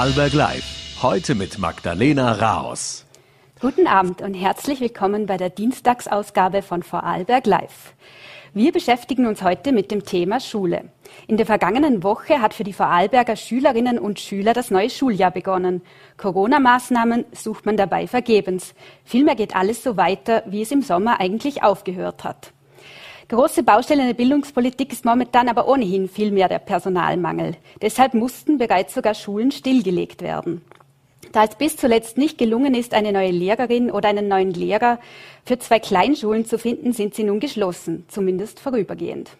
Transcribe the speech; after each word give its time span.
Vorarlberg 0.00 0.32
Live. 0.32 1.02
Heute 1.02 1.34
mit 1.34 1.58
Magdalena 1.58 2.32
Raos. 2.32 3.04
Guten 3.60 3.86
Abend 3.86 4.22
und 4.22 4.32
herzlich 4.32 4.80
willkommen 4.80 5.26
bei 5.26 5.36
der 5.36 5.50
Dienstagsausgabe 5.50 6.62
von 6.62 6.82
Vorarlberg 6.82 7.46
Live. 7.46 7.92
Wir 8.54 8.72
beschäftigen 8.72 9.26
uns 9.26 9.42
heute 9.42 9.72
mit 9.72 9.90
dem 9.90 10.06
Thema 10.06 10.40
Schule. 10.40 10.84
In 11.26 11.36
der 11.36 11.44
vergangenen 11.44 12.02
Woche 12.02 12.40
hat 12.40 12.54
für 12.54 12.64
die 12.64 12.72
Vorarlberger 12.72 13.36
Schülerinnen 13.36 13.98
und 13.98 14.18
Schüler 14.18 14.54
das 14.54 14.70
neue 14.70 14.88
Schuljahr 14.88 15.32
begonnen. 15.32 15.82
Corona-Maßnahmen 16.16 17.26
sucht 17.32 17.66
man 17.66 17.76
dabei 17.76 18.06
vergebens. 18.06 18.72
Vielmehr 19.04 19.34
geht 19.34 19.54
alles 19.54 19.82
so 19.82 19.98
weiter, 19.98 20.44
wie 20.46 20.62
es 20.62 20.72
im 20.72 20.80
Sommer 20.80 21.20
eigentlich 21.20 21.62
aufgehört 21.62 22.24
hat. 22.24 22.54
Große 23.30 23.62
Baustelle 23.62 24.00
in 24.00 24.08
der 24.08 24.14
Bildungspolitik 24.14 24.92
ist 24.92 25.04
momentan 25.04 25.48
aber 25.48 25.68
ohnehin 25.68 26.08
viel 26.08 26.32
mehr 26.32 26.48
der 26.48 26.58
Personalmangel. 26.58 27.54
Deshalb 27.80 28.12
mussten 28.12 28.58
bereits 28.58 28.92
sogar 28.92 29.14
Schulen 29.14 29.52
stillgelegt 29.52 30.20
werden. 30.20 30.62
Da 31.30 31.44
es 31.44 31.54
bis 31.54 31.76
zuletzt 31.76 32.18
nicht 32.18 32.38
gelungen 32.38 32.74
ist, 32.74 32.92
eine 32.92 33.12
neue 33.12 33.30
Lehrerin 33.30 33.92
oder 33.92 34.08
einen 34.08 34.26
neuen 34.26 34.50
Lehrer 34.52 34.98
für 35.44 35.60
zwei 35.60 35.78
Kleinschulen 35.78 36.44
zu 36.44 36.58
finden, 36.58 36.92
sind 36.92 37.14
sie 37.14 37.22
nun 37.22 37.38
geschlossen, 37.38 38.04
zumindest 38.08 38.58
vorübergehend. 38.58 39.30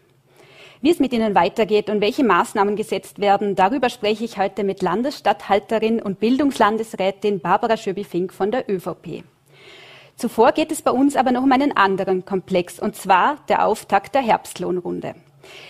Wie 0.80 0.90
es 0.90 1.00
mit 1.00 1.12
ihnen 1.12 1.34
weitergeht 1.34 1.90
und 1.90 2.00
welche 2.00 2.22
Maßnahmen 2.22 2.76
gesetzt 2.76 3.18
werden, 3.18 3.56
darüber 3.56 3.90
spreche 3.90 4.22
ich 4.22 4.38
heute 4.38 4.62
mit 4.62 4.82
Landesstatthalterin 4.82 6.00
und 6.00 6.20
Bildungslandesrätin 6.20 7.40
Barbara 7.40 7.76
Schöbi-Fink 7.76 8.32
von 8.32 8.52
der 8.52 8.70
ÖVP. 8.70 9.24
Zuvor 10.20 10.52
geht 10.52 10.70
es 10.70 10.82
bei 10.82 10.90
uns 10.90 11.16
aber 11.16 11.32
noch 11.32 11.44
um 11.44 11.50
einen 11.50 11.74
anderen 11.74 12.26
Komplex, 12.26 12.78
und 12.78 12.94
zwar 12.94 13.38
der 13.48 13.64
Auftakt 13.64 14.14
der 14.14 14.20
Herbstlohnrunde. 14.20 15.14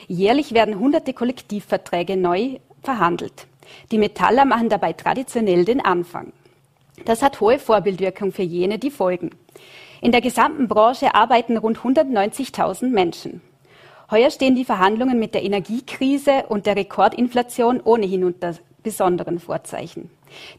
Jährlich 0.08 0.50
werden 0.54 0.80
hunderte 0.80 1.12
Kollektivverträge 1.12 2.16
neu 2.16 2.58
verhandelt. 2.82 3.46
Die 3.92 3.98
Metaller 3.98 4.44
machen 4.44 4.68
dabei 4.68 4.92
traditionell 4.92 5.64
den 5.64 5.80
Anfang. 5.80 6.32
Das 7.04 7.22
hat 7.22 7.40
hohe 7.40 7.60
Vorbildwirkung 7.60 8.32
für 8.32 8.42
jene, 8.42 8.80
die 8.80 8.90
folgen. 8.90 9.30
In 10.00 10.10
der 10.10 10.20
gesamten 10.20 10.66
Branche 10.66 11.14
arbeiten 11.14 11.56
rund 11.56 11.78
190.000 11.78 12.88
Menschen. 12.88 13.42
Heuer 14.10 14.32
stehen 14.32 14.56
die 14.56 14.64
Verhandlungen 14.64 15.20
mit 15.20 15.34
der 15.34 15.44
Energiekrise 15.44 16.46
und 16.48 16.66
der 16.66 16.74
Rekordinflation 16.74 17.80
ohnehin 17.80 18.24
unter 18.24 18.56
besonderen 18.82 19.38
Vorzeichen. 19.38 20.10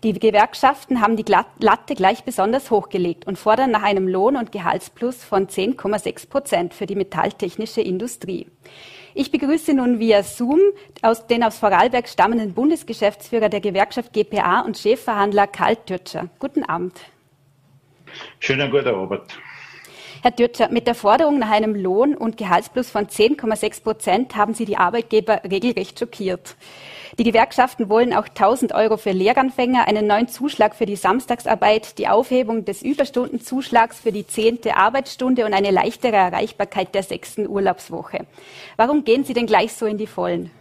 Die 0.03 0.13
Gewerkschaften 0.13 1.01
haben 1.01 1.15
die 1.15 1.25
Latte 1.59 1.95
gleich 1.95 2.23
besonders 2.23 2.71
hochgelegt 2.71 3.27
und 3.27 3.37
fordern 3.37 3.71
nach 3.71 3.83
einem 3.83 4.07
Lohn- 4.07 4.37
und 4.37 4.51
Gehaltsplus 4.51 5.23
von 5.23 5.47
10,6 5.47 6.29
Prozent 6.29 6.73
für 6.73 6.85
die 6.85 6.95
metalltechnische 6.95 7.81
Industrie. 7.81 8.47
Ich 9.13 9.31
begrüße 9.31 9.73
nun 9.73 9.99
via 9.99 10.23
Zoom 10.23 10.59
aus, 11.01 11.27
den 11.27 11.43
aus 11.43 11.57
Vorarlberg 11.57 12.07
stammenden 12.07 12.53
Bundesgeschäftsführer 12.53 13.49
der 13.49 13.59
Gewerkschaft 13.59 14.13
GPA 14.13 14.61
und 14.61 14.77
Chefverhandler 14.77 15.47
Karl 15.47 15.75
Türtscher. 15.75 16.29
Guten 16.39 16.63
Abend. 16.63 16.93
Schönen 18.39 18.71
guten 18.71 18.87
Abend. 18.87 19.37
Herr 20.23 20.31
Dürtscher, 20.31 20.69
mit 20.69 20.85
der 20.85 20.93
Forderung 20.93 21.39
nach 21.39 21.49
einem 21.49 21.73
Lohn- 21.73 22.15
und 22.15 22.37
Gehaltsplus 22.37 22.91
von 22.91 23.07
10,6 23.07 23.81
Prozent 23.81 24.35
haben 24.35 24.53
Sie 24.53 24.65
die 24.65 24.77
Arbeitgeber 24.77 25.41
regelrecht 25.43 25.97
schockiert. 25.97 26.55
Die 27.19 27.23
Gewerkschaften 27.23 27.89
wollen 27.89 28.13
auch 28.13 28.27
1000 28.27 28.73
Euro 28.73 28.97
für 28.97 29.11
Lehranfänger, 29.11 29.87
einen 29.87 30.07
neuen 30.07 30.27
Zuschlag 30.27 30.75
für 30.75 30.85
die 30.85 30.95
Samstagsarbeit, 30.95 31.97
die 31.97 32.07
Aufhebung 32.07 32.63
des 32.63 32.81
Überstundenzuschlags 32.81 33.99
für 33.99 34.11
die 34.11 34.25
zehnte 34.25 34.77
Arbeitsstunde 34.77 35.45
und 35.45 35.53
eine 35.53 35.71
leichtere 35.71 36.15
Erreichbarkeit 36.15 36.95
der 36.95 37.03
sechsten 37.03 37.47
Urlaubswoche. 37.47 38.25
Warum 38.77 39.03
gehen 39.03 39.25
Sie 39.25 39.33
denn 39.33 39.45
gleich 39.45 39.73
so 39.73 39.85
in 39.85 39.97
die 39.97 40.07
Vollen? 40.07 40.51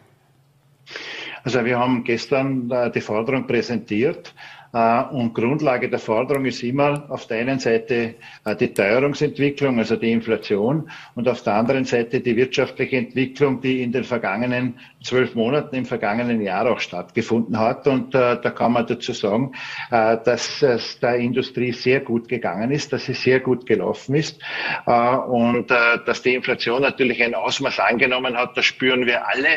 Also 1.45 1.65
wir 1.65 1.79
haben 1.79 2.05
gestern 2.05 2.71
äh, 2.71 2.91
die 2.91 3.01
Forderung 3.01 3.47
präsentiert 3.47 4.35
und 4.73 5.35
Grundlage 5.35 5.89
der 5.89 5.99
Forderung 5.99 6.45
ist 6.45 6.63
immer 6.63 7.05
auf 7.09 7.27
der 7.27 7.39
einen 7.39 7.59
Seite 7.59 8.15
äh, 8.45 8.57
die 8.57 8.73
Teuerungsentwicklung, 8.73 9.79
also 9.79 9.97
die 9.97 10.13
Inflation, 10.13 10.89
und 11.17 11.29
auf 11.29 11.43
der 11.43 11.55
anderen 11.55 11.85
Seite 11.85 12.21
die 12.21 12.37
wirtschaftliche 12.37 12.99
Entwicklung, 12.99 13.61
die 13.61 13.83
in 13.83 13.91
den 13.91 14.05
vergangenen 14.05 14.79
zwölf 15.03 15.35
Monaten 15.35 15.75
im 15.75 15.87
vergangenen 15.87 16.41
Jahr 16.41 16.71
auch 16.71 16.79
stattgefunden 16.79 17.59
hat. 17.59 17.87
Und 17.89 18.15
äh, 18.15 18.41
da 18.41 18.51
kann 18.51 18.73
man 18.73 18.87
dazu 18.87 19.13
sagen, 19.13 19.53
äh, 19.91 20.19
dass 20.25 20.63
es 20.63 21.01
der 21.01 21.17
Industrie 21.17 21.73
sehr 21.73 22.01
gut 22.01 22.29
gegangen 22.29 22.71
ist, 22.71 22.93
dass 22.93 23.09
es 23.09 23.23
sehr 23.23 23.41
gut 23.41 23.67
gelaufen 23.67 24.15
ist 24.15 24.41
äh, 24.87 25.17
und 25.17 25.71
äh, 25.71 25.99
dass 26.07 26.23
die 26.23 26.35
Inflation 26.35 26.83
natürlich 26.83 27.23
ein 27.23 27.35
Ausmaß 27.35 27.81
angenommen 27.81 28.37
hat. 28.37 28.57
Das 28.57 28.67
spüren 28.67 29.07
wir 29.07 29.27
alle 29.27 29.49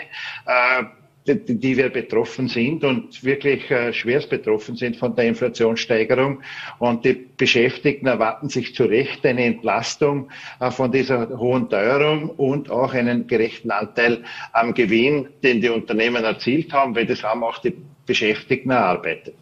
die, 1.26 1.78
wir 1.78 1.90
betroffen 1.90 2.48
sind 2.48 2.84
und 2.84 3.24
wirklich 3.24 3.70
äh, 3.72 3.94
schwerst 3.94 4.30
betroffen 4.30 4.76
sind 4.76 4.98
von 4.98 5.16
der 5.16 5.26
Inflationssteigerung. 5.26 6.42
Und 6.80 7.06
die 7.06 7.14
Beschäftigten 7.14 8.08
erwarten 8.08 8.50
sich 8.50 8.76
zu 8.76 8.84
Recht 8.84 9.26
eine 9.26 9.46
Entlastung 9.46 10.30
äh, 10.60 10.70
von 10.72 10.92
dieser 10.92 11.30
hohen 11.38 11.70
Teuerung 11.70 12.30
und 12.30 12.70
auch 12.70 12.94
einen 12.94 13.28
gerechten 13.28 13.72
Anteil 13.72 14.24
am 14.52 14.74
Gewinn, 14.74 15.30
den 15.44 15.62
die 15.62 15.70
Unternehmen 15.70 16.24
erzielt 16.24 16.74
haben, 16.74 16.96
weil 16.96 17.06
das 17.06 17.24
haben 17.24 17.44
auch 17.44 17.60
die 17.60 17.74
Beschäftigten 18.06 18.72
erarbeitet. 18.72 19.36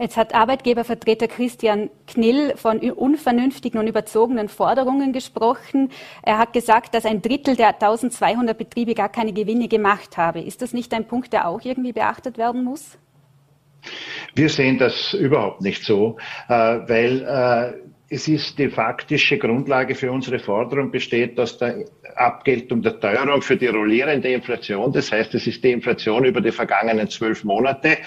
Jetzt 0.00 0.16
hat 0.16 0.34
Arbeitgebervertreter 0.34 1.28
Christian 1.28 1.90
Knill 2.06 2.54
von 2.56 2.78
unvernünftigen 2.78 3.78
und 3.78 3.86
überzogenen 3.86 4.48
Forderungen 4.48 5.12
gesprochen. 5.12 5.90
Er 6.22 6.38
hat 6.38 6.54
gesagt, 6.54 6.94
dass 6.94 7.04
ein 7.04 7.20
Drittel 7.20 7.54
der 7.54 7.74
1200 7.74 8.56
Betriebe 8.56 8.94
gar 8.94 9.10
keine 9.10 9.34
Gewinne 9.34 9.68
gemacht 9.68 10.16
habe. 10.16 10.40
Ist 10.40 10.62
das 10.62 10.72
nicht 10.72 10.94
ein 10.94 11.06
Punkt, 11.06 11.34
der 11.34 11.46
auch 11.46 11.60
irgendwie 11.62 11.92
beachtet 11.92 12.38
werden 12.38 12.64
muss? 12.64 12.96
Wir 14.34 14.48
sehen 14.48 14.78
das 14.78 15.12
überhaupt 15.12 15.60
nicht 15.60 15.84
so, 15.84 16.16
äh, 16.48 16.52
weil 16.52 17.22
äh, 17.22 17.90
es 18.12 18.26
ist 18.26 18.58
die 18.58 18.68
faktische 18.68 19.38
Grundlage 19.38 19.94
für 19.94 20.10
unsere 20.10 20.40
Forderung 20.40 20.90
besteht 20.90 21.38
aus 21.38 21.58
der 21.58 21.84
Abgeltung 22.16 22.82
der 22.82 22.98
Teuerung 22.98 23.40
für 23.40 23.56
die 23.56 23.68
rollierende 23.68 24.32
Inflation. 24.32 24.92
Das 24.92 25.12
heißt, 25.12 25.32
es 25.34 25.46
ist 25.46 25.62
die 25.62 25.70
Inflation 25.70 26.24
über 26.24 26.40
die 26.40 26.50
vergangenen 26.50 27.08
zwölf 27.08 27.44
Monate 27.44 27.98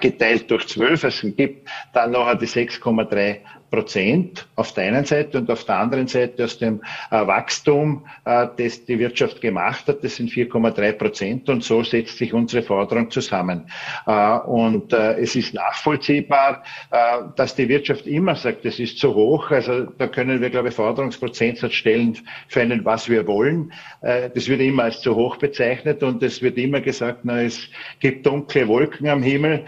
geteilt 0.00 0.50
durch 0.50 0.66
zwölf. 0.66 1.04
Es 1.04 1.20
gibt 1.36 1.68
dann 1.92 2.12
noch 2.12 2.34
die 2.38 2.46
6,3 2.46 3.40
Prozent 3.74 4.46
auf 4.54 4.72
der 4.72 4.84
einen 4.84 5.04
Seite 5.04 5.38
und 5.38 5.50
auf 5.50 5.64
der 5.64 5.78
anderen 5.78 6.06
Seite 6.06 6.44
aus 6.44 6.58
dem 6.58 6.80
äh, 7.10 7.26
Wachstum, 7.26 8.06
äh, 8.24 8.46
das 8.56 8.84
die 8.84 9.00
Wirtschaft 9.00 9.40
gemacht 9.40 9.88
hat. 9.88 10.04
Das 10.04 10.14
sind 10.14 10.30
4,3 10.30 10.92
Prozent 10.92 11.48
und 11.48 11.64
so 11.64 11.82
setzt 11.82 12.18
sich 12.18 12.32
unsere 12.32 12.62
Forderung 12.62 13.10
zusammen. 13.10 13.66
Äh, 14.06 14.38
und 14.38 14.92
äh, 14.92 15.14
es 15.14 15.34
ist 15.34 15.54
nachvollziehbar, 15.54 16.62
äh, 16.92 17.22
dass 17.34 17.56
die 17.56 17.68
Wirtschaft 17.68 18.06
immer 18.06 18.36
sagt, 18.36 18.64
das 18.64 18.78
ist 18.78 18.98
zu 18.98 19.12
hoch. 19.12 19.50
Also 19.50 19.86
da 19.98 20.06
können 20.06 20.40
wir, 20.40 20.50
glaube 20.50 20.68
ich, 20.68 20.74
Forderungsprozentsatz 20.74 21.72
stellen 21.72 22.16
für 22.46 22.60
einen, 22.60 22.84
was 22.84 23.08
wir 23.08 23.26
wollen. 23.26 23.72
Äh, 24.02 24.30
das 24.32 24.48
wird 24.48 24.60
immer 24.60 24.84
als 24.84 25.00
zu 25.00 25.16
hoch 25.16 25.36
bezeichnet 25.36 26.04
und 26.04 26.22
es 26.22 26.42
wird 26.42 26.58
immer 26.58 26.80
gesagt, 26.80 27.20
na, 27.24 27.42
es 27.42 27.68
gibt 27.98 28.24
dunkle 28.24 28.68
Wolken 28.68 29.08
am 29.08 29.22
Himmel 29.22 29.64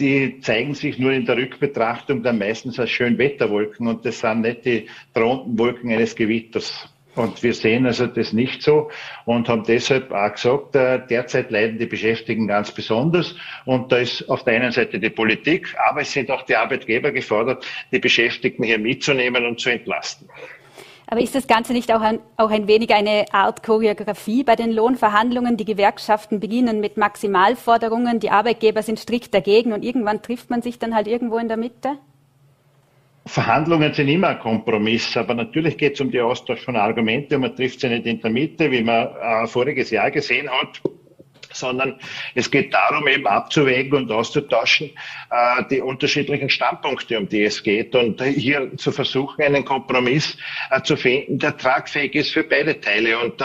die 0.00 0.40
zeigen 0.40 0.74
sich 0.74 0.98
nur 0.98 1.12
in 1.12 1.26
der 1.26 1.36
Rückbetrachtung 1.36 2.22
dann 2.22 2.38
meistens 2.38 2.80
als 2.80 2.90
Schönwetterwolken 2.90 3.86
und 3.86 4.04
das 4.04 4.20
sind 4.20 4.40
nicht 4.40 4.64
die 4.64 4.86
drohenden 5.14 5.58
Wolken 5.58 5.92
eines 5.92 6.16
Gewitters. 6.16 6.88
Und 7.16 7.42
wir 7.42 7.52
sehen 7.52 7.86
also 7.86 8.06
das 8.06 8.32
nicht 8.32 8.62
so 8.62 8.90
und 9.24 9.48
haben 9.48 9.64
deshalb 9.64 10.12
auch 10.12 10.32
gesagt, 10.32 10.76
äh, 10.76 11.00
derzeit 11.06 11.50
leiden 11.50 11.78
die 11.78 11.86
Beschäftigten 11.86 12.46
ganz 12.46 12.72
besonders. 12.72 13.34
Und 13.66 13.90
da 13.90 13.98
ist 13.98 14.28
auf 14.30 14.44
der 14.44 14.54
einen 14.54 14.72
Seite 14.72 14.98
die 14.98 15.10
Politik, 15.10 15.74
aber 15.90 16.02
es 16.02 16.12
sind 16.12 16.30
auch 16.30 16.42
die 16.42 16.56
Arbeitgeber 16.56 17.10
gefordert, 17.10 17.66
die 17.90 17.98
Beschäftigten 17.98 18.62
hier 18.62 18.78
mitzunehmen 18.78 19.44
und 19.44 19.58
zu 19.58 19.70
entlasten. 19.70 20.28
Aber 21.10 21.20
ist 21.20 21.34
das 21.34 21.48
Ganze 21.48 21.72
nicht 21.72 21.92
auch 21.92 22.00
ein, 22.00 22.20
auch 22.36 22.50
ein 22.50 22.68
wenig 22.68 22.94
eine 22.94 23.24
Art 23.32 23.64
Choreografie 23.64 24.44
bei 24.44 24.54
den 24.54 24.70
Lohnverhandlungen? 24.70 25.56
Die 25.56 25.64
Gewerkschaften 25.64 26.38
beginnen 26.38 26.78
mit 26.78 26.96
Maximalforderungen, 26.96 28.20
die 28.20 28.30
Arbeitgeber 28.30 28.82
sind 28.84 29.00
strikt 29.00 29.34
dagegen 29.34 29.72
und 29.72 29.84
irgendwann 29.84 30.22
trifft 30.22 30.50
man 30.50 30.62
sich 30.62 30.78
dann 30.78 30.94
halt 30.94 31.08
irgendwo 31.08 31.38
in 31.38 31.48
der 31.48 31.56
Mitte? 31.56 31.98
Verhandlungen 33.26 33.92
sind 33.92 34.06
immer 34.06 34.28
ein 34.28 34.38
Kompromiss, 34.38 35.16
aber 35.16 35.34
natürlich 35.34 35.76
geht 35.76 35.94
es 35.94 36.00
um 36.00 36.12
den 36.12 36.22
Austausch 36.22 36.64
von 36.64 36.76
Argumenten 36.76 37.34
und 37.34 37.40
man 37.40 37.56
trifft 37.56 37.80
sie 37.80 37.88
nicht 37.88 38.06
in 38.06 38.20
der 38.20 38.30
Mitte, 38.30 38.70
wie 38.70 38.82
man 38.82 39.08
äh, 39.20 39.46
voriges 39.48 39.90
Jahr 39.90 40.12
gesehen 40.12 40.48
hat 40.48 40.80
sondern 41.52 41.98
es 42.34 42.50
geht 42.50 42.72
darum, 42.72 43.06
eben 43.08 43.26
abzuwägen 43.26 43.92
und 43.94 44.12
auszutauschen 44.12 44.90
äh, 45.30 45.64
die 45.70 45.80
unterschiedlichen 45.80 46.48
Standpunkte, 46.48 47.18
um 47.18 47.28
die 47.28 47.44
es 47.44 47.62
geht 47.62 47.94
und 47.94 48.22
hier 48.22 48.76
zu 48.76 48.92
versuchen, 48.92 49.42
einen 49.42 49.64
Kompromiss 49.64 50.36
äh, 50.70 50.82
zu 50.82 50.96
finden, 50.96 51.38
der 51.38 51.56
tragfähig 51.56 52.14
ist 52.14 52.32
für 52.32 52.44
beide 52.44 52.80
Teile. 52.80 53.18
Und 53.18 53.40
äh, 53.40 53.44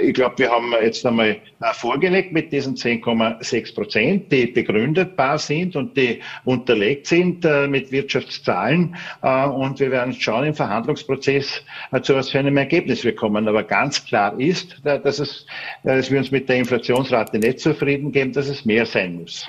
ich 0.00 0.14
glaube, 0.14 0.38
wir 0.38 0.50
haben 0.50 0.72
jetzt 0.82 1.04
einmal 1.04 1.28
äh, 1.28 1.36
vorgelegt 1.74 2.32
mit 2.32 2.50
diesen 2.52 2.76
10,6 2.76 3.74
Prozent, 3.74 4.32
die 4.32 4.46
begründetbar 4.46 5.38
sind 5.38 5.76
und 5.76 5.96
die 5.96 6.20
unterlegt 6.44 7.06
sind 7.06 7.44
äh, 7.44 7.68
mit 7.68 7.92
Wirtschaftszahlen. 7.92 8.96
und 9.22 9.80
wir 9.80 9.90
werden 9.90 10.12
schauen 10.14 10.46
im 10.46 10.54
Verhandlungsprozess, 10.54 11.62
zu 12.02 12.14
was 12.14 12.30
für 12.30 12.38
einem 12.38 12.56
Ergebnis 12.56 13.04
wir 13.04 13.14
kommen. 13.14 13.48
Aber 13.48 13.62
ganz 13.62 14.04
klar 14.04 14.38
ist, 14.38 14.80
dass, 14.84 15.18
es, 15.18 15.46
dass 15.84 16.10
wir 16.10 16.18
uns 16.18 16.30
mit 16.30 16.48
der 16.48 16.56
Inflation 16.56 16.86
Inflationsrate 16.86 17.38
nicht 17.38 17.60
zufrieden 17.60 18.12
geben, 18.12 18.32
dass 18.32 18.48
es 18.48 18.64
mehr 18.64 18.86
sein 18.86 19.16
muss. 19.16 19.48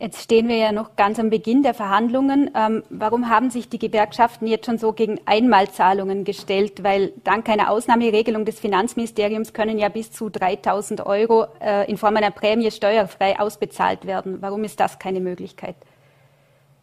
Jetzt 0.00 0.22
stehen 0.22 0.48
wir 0.48 0.56
ja 0.56 0.72
noch 0.72 0.96
ganz 0.96 1.18
am 1.18 1.28
Beginn 1.28 1.62
der 1.62 1.74
Verhandlungen. 1.74 2.50
Ähm, 2.56 2.82
warum 2.88 3.28
haben 3.28 3.50
sich 3.50 3.68
die 3.68 3.78
Gewerkschaften 3.78 4.46
jetzt 4.46 4.64
schon 4.64 4.78
so 4.78 4.94
gegen 4.94 5.20
Einmalzahlungen 5.26 6.24
gestellt? 6.24 6.82
Weil 6.82 7.12
dank 7.22 7.50
einer 7.50 7.70
Ausnahmeregelung 7.70 8.46
des 8.46 8.58
Finanzministeriums 8.58 9.52
können 9.52 9.78
ja 9.78 9.90
bis 9.90 10.10
zu 10.10 10.30
3000 10.30 11.04
Euro 11.04 11.48
äh, 11.60 11.86
in 11.90 11.98
Form 11.98 12.16
einer 12.16 12.30
Prämie 12.30 12.70
steuerfrei 12.70 13.38
ausbezahlt 13.38 14.06
werden. 14.06 14.38
Warum 14.40 14.64
ist 14.64 14.80
das 14.80 14.98
keine 14.98 15.20
Möglichkeit? 15.20 15.76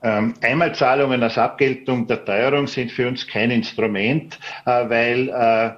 Ähm, 0.03 0.35
Einmalzahlungen 0.43 1.23
als 1.23 1.39
Abgeltung 1.39 2.05
der 2.05 2.23
Teuerung 2.23 2.67
sind 2.67 2.91
für 2.91 3.07
uns 3.07 3.25
kein 3.25 3.49
Instrument, 3.49 4.37
äh, 4.67 4.87
weil 4.89 5.29
äh, 5.29 5.71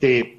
die 0.00 0.38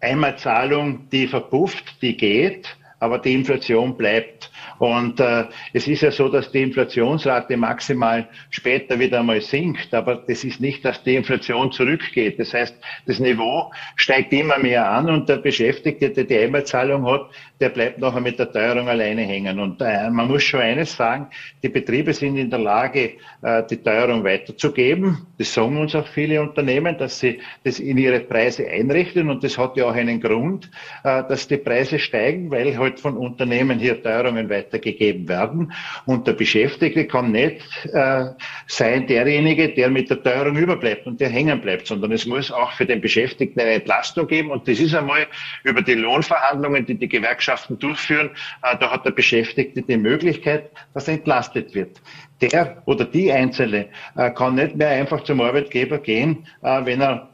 Einmalzahlung, 0.00 1.08
die 1.08 1.26
verpufft, 1.26 2.02
die 2.02 2.18
geht, 2.18 2.76
aber 2.98 3.18
die 3.18 3.32
Inflation 3.32 3.96
bleibt. 3.96 4.49
Und 4.80 5.20
äh, 5.20 5.44
es 5.74 5.86
ist 5.86 6.00
ja 6.00 6.10
so, 6.10 6.30
dass 6.30 6.50
die 6.52 6.62
Inflationsrate 6.62 7.54
maximal 7.58 8.26
später 8.48 8.98
wieder 8.98 9.20
einmal 9.20 9.42
sinkt, 9.42 9.92
aber 9.92 10.24
das 10.26 10.42
ist 10.42 10.58
nicht, 10.58 10.86
dass 10.86 11.02
die 11.02 11.16
Inflation 11.16 11.70
zurückgeht. 11.70 12.38
Das 12.38 12.54
heißt, 12.54 12.74
das 13.04 13.20
Niveau 13.20 13.70
steigt 13.96 14.32
immer 14.32 14.58
mehr 14.58 14.90
an 14.90 15.10
und 15.10 15.28
der 15.28 15.36
Beschäftigte, 15.36 16.08
der 16.08 16.24
die 16.24 16.38
Einmalzahlung 16.38 17.04
hat, 17.04 17.28
der 17.60 17.68
bleibt 17.68 17.98
nachher 17.98 18.20
mit 18.20 18.38
der 18.38 18.50
Teuerung 18.50 18.88
alleine 18.88 19.22
hängen. 19.22 19.58
Und 19.60 19.82
äh, 19.82 20.08
man 20.10 20.28
muss 20.28 20.42
schon 20.42 20.60
eines 20.60 20.96
sagen, 20.96 21.26
die 21.62 21.68
Betriebe 21.68 22.12
sind 22.14 22.36
in 22.36 22.50
der 22.50 22.58
Lage, 22.58 23.12
äh, 23.42 23.62
die 23.68 23.76
Teuerung 23.76 24.24
weiterzugeben. 24.24 25.26
Das 25.38 25.52
sagen 25.52 25.76
uns 25.78 25.94
auch 25.94 26.06
viele 26.06 26.40
Unternehmen, 26.40 26.96
dass 26.96 27.20
sie 27.20 27.40
das 27.64 27.78
in 27.78 27.98
ihre 27.98 28.20
Preise 28.20 28.66
einrichten 28.66 29.28
und 29.28 29.44
das 29.44 29.58
hat 29.58 29.76
ja 29.76 29.86
auch 29.86 29.94
einen 29.94 30.20
Grund, 30.20 30.70
äh, 31.04 31.22
dass 31.28 31.48
die 31.48 31.58
Preise 31.58 31.98
steigen, 31.98 32.50
weil 32.50 32.78
halt 32.78 33.00
von 33.00 33.16
Unternehmen 33.16 33.78
hier 33.78 34.02
Teuerungen 34.02 34.48
weiter 34.48 34.70
weitergegeben 34.70 35.28
werden. 35.28 35.72
Und 36.06 36.26
der 36.26 36.32
Beschäftigte 36.32 37.06
kann 37.06 37.32
nicht 37.32 37.62
äh, 37.92 38.26
sein 38.66 39.06
derjenige, 39.06 39.68
der 39.70 39.90
mit 39.90 40.10
der 40.10 40.22
Teuerung 40.22 40.56
überbleibt 40.56 41.06
und 41.06 41.20
der 41.20 41.28
hängen 41.28 41.60
bleibt, 41.60 41.86
sondern 41.86 42.12
es 42.12 42.26
muss 42.26 42.50
auch 42.50 42.72
für 42.72 42.86
den 42.86 43.00
Beschäftigten 43.00 43.60
eine 43.60 43.72
Entlastung 43.72 44.26
geben. 44.26 44.50
Und 44.50 44.66
das 44.68 44.78
ist 44.80 44.94
einmal 44.94 45.26
über 45.64 45.82
die 45.82 45.94
Lohnverhandlungen, 45.94 46.86
die 46.86 46.94
die 46.94 47.08
Gewerkschaften 47.50 47.78
durchführen, 47.78 48.30
äh, 48.62 48.76
da 48.78 48.90
hat 48.90 49.04
der 49.04 49.10
Beschäftigte 49.10 49.82
die 49.82 49.96
Möglichkeit, 49.96 50.70
dass 50.94 51.08
er 51.08 51.14
entlastet 51.14 51.74
wird 51.74 52.00
der 52.40 52.82
oder 52.86 53.04
die 53.04 53.30
Einzelne 53.30 53.88
äh, 54.16 54.30
kann 54.30 54.54
nicht 54.54 54.74
mehr 54.76 54.88
einfach 54.88 55.24
zum 55.24 55.42
Arbeitgeber 55.42 55.98
gehen, 55.98 56.46
äh, 56.62 56.84
wenn 56.84 57.02
er 57.02 57.28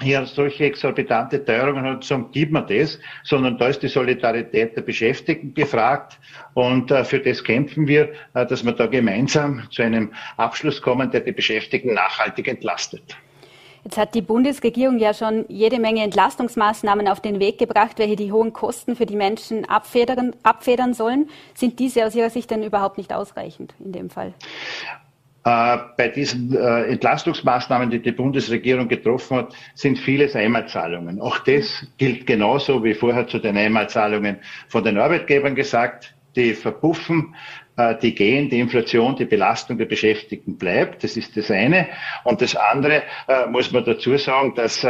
hier 0.00 0.26
solche 0.26 0.64
exorbitante 0.64 1.44
Teuerungen 1.44 1.84
hat, 1.84 2.02
sagen, 2.02 2.26
gib 2.32 2.50
mir 2.50 2.62
das, 2.62 2.98
sondern 3.22 3.56
da 3.56 3.68
ist 3.68 3.84
die 3.84 3.88
Solidarität 3.88 4.76
der 4.76 4.82
Beschäftigten 4.82 5.54
gefragt 5.54 6.18
und 6.54 6.90
äh, 6.90 7.04
für 7.04 7.20
das 7.20 7.44
kämpfen 7.44 7.86
wir, 7.86 8.12
äh, 8.34 8.44
dass 8.44 8.64
wir 8.64 8.72
da 8.72 8.86
gemeinsam 8.86 9.62
zu 9.70 9.82
einem 9.82 10.12
Abschluss 10.38 10.82
kommen, 10.82 11.08
der 11.12 11.20
die 11.20 11.30
Beschäftigten 11.30 11.94
nachhaltig 11.94 12.48
entlastet. 12.48 13.16
Jetzt 13.84 13.96
hat 13.96 14.14
die 14.14 14.22
Bundesregierung 14.22 14.98
ja 14.98 15.12
schon 15.12 15.44
jede 15.48 15.80
Menge 15.80 16.04
Entlastungsmaßnahmen 16.04 17.08
auf 17.08 17.20
den 17.20 17.40
Weg 17.40 17.58
gebracht, 17.58 17.98
welche 17.98 18.16
die 18.16 18.30
hohen 18.30 18.52
Kosten 18.52 18.94
für 18.94 19.06
die 19.06 19.16
Menschen 19.16 19.68
abfedern, 19.68 20.36
abfedern 20.44 20.94
sollen. 20.94 21.28
Sind 21.54 21.80
diese 21.80 22.06
aus 22.06 22.14
Ihrer 22.14 22.30
Sicht 22.30 22.50
denn 22.50 22.62
überhaupt 22.62 22.96
nicht 22.96 23.12
ausreichend 23.12 23.74
in 23.84 23.92
dem 23.92 24.08
Fall? 24.08 24.34
Äh, 25.44 25.78
bei 25.96 26.08
diesen 26.08 26.54
äh, 26.54 26.84
Entlastungsmaßnahmen, 26.84 27.90
die 27.90 28.00
die 28.00 28.12
Bundesregierung 28.12 28.86
getroffen 28.86 29.38
hat, 29.38 29.54
sind 29.74 29.98
vieles 29.98 30.36
Einmalzahlungen. 30.36 31.20
Auch 31.20 31.38
das 31.40 31.84
gilt 31.98 32.28
genauso 32.28 32.84
wie 32.84 32.94
vorher 32.94 33.26
zu 33.26 33.40
den 33.40 33.56
Einmalzahlungen 33.56 34.38
von 34.68 34.84
den 34.84 34.98
Arbeitgebern 34.98 35.56
gesagt. 35.56 36.14
Die 36.36 36.54
verpuffen, 36.54 37.34
die 38.02 38.14
gehen, 38.14 38.50
die 38.50 38.60
Inflation, 38.60 39.16
die 39.16 39.24
Belastung 39.24 39.78
der 39.78 39.86
Beschäftigten 39.86 40.58
bleibt. 40.58 41.04
Das 41.04 41.16
ist 41.16 41.36
das 41.36 41.50
eine. 41.50 41.88
Und 42.24 42.42
das 42.42 42.54
andere 42.54 43.02
muss 43.50 43.72
man 43.72 43.84
dazu 43.84 44.16
sagen, 44.18 44.54
dass 44.54 44.86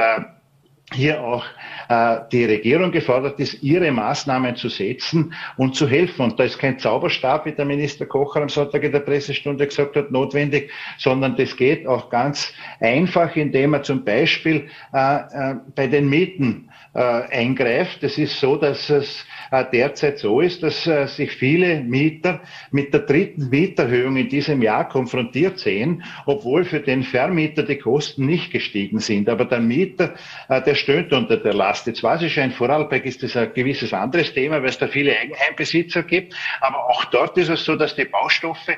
hier 0.95 1.23
auch 1.23 1.45
äh, 1.89 2.21
die 2.31 2.45
Regierung 2.45 2.91
gefordert 2.91 3.39
ist, 3.41 3.63
ihre 3.63 3.91
Maßnahmen 3.91 4.57
zu 4.57 4.69
setzen 4.69 5.35
und 5.57 5.75
zu 5.75 5.89
helfen. 5.89 6.23
Und 6.23 6.39
da 6.39 6.45
ist 6.45 6.59
kein 6.59 6.79
Zauberstab, 6.79 7.47
wie 7.47 7.53
der 7.53 7.65
Minister 7.65 8.07
Kocher 8.07 8.43
am 8.43 8.49
Sonntag 8.49 8.83
in 8.83 8.93
der 8.93 9.01
Pressestunde 9.01 9.67
gesagt 9.67 9.97
hat, 9.97 10.11
notwendig, 10.11 10.71
sondern 10.99 11.37
das 11.37 11.57
geht 11.57 11.87
auch 11.87 12.11
ganz 12.11 12.53
einfach, 12.81 13.35
indem 13.37 13.75
er 13.75 13.83
zum 13.83 14.05
Beispiel 14.05 14.69
äh, 14.93 15.17
äh, 15.17 15.55
bei 15.75 15.87
den 15.87 16.09
Mieten 16.09 16.71
äh, 16.95 17.01
eingreift. 17.01 18.03
Es 18.03 18.19
ist 18.19 18.39
so, 18.39 18.57
dass 18.57 18.91
es 18.91 19.25
äh, 19.51 19.65
derzeit 19.71 20.19
so 20.19 20.41
ist, 20.41 20.63
dass 20.63 20.87
äh, 20.87 21.07
sich 21.07 21.33
viele 21.33 21.81
Mieter 21.81 22.41
mit 22.71 22.93
der 22.93 23.01
dritten 23.01 23.49
Mieterhöhung 23.49 24.17
in 24.17 24.29
diesem 24.29 24.63
Jahr 24.63 24.89
konfrontiert 24.89 25.59
sehen, 25.59 26.05
obwohl 26.27 26.65
für 26.65 26.81
den 26.81 27.03
Vermieter 27.03 27.63
die 27.63 27.79
Kosten 27.79 28.27
nicht 28.27 28.51
gestiegen 28.51 28.99
sind. 28.99 29.29
Aber 29.29 29.45
der 29.45 29.61
Mieter, 29.61 30.15
äh, 30.49 30.63
der 30.63 30.75
stöhnt 30.75 31.13
unter 31.13 31.37
der 31.37 31.55
Last. 31.55 31.87
Jetzt 31.87 32.03
weiß 32.03 32.23
ich 32.23 32.35
schon, 32.35 32.45
in 32.45 32.53
Vorarlberg 32.53 33.05
ist 33.05 33.23
das 33.23 33.37
ein 33.37 33.53
gewisses 33.55 33.93
anderes 33.93 34.33
Thema, 34.33 34.63
weil 34.63 34.71
es 34.71 34.79
da 34.79 34.89
viele 34.89 35.19
Eigenheimbesitzer 35.19 36.03
gibt. 36.03 36.35
Aber 36.61 36.89
auch 36.89 37.05
dort 37.07 37.37
ist 37.39 37.49
es 37.49 37.65
so, 37.65 37.77
dass 37.77 37.95
die 37.95 38.05
Baustoffe, 38.05 38.77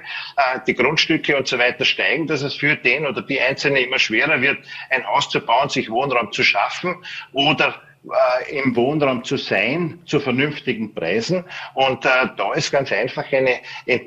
die 0.66 0.74
Grundstücke 0.74 1.36
und 1.36 1.46
so 1.46 1.58
weiter 1.58 1.84
steigen, 1.84 2.26
dass 2.26 2.42
es 2.42 2.54
für 2.54 2.76
den 2.76 3.06
oder 3.06 3.22
die 3.22 3.40
Einzelne 3.40 3.80
immer 3.80 3.98
schwerer 3.98 4.40
wird, 4.40 4.58
ein 4.90 5.06
Haus 5.06 5.28
zu 5.28 5.40
bauen, 5.40 5.68
sich 5.68 5.90
Wohnraum 5.90 6.32
zu 6.32 6.42
schaffen 6.42 6.96
oder 7.32 7.80
äh, 8.04 8.58
im 8.58 8.76
Wohnraum 8.76 9.24
zu 9.24 9.36
sein 9.38 9.98
zu 10.04 10.20
vernünftigen 10.20 10.94
Preisen. 10.94 11.44
Und 11.74 12.04
äh, 12.04 12.28
da 12.36 12.52
ist 12.52 12.70
ganz 12.70 12.92
einfach 12.92 13.24
eine 13.32 13.60
äh, 13.86 14.00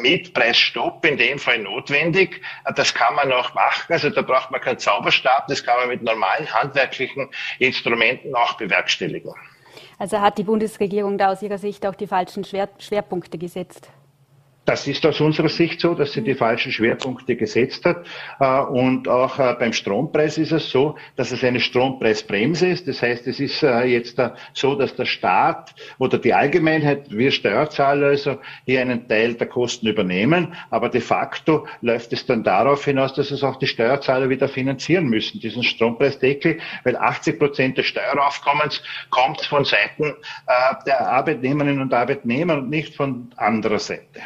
Mietpreisstopp 0.00 1.04
in 1.06 1.16
dem 1.16 1.38
Fall 1.38 1.60
notwendig. 1.60 2.42
Das 2.76 2.92
kann 2.92 3.14
man 3.14 3.32
auch 3.32 3.54
machen. 3.54 3.92
Also 3.92 4.10
da 4.10 4.20
braucht 4.22 4.50
man 4.50 4.60
keinen 4.60 4.78
Zauberstab. 4.78 5.46
Das 5.48 5.64
kann 5.64 5.78
man 5.78 5.88
mit 5.88 6.02
normalen 6.02 6.52
handwerklichen 6.52 7.30
Instrumenten 7.58 8.34
auch 8.34 8.54
bewerkstelligen. 8.54 9.32
Also 9.98 10.20
hat 10.20 10.38
die 10.38 10.44
Bundesregierung 10.44 11.16
da 11.16 11.30
aus 11.30 11.42
Ihrer 11.42 11.58
Sicht 11.58 11.86
auch 11.86 11.94
die 11.94 12.06
falschen 12.06 12.44
Schwerpunkte 12.44 13.38
gesetzt? 13.38 13.90
Das 14.70 14.86
ist 14.86 15.04
aus 15.04 15.20
unserer 15.20 15.48
Sicht 15.48 15.80
so, 15.80 15.94
dass 15.94 16.12
sie 16.12 16.22
die 16.22 16.36
falschen 16.36 16.70
Schwerpunkte 16.70 17.34
gesetzt 17.34 17.84
hat. 17.84 18.06
Äh, 18.38 18.60
und 18.70 19.08
auch 19.08 19.36
äh, 19.40 19.56
beim 19.58 19.72
Strompreis 19.72 20.38
ist 20.38 20.52
es 20.52 20.70
so, 20.70 20.96
dass 21.16 21.32
es 21.32 21.42
eine 21.42 21.58
Strompreisbremse 21.58 22.68
ist. 22.68 22.86
Das 22.86 23.02
heißt, 23.02 23.26
es 23.26 23.40
ist 23.40 23.64
äh, 23.64 23.82
jetzt 23.86 24.22
so, 24.52 24.76
dass 24.76 24.94
der 24.94 25.06
Staat 25.06 25.74
oder 25.98 26.18
die 26.18 26.32
Allgemeinheit, 26.32 27.10
wir 27.10 27.32
Steuerzahler 27.32 28.10
also 28.10 28.38
hier 28.64 28.80
einen 28.80 29.08
Teil 29.08 29.34
der 29.34 29.48
Kosten 29.48 29.88
übernehmen. 29.88 30.54
Aber 30.70 30.88
de 30.88 31.00
facto 31.00 31.66
läuft 31.80 32.12
es 32.12 32.24
dann 32.26 32.44
darauf 32.44 32.84
hinaus, 32.84 33.12
dass 33.12 33.32
es 33.32 33.42
auch 33.42 33.56
die 33.56 33.66
Steuerzahler 33.66 34.28
wieder 34.28 34.48
finanzieren 34.48 35.06
müssen, 35.06 35.40
diesen 35.40 35.64
Strompreisdeckel, 35.64 36.60
weil 36.84 36.94
80 36.94 37.40
Prozent 37.40 37.76
des 37.76 37.86
Steueraufkommens 37.86 38.84
kommt 39.10 39.40
von 39.40 39.64
Seiten 39.64 40.14
der 40.86 41.08
Arbeitnehmerinnen 41.08 41.80
und 41.80 41.92
Arbeitnehmer 41.92 42.58
und 42.58 42.70
nicht 42.70 42.94
von 42.94 43.32
anderer 43.36 43.80
Seite. 43.80 44.20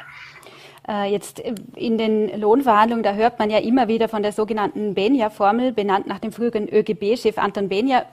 Äh, 0.86 1.10
jetzt 1.10 1.42
in 1.76 1.96
den 1.96 2.40
Lohnverhandlungen, 2.40 3.02
da 3.02 3.14
hört 3.14 3.38
man 3.38 3.48
ja 3.48 3.58
immer 3.58 3.88
wieder 3.88 4.08
von 4.08 4.22
der 4.22 4.32
sogenannten 4.32 4.94
Benja-Formel, 4.94 5.72
benannt 5.72 6.06
nach 6.06 6.18
dem 6.18 6.32
früheren 6.32 6.68
ÖGB-Chef 6.68 7.38
Anton 7.38 7.68
Benja. 7.68 8.04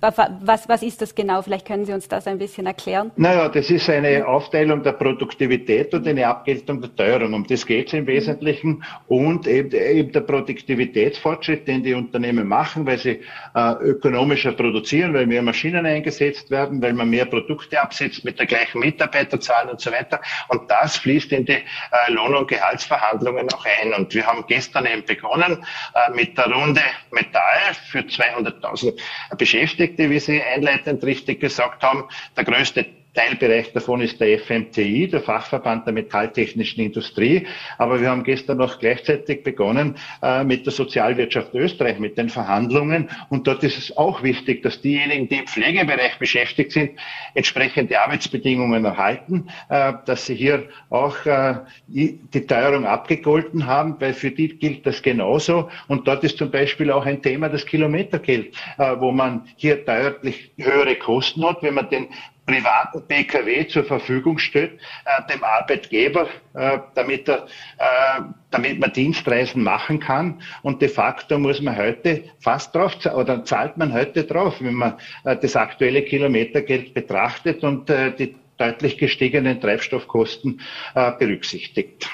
Was, 0.00 0.68
was 0.68 0.82
ist 0.82 1.02
das 1.02 1.14
genau? 1.14 1.42
Vielleicht 1.42 1.66
können 1.66 1.84
Sie 1.84 1.92
uns 1.92 2.06
das 2.08 2.26
ein 2.26 2.38
bisschen 2.38 2.66
erklären. 2.66 3.10
Naja, 3.16 3.48
das 3.48 3.70
ist 3.70 3.88
eine 3.90 4.26
Aufteilung 4.28 4.82
der 4.82 4.92
Produktivität 4.92 5.92
und 5.92 6.06
eine 6.06 6.26
Abgeltung 6.26 6.80
der 6.80 6.94
Teuerung. 6.94 7.32
Um 7.32 7.46
das 7.46 7.66
geht 7.66 7.88
es 7.88 7.94
im 7.94 8.06
Wesentlichen. 8.06 8.84
Und 9.08 9.46
eben, 9.48 9.72
eben, 9.72 10.12
der 10.12 10.20
Produktivitätsfortschritt, 10.20 11.66
den 11.66 11.82
die 11.82 11.94
Unternehmen 11.94 12.46
machen, 12.46 12.86
weil 12.86 12.98
sie 12.98 13.20
äh, 13.54 13.72
ökonomischer 13.80 14.52
produzieren, 14.52 15.14
weil 15.14 15.26
mehr 15.26 15.42
Maschinen 15.42 15.84
eingesetzt 15.84 16.50
werden, 16.50 16.80
weil 16.80 16.92
man 16.92 17.10
mehr 17.10 17.24
Produkte 17.24 17.80
absetzt 17.80 18.24
mit 18.24 18.38
der 18.38 18.46
gleichen 18.46 18.80
Mitarbeiterzahl 18.80 19.68
und 19.68 19.80
so 19.80 19.90
weiter. 19.90 20.20
Und 20.48 20.70
das 20.70 20.96
fließt 21.08 21.32
in 21.32 21.46
die 21.46 21.52
äh, 21.52 21.62
Lohn- 22.08 22.34
und 22.34 22.48
Gehaltsverhandlungen 22.48 23.48
auch 23.52 23.64
ein. 23.64 23.94
Und 23.94 24.14
wir 24.14 24.26
haben 24.26 24.44
gestern 24.46 24.84
eben 24.84 25.04
begonnen 25.04 25.64
äh, 25.94 26.10
mit 26.12 26.36
der 26.36 26.52
Runde 26.52 26.82
Metall 27.10 27.74
für 27.90 28.00
200.000 28.00 28.92
Beschäftigte 29.38 30.10
wie 30.10 30.20
Sie 30.20 30.42
einleitend 30.42 31.02
richtig 31.04 31.40
gesagt 31.40 31.82
haben. 31.82 32.04
Der 32.36 32.44
größte 32.44 32.84
Teilbereich 33.14 33.72
davon 33.72 34.00
ist 34.00 34.20
der 34.20 34.38
FMTI, 34.38 35.08
der 35.08 35.20
Fachverband 35.20 35.86
der 35.86 35.94
metalltechnischen 35.94 36.82
Industrie. 36.84 37.46
Aber 37.78 38.00
wir 38.00 38.10
haben 38.10 38.22
gestern 38.22 38.58
noch 38.58 38.78
gleichzeitig 38.78 39.42
begonnen 39.42 39.96
äh, 40.22 40.44
mit 40.44 40.66
der 40.66 40.72
Sozialwirtschaft 40.72 41.54
Österreich, 41.54 41.98
mit 41.98 42.18
den 42.18 42.28
Verhandlungen. 42.28 43.10
Und 43.28 43.46
dort 43.46 43.64
ist 43.64 43.78
es 43.78 43.96
auch 43.96 44.22
wichtig, 44.22 44.62
dass 44.62 44.80
diejenigen, 44.82 45.28
die 45.28 45.38
im 45.38 45.46
Pflegebereich 45.46 46.18
beschäftigt 46.18 46.72
sind, 46.72 46.92
entsprechende 47.34 48.00
Arbeitsbedingungen 48.00 48.84
erhalten, 48.84 49.48
äh, 49.68 49.94
dass 50.04 50.26
sie 50.26 50.34
hier 50.34 50.68
auch 50.90 51.24
äh, 51.26 51.56
die, 51.86 52.46
Teuerung 52.46 52.86
abgegolten 52.86 53.66
haben, 53.66 53.96
weil 53.98 54.14
für 54.14 54.30
die 54.30 54.58
gilt 54.58 54.86
das 54.86 55.02
genauso. 55.02 55.70
Und 55.88 56.06
dort 56.06 56.24
ist 56.24 56.38
zum 56.38 56.50
Beispiel 56.50 56.90
auch 56.90 57.04
ein 57.04 57.20
Thema 57.20 57.48
das 57.48 57.66
Kilometergeld, 57.66 58.54
äh, 58.78 58.96
wo 58.98 59.12
man 59.12 59.42
hier 59.56 59.84
deutlich 59.84 60.52
höhere 60.56 60.96
Kosten 60.96 61.44
hat, 61.44 61.62
wenn 61.62 61.74
man 61.74 61.90
den 61.90 62.08
privaten 62.48 63.06
PKW 63.06 63.68
zur 63.68 63.84
Verfügung 63.84 64.38
stellt, 64.38 64.80
äh, 65.04 65.32
dem 65.32 65.44
Arbeitgeber, 65.44 66.28
äh, 66.54 66.78
damit, 66.94 67.28
er, 67.28 67.44
äh, 67.76 68.22
damit 68.50 68.80
man 68.80 68.92
Dienstreisen 68.92 69.62
machen 69.62 70.00
kann. 70.00 70.42
Und 70.62 70.80
de 70.80 70.88
facto 70.88 71.38
muss 71.38 71.60
man 71.60 71.76
heute 71.76 72.24
fast 72.40 72.74
drauf, 72.74 72.96
oder 73.04 73.44
zahlt 73.44 73.76
man 73.76 73.92
heute 73.92 74.24
drauf, 74.24 74.56
wenn 74.60 74.74
man 74.74 74.94
äh, 75.24 75.36
das 75.36 75.56
aktuelle 75.56 76.02
Kilometergeld 76.02 76.94
betrachtet 76.94 77.62
und 77.62 77.90
äh, 77.90 78.12
die 78.12 78.34
deutlich 78.56 78.96
gestiegenen 78.96 79.60
Treibstoffkosten 79.60 80.60
äh, 80.94 81.12
berücksichtigt. 81.12 82.08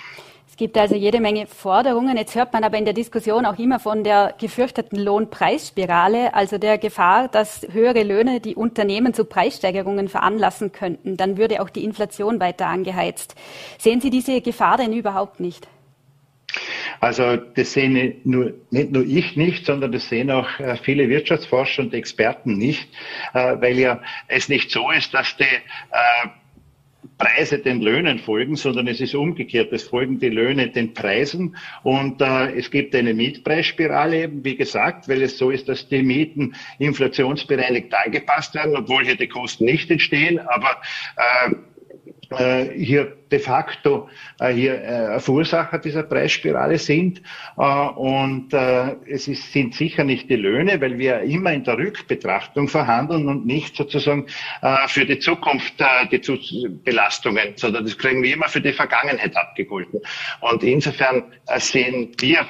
Es 0.55 0.59
gibt 0.59 0.79
also 0.79 0.95
jede 0.95 1.19
Menge 1.19 1.49
Forderungen. 1.49 2.17
Jetzt 2.17 2.37
hört 2.37 2.53
man 2.53 2.63
aber 2.63 2.79
in 2.79 2.85
der 2.85 2.95
Diskussion 2.95 3.45
auch 3.45 3.59
immer 3.59 3.81
von 3.81 4.05
der 4.05 4.37
gefürchteten 4.39 5.01
Lohnpreisspirale, 5.01 6.33
also 6.33 6.59
der 6.59 6.79
Gefahr, 6.79 7.27
dass 7.27 7.67
höhere 7.73 8.05
Löhne 8.05 8.39
die 8.39 8.55
Unternehmen 8.55 9.15
zu 9.15 9.25
Preissteigerungen 9.25 10.09
veranlassen 10.09 10.71
könnten. 10.71 11.17
Dann 11.17 11.39
würde 11.39 11.61
auch 11.61 11.71
die 11.71 11.83
Inflation 11.83 12.39
weiter 12.39 12.69
angeheizt. 12.69 13.35
Sehen 13.79 14.01
Sie 14.01 14.11
diese 14.11 14.41
Gefahr 14.43 14.77
denn 14.77 14.93
überhaupt 14.93 15.41
nicht? 15.41 15.67
Also 17.01 17.35
das 17.35 17.73
sehen 17.73 18.21
nur, 18.23 18.53
nicht 18.71 18.93
nur 18.93 19.05
ich 19.05 19.35
nicht, 19.35 19.67
sondern 19.67 19.91
das 19.91 20.09
sehen 20.09 20.31
auch 20.31 20.61
äh, 20.61 20.77
viele 20.77 21.09
Wirtschaftsforscher 21.09 21.83
und 21.83 21.95
Experten 21.95 22.59
nicht, 22.59 22.89
äh, 23.33 23.57
weil 23.61 23.77
ja 23.77 24.01
es 24.29 24.49
nicht 24.49 24.71
so 24.71 24.93
ist, 24.93 25.15
dass 25.15 25.37
die 25.37 25.43
äh, 25.43 26.29
Preise 27.19 27.59
den 27.59 27.81
Löhnen 27.81 28.19
folgen, 28.19 28.57
sondern 28.57 28.87
es 28.87 29.01
ist 29.01 29.15
umgekehrt. 29.15 29.73
Es 29.73 29.85
folgen 29.85 30.19
die 30.19 30.29
Löhne 30.29 30.69
den 30.69 30.95
Preisen 30.95 31.57
und 31.83 32.21
äh, 32.21 32.57
es 32.57 32.71
gibt 32.71 32.95
eine 32.95 33.15
Mietpreisspirale 33.15 34.25
eben, 34.25 34.45
wie 34.45 34.57
gesagt, 34.57 35.09
weil 35.09 35.23
es 35.23 35.39
so 35.39 35.51
ist, 35.51 35.69
dass 35.69 35.89
die 35.89 36.03
Mieten 36.03 36.55
inflationsbereinigt 36.79 37.93
angepasst 37.95 38.55
werden, 38.55 38.77
obwohl 38.77 39.05
hier 39.05 39.17
die 39.17 39.29
Kosten 39.29 39.65
nicht 39.65 39.91
entstehen, 39.91 40.39
aber 40.39 40.81
äh, 41.17 41.55
hier 42.75 43.17
de 43.31 43.39
facto 43.39 44.09
äh, 44.39 44.53
hier 44.53 44.83
äh, 44.83 45.21
Verursacher 45.21 45.79
dieser 45.79 46.05
Preisspirale 46.05 46.79
sind. 46.79 47.23
Äh, 47.57 47.63
und 47.63 48.53
äh, 48.53 48.95
es 49.09 49.29
ist, 49.29 49.53
sind 49.53 49.75
sicher 49.75 50.05
nicht 50.05 50.31
die 50.31 50.37
Löhne, 50.37 50.81
weil 50.81 50.99
wir 50.99 51.21
immer 51.23 51.53
in 51.53 51.65
der 51.65 51.77
Rückbetrachtung 51.79 52.69
verhandeln 52.69 53.29
und 53.29 53.47
nicht 53.47 53.77
sozusagen 53.77 54.27
äh, 54.63 54.89
für 54.89 55.05
die 55.05 55.19
Zukunft 55.19 55.75
äh, 55.81 56.07
die 56.11 56.69
Belastungen, 56.85 57.55
sondern 57.57 57.85
das 57.85 57.99
kriegen 57.99 58.23
wir 58.23 58.33
immer 58.33 58.49
für 58.49 58.61
die 58.61 58.73
Vergangenheit 58.73 59.37
abgegolten. 59.37 60.01
Und 60.41 60.63
insofern 60.63 61.25
äh, 61.47 61.59
sehen 61.59 62.13
wir 62.21 62.47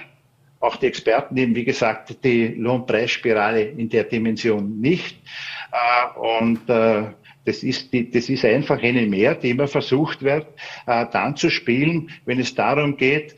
auch 0.61 0.77
die 0.77 0.87
Experten 0.87 1.37
eben, 1.37 1.55
wie 1.55 1.65
gesagt, 1.65 2.25
die 2.25 2.49
Lohnpreisspirale 2.49 3.63
in 3.63 3.89
der 3.89 4.05
Dimension 4.05 4.81
nicht. 4.81 5.17
Äh, 5.73 6.19
und 6.19 6.69
äh, 6.69 7.05
das 7.45 7.63
ist, 7.63 7.93
die, 7.93 8.11
das 8.11 8.29
ist 8.29 8.45
einfach 8.45 8.83
eine 8.83 9.07
mehr, 9.07 9.35
die 9.35 9.51
immer 9.51 9.69
versucht 9.69 10.23
wird, 10.23 10.47
äh, 10.87 11.07
dann 11.13 11.37
zu 11.37 11.51
spielen, 11.51 12.11
wenn 12.25 12.41
es 12.41 12.55
darum 12.55 12.97
geht, 12.97 13.37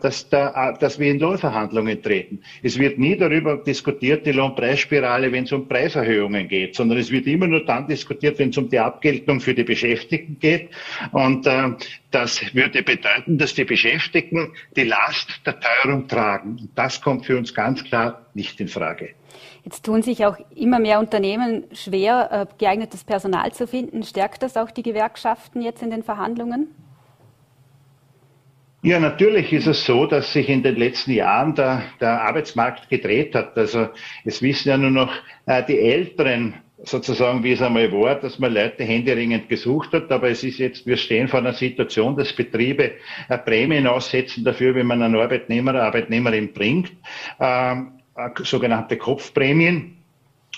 dass, 0.00 0.28
da, 0.30 0.70
äh, 0.70 0.78
dass 0.78 0.98
wir 0.98 1.10
in 1.10 1.18
Lohnverhandlungen 1.18 2.02
treten. 2.02 2.40
Es 2.62 2.78
wird 2.78 2.98
nie 2.98 3.16
darüber 3.16 3.58
diskutiert, 3.58 4.24
die 4.24 4.32
Lohnpreisspirale, 4.32 5.30
wenn 5.30 5.44
es 5.44 5.52
um 5.52 5.68
Preiserhöhungen 5.68 6.48
geht, 6.48 6.74
sondern 6.74 6.96
es 6.96 7.10
wird 7.10 7.26
immer 7.26 7.46
nur 7.46 7.64
dann 7.64 7.86
diskutiert, 7.86 8.38
wenn 8.38 8.48
es 8.48 8.56
um 8.56 8.70
die 8.70 8.78
Abgeltung 8.78 9.40
für 9.40 9.52
die 9.52 9.64
Beschäftigten 9.64 10.38
geht. 10.38 10.70
Und 11.12 11.46
äh, 11.46 11.70
das 12.10 12.42
würde 12.54 12.82
bedeuten, 12.82 13.36
dass 13.36 13.52
die 13.52 13.64
Beschäftigten 13.64 14.52
die 14.74 14.84
Last 14.84 15.40
der 15.44 15.60
Teuerung 15.60 16.08
tragen. 16.08 16.56
Und 16.60 16.70
das 16.74 17.02
kommt 17.02 17.26
für 17.26 17.36
uns 17.36 17.52
ganz 17.52 17.84
klar 17.84 18.26
nicht 18.32 18.58
in 18.60 18.68
Frage. 18.68 19.10
Jetzt 19.64 19.84
tun 19.84 20.00
sich 20.00 20.24
auch 20.24 20.38
immer 20.56 20.78
mehr 20.78 20.98
Unternehmen 20.98 21.64
schwer, 21.72 22.30
äh, 22.32 22.54
geeignetes 22.56 23.04
Personal 23.04 23.52
zu 23.52 23.66
finden. 23.66 24.02
Stärkt 24.02 24.42
das 24.42 24.56
auch 24.56 24.70
die 24.70 24.82
Gewerkschaften 24.82 25.60
jetzt 25.60 25.82
in 25.82 25.90
den 25.90 26.02
Verhandlungen? 26.02 26.68
Ja, 28.82 29.00
natürlich 29.00 29.52
ist 29.52 29.66
es 29.66 29.84
so, 29.84 30.06
dass 30.06 30.32
sich 30.32 30.48
in 30.48 30.62
den 30.62 30.76
letzten 30.76 31.10
Jahren 31.10 31.54
der, 31.54 31.82
der 32.00 32.22
Arbeitsmarkt 32.22 32.88
gedreht 32.88 33.34
hat. 33.34 33.58
Also 33.58 33.88
es 34.24 34.40
wissen 34.40 34.68
ja 34.68 34.76
nur 34.76 34.90
noch 34.90 35.12
äh, 35.46 35.64
die 35.64 35.80
Älteren 35.80 36.54
sozusagen, 36.84 37.42
wie 37.42 37.52
es 37.52 37.60
einmal 37.60 37.90
war, 37.90 38.14
dass 38.14 38.38
man 38.38 38.54
Leute 38.54 38.84
händeringend 38.84 39.48
gesucht 39.48 39.92
hat. 39.92 40.12
Aber 40.12 40.30
es 40.30 40.44
ist 40.44 40.58
jetzt, 40.58 40.86
wir 40.86 40.96
stehen 40.96 41.26
vor 41.26 41.40
einer 41.40 41.54
Situation, 41.54 42.16
dass 42.16 42.32
Betriebe 42.32 42.92
äh, 43.28 43.38
Prämien 43.38 43.88
aussetzen 43.88 44.44
dafür, 44.44 44.76
wenn 44.76 44.86
man 44.86 45.02
einen 45.02 45.16
Arbeitnehmer, 45.16 45.74
Arbeitnehmerin 45.74 46.52
bringt. 46.52 46.92
Ähm, 47.40 47.98
äh, 48.14 48.30
sogenannte 48.44 48.96
Kopfprämien. 48.96 49.96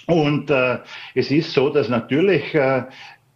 Und 0.06 0.50
äh, 0.50 0.78
es 1.14 1.30
ist 1.30 1.52
so, 1.52 1.68
dass 1.70 1.88
natürlich 1.88 2.54
äh, 2.54 2.84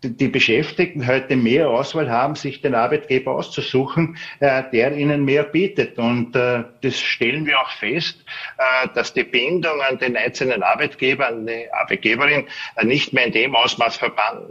die 0.05 0.29
Beschäftigten 0.29 1.07
heute 1.07 1.37
mehr 1.37 1.71
Auswahl 1.71 2.11
haben, 2.11 2.35
sich 2.35 2.61
den 2.61 2.75
Arbeitgeber 2.75 3.33
auszusuchen, 3.33 4.17
äh, 4.41 4.63
der 4.73 4.97
ihnen 4.97 5.25
mehr 5.25 5.45
bietet. 5.45 5.99
Und 5.99 6.37
äh, 6.37 6.65
das 6.83 7.01
stellen 7.01 7.47
wir 7.47 7.61
auch 7.61 7.71
fest, 7.71 8.25
äh, 8.59 8.89
dass 8.95 9.13
die 9.15 9.25
Bindung 9.25 9.81
an 9.81 9.99
den 9.99 10.17
einzelnen 10.17 10.63
Arbeitgeber, 10.63 11.29
an 11.29 11.47
die 11.47 11.73
Arbeitgeberin 11.73 12.47
nicht 12.83 13.13
mehr 13.13 13.27
in 13.27 13.33
dem 13.33 13.55
Ausmaß 13.55 13.99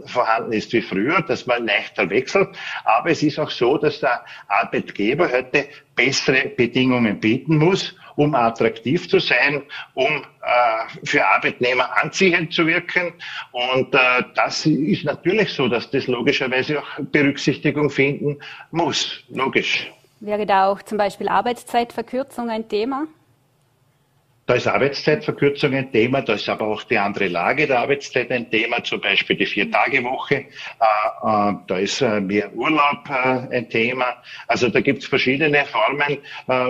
vorhanden 0.06 0.52
ist 0.52 0.72
wie 0.72 0.82
früher, 0.82 1.22
dass 1.22 1.46
man 1.46 1.66
leichter 1.66 2.10
wechselt. 2.10 2.48
Aber 2.84 3.10
es 3.10 3.22
ist 3.22 3.38
auch 3.38 3.50
so, 3.50 3.78
dass 3.78 4.00
der 4.00 4.24
Arbeitgeber 4.48 5.30
heute 5.30 5.66
bessere 5.94 6.48
Bedingungen 6.48 7.20
bieten 7.20 7.58
muss 7.58 7.94
um 8.16 8.34
attraktiv 8.34 9.08
zu 9.08 9.18
sein, 9.18 9.62
um 9.94 10.06
äh, 10.06 11.06
für 11.06 11.26
Arbeitnehmer 11.26 11.88
anziehend 12.02 12.52
zu 12.52 12.66
wirken. 12.66 13.12
Und 13.52 13.94
äh, 13.94 14.22
das 14.34 14.66
ist 14.66 15.04
natürlich 15.04 15.52
so, 15.52 15.68
dass 15.68 15.90
das 15.90 16.06
logischerweise 16.06 16.80
auch 16.80 17.00
Berücksichtigung 17.12 17.90
finden 17.90 18.38
muss. 18.70 19.22
Logisch. 19.30 19.90
Wäre 20.20 20.46
da 20.46 20.68
auch 20.68 20.82
zum 20.82 20.98
Beispiel 20.98 21.28
Arbeitszeitverkürzung 21.28 22.48
ein 22.50 22.68
Thema? 22.68 23.06
Da 24.46 24.54
ist 24.54 24.66
Arbeitszeitverkürzung 24.66 25.74
ein 25.74 25.90
Thema, 25.90 26.20
da 26.20 26.34
ist 26.34 26.50
aber 26.50 26.66
auch 26.66 26.82
die 26.82 26.98
andere 26.98 27.28
Lage 27.28 27.66
der 27.66 27.78
Arbeitszeit 27.78 28.30
ein 28.30 28.50
Thema, 28.50 28.84
zum 28.84 29.00
Beispiel 29.00 29.36
die 29.36 29.46
Vier-Tage-Woche, 29.46 30.34
äh, 30.34 30.42
äh, 30.42 31.54
da 31.66 31.78
ist 31.78 32.02
äh, 32.02 32.20
mehr 32.20 32.54
Urlaub 32.54 33.08
ein 33.08 33.70
Thema. 33.70 34.22
Also 34.46 34.68
da 34.68 34.80
gibt 34.82 35.02
es 35.02 35.08
verschiedene 35.08 35.64
Formen, 35.64 36.18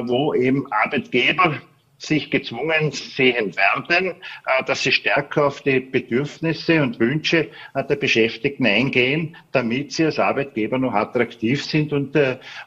wo 0.07 0.35
eben 0.35 0.71
Arbeitgeber 0.73 1.61
sich 2.07 2.31
gezwungen 2.31 2.93
sehen 2.93 3.55
werden, 3.57 4.15
äh, 4.47 4.65
dass 4.65 4.83
sie 4.83 4.93
stärker 4.93 5.47
auf 5.47 5.63
die 5.63 5.81
Bedürfnisse 5.81 6.83
und 6.83 7.01
Wünsche 7.01 7.49
der 7.75 7.97
Beschäftigten 7.97 8.67
eingehen, 8.67 9.37
damit 9.53 9.93
sie 9.93 10.05
als 10.05 10.19
Arbeitgeber 10.19 10.79
noch 10.79 10.93
attraktiv 10.93 11.65
sind 11.65 11.93
und 11.93 12.17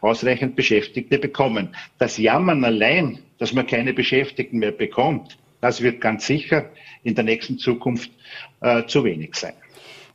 ausreichend 0.02 0.56
Beschäftigte 0.56 1.18
bekommen. 1.18 1.76
Das 1.98 2.18
Jammern 2.18 2.64
allein 2.64 3.20
dass 3.38 3.54
man 3.54 3.68
keine 3.68 3.94
Beschäftigten 3.94 4.60
mehr 4.60 4.72
bekommt, 4.72 5.38
das 5.62 5.82
wird 5.82 6.02
ganz 6.02 6.26
sicher 6.26 6.70
in 7.04 7.16
der 7.16 7.24
nächsten 7.24 7.58
Zukunft 7.58 8.12
äh, 8.62 8.86
zu 8.86 9.04
wenig 9.04 9.36
sein. 9.36 9.54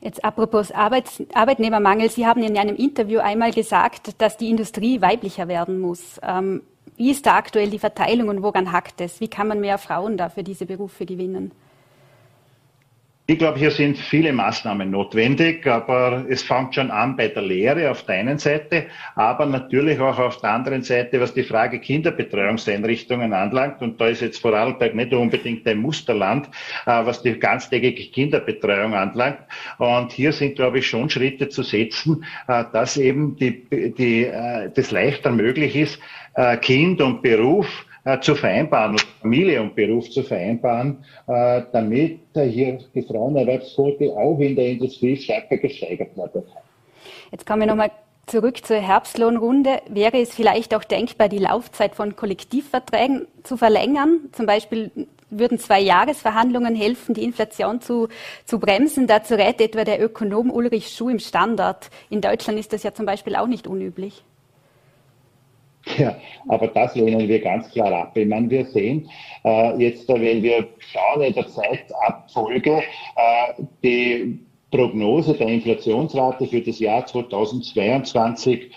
Jetzt 0.00 0.24
apropos 0.24 0.72
Arbeits 0.72 1.22
Arbeitnehmermangel. 1.32 2.10
Sie 2.10 2.26
haben 2.26 2.42
in 2.42 2.58
einem 2.58 2.74
Interview 2.74 3.20
einmal 3.20 3.52
gesagt, 3.52 4.20
dass 4.20 4.36
die 4.36 4.50
Industrie 4.50 5.00
weiblicher 5.00 5.46
werden 5.46 5.78
muss. 5.78 6.20
Ähm, 6.22 6.62
wie 6.96 7.10
ist 7.10 7.26
da 7.26 7.36
aktuell 7.36 7.70
die 7.70 7.78
Verteilung 7.78 8.28
und 8.28 8.42
woran 8.42 8.72
hackt 8.72 9.00
es? 9.00 9.20
Wie 9.20 9.28
kann 9.28 9.48
man 9.48 9.60
mehr 9.60 9.78
Frauen 9.78 10.16
da 10.16 10.28
für 10.28 10.42
diese 10.42 10.66
Berufe 10.66 11.06
gewinnen? 11.06 11.52
Ich 13.24 13.38
glaube, 13.38 13.56
hier 13.56 13.70
sind 13.70 13.96
viele 13.96 14.32
Maßnahmen 14.32 14.90
notwendig, 14.90 15.64
aber 15.68 16.26
es 16.28 16.42
fängt 16.42 16.74
schon 16.74 16.90
an 16.90 17.16
bei 17.16 17.28
der 17.28 17.44
Lehre 17.44 17.88
auf 17.88 18.02
der 18.02 18.16
einen 18.16 18.38
Seite, 18.38 18.86
aber 19.14 19.46
natürlich 19.46 20.00
auch 20.00 20.18
auf 20.18 20.40
der 20.40 20.50
anderen 20.50 20.82
Seite, 20.82 21.20
was 21.20 21.32
die 21.32 21.44
Frage 21.44 21.78
Kinderbetreuungseinrichtungen 21.78 23.32
anlangt. 23.32 23.80
Und 23.80 24.00
da 24.00 24.08
ist 24.08 24.22
jetzt 24.22 24.40
Vorarlberg 24.40 24.96
nicht 24.96 25.14
unbedingt 25.14 25.64
ein 25.68 25.78
Musterland, 25.78 26.48
äh, 26.84 27.06
was 27.06 27.22
die 27.22 27.38
ganztägige 27.38 28.10
Kinderbetreuung 28.10 28.92
anlangt. 28.92 29.38
Und 29.78 30.10
hier 30.10 30.32
sind, 30.32 30.56
glaube 30.56 30.80
ich, 30.80 30.88
schon 30.88 31.08
Schritte 31.08 31.48
zu 31.48 31.62
setzen, 31.62 32.24
äh, 32.48 32.64
dass 32.72 32.96
eben 32.96 33.36
die, 33.36 33.68
die, 33.96 34.24
äh, 34.24 34.68
das 34.74 34.90
leichter 34.90 35.30
möglich 35.30 35.76
ist, 35.76 36.00
Kind 36.62 37.02
und 37.02 37.20
Beruf 37.20 37.84
äh, 38.04 38.20
zu 38.20 38.34
vereinbaren, 38.34 38.96
Familie 39.20 39.60
und 39.60 39.74
Beruf 39.74 40.10
zu 40.10 40.22
vereinbaren, 40.22 41.04
äh, 41.26 41.62
damit 41.72 42.20
äh, 42.34 42.44
hier 42.44 42.78
die 42.94 43.02
Frauenerwerbsquote 43.02 44.12
auch 44.12 44.38
in 44.38 44.56
der 44.56 44.70
Industrie 44.70 45.16
stärker 45.16 45.56
gesteigert 45.56 46.16
wird. 46.16 46.46
Jetzt 47.30 47.46
kommen 47.46 47.60
wir 47.60 47.66
nochmal 47.66 47.90
zurück 48.26 48.64
zur 48.64 48.76
Herbstlohnrunde. 48.76 49.80
Wäre 49.88 50.20
es 50.20 50.34
vielleicht 50.34 50.74
auch 50.74 50.84
denkbar, 50.84 51.28
die 51.28 51.38
Laufzeit 51.38 51.94
von 51.94 52.16
Kollektivverträgen 52.16 53.26
zu 53.42 53.56
verlängern? 53.56 54.20
Zum 54.32 54.46
Beispiel 54.46 54.90
würden 55.30 55.58
zwei 55.58 55.80
Jahresverhandlungen 55.80 56.74
helfen, 56.74 57.14
die 57.14 57.24
Inflation 57.24 57.80
zu, 57.80 58.08
zu 58.44 58.58
bremsen. 58.58 59.06
Dazu 59.06 59.34
rät 59.34 59.60
etwa 59.60 59.84
der 59.84 60.02
Ökonom 60.02 60.50
Ulrich 60.50 60.88
Schuh 60.88 61.08
im 61.08 61.18
Standard. 61.18 61.90
In 62.10 62.20
Deutschland 62.20 62.58
ist 62.58 62.72
das 62.72 62.82
ja 62.82 62.92
zum 62.92 63.06
Beispiel 63.06 63.34
auch 63.36 63.46
nicht 63.46 63.66
unüblich. 63.66 64.24
Ja, 65.98 66.16
aber 66.48 66.68
das 66.68 66.94
lehnen 66.94 67.28
wir 67.28 67.40
ganz 67.40 67.70
klar 67.70 67.92
ab. 67.92 68.16
Ich 68.16 68.28
meine, 68.28 68.48
wir 68.48 68.64
sehen 68.66 69.08
äh, 69.44 69.76
jetzt, 69.82 70.08
wenn 70.08 70.42
wir 70.42 70.68
schauen 70.78 71.22
in 71.22 71.34
der 71.34 71.48
Zeitabfolge, 71.48 72.82
äh, 73.16 73.62
die 73.82 74.38
Prognose 74.70 75.34
der 75.34 75.48
Inflationsrate 75.48 76.46
für 76.46 76.60
das 76.60 76.78
Jahr 76.78 77.04
2022 77.04 78.62
äh, 78.62 78.70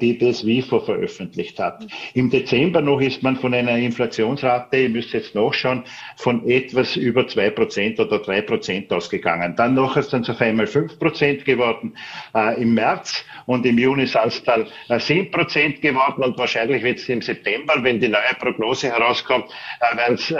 die 0.00 0.18
das 0.18 0.44
WIFO 0.44 0.80
veröffentlicht 0.80 1.58
hat. 1.58 1.86
Im 2.12 2.28
Dezember 2.28 2.80
noch 2.80 3.00
ist 3.00 3.22
man 3.22 3.36
von 3.36 3.54
einer 3.54 3.76
Inflationsrate, 3.76 4.76
ihr 4.76 4.88
müsst 4.90 5.12
jetzt 5.12 5.34
nachschauen, 5.34 5.84
von 6.16 6.46
etwas 6.48 6.96
über 6.96 7.26
zwei 7.28 7.50
Prozent 7.50 7.98
oder 7.98 8.18
drei 8.18 8.42
Prozent 8.42 8.92
ausgegangen. 8.92 9.54
Dann 9.56 9.74
noch 9.74 9.96
ist 9.96 10.12
dann 10.12 10.26
auf 10.28 10.40
einmal 10.40 10.66
fünf 10.66 10.98
Prozent 10.98 11.44
geworden 11.44 11.96
äh, 12.34 12.60
im 12.60 12.74
März 12.74 13.24
und 13.46 13.64
im 13.64 13.78
Juni 13.78 14.06
sind 14.06 14.26
es 14.26 14.42
dann 14.44 14.66
äh, 14.88 15.00
sieben 15.00 15.30
Prozent 15.30 15.80
geworden 15.80 16.22
und 16.22 16.36
wahrscheinlich 16.38 16.82
wird 16.82 16.98
es 16.98 17.08
im 17.08 17.22
September, 17.22 17.74
wenn 17.82 18.00
die 18.00 18.08
neue 18.08 18.34
Prognose 18.38 18.88
herauskommt, 18.88 19.46
äh, 19.80 19.96
werden 19.96 20.14
es 20.16 20.30
äh, 20.30 20.36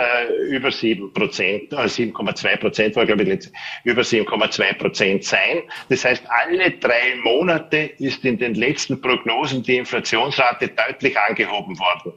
über 0.51 0.71
sieben 0.71 1.13
Prozent, 1.13 1.73
äh, 1.73 1.77
7,2 1.77 2.57
Prozent 2.59 2.97
war 2.97 3.07
glaube 3.07 3.23
ich 3.23 3.49
über 3.85 4.03
7,2 4.03 4.75
Prozent 4.75 5.25
sein. 5.25 5.63
Das 5.89 6.05
heißt, 6.05 6.25
alle 6.29 6.71
drei 6.73 7.17
Monate 7.23 7.91
ist 7.99 8.25
in 8.25 8.39
den 8.39 8.55
letzten 8.55 9.01
Prognosen 9.01 9.14
Prognosen 9.15 9.63
die 9.63 9.77
Inflationsrate 9.77 10.69
deutlich 10.69 11.19
angehoben 11.19 11.79
worden. 11.79 12.13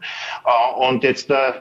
Äh, 0.45 0.87
und 0.87 1.03
jetzt 1.03 1.29
äh, 1.29 1.53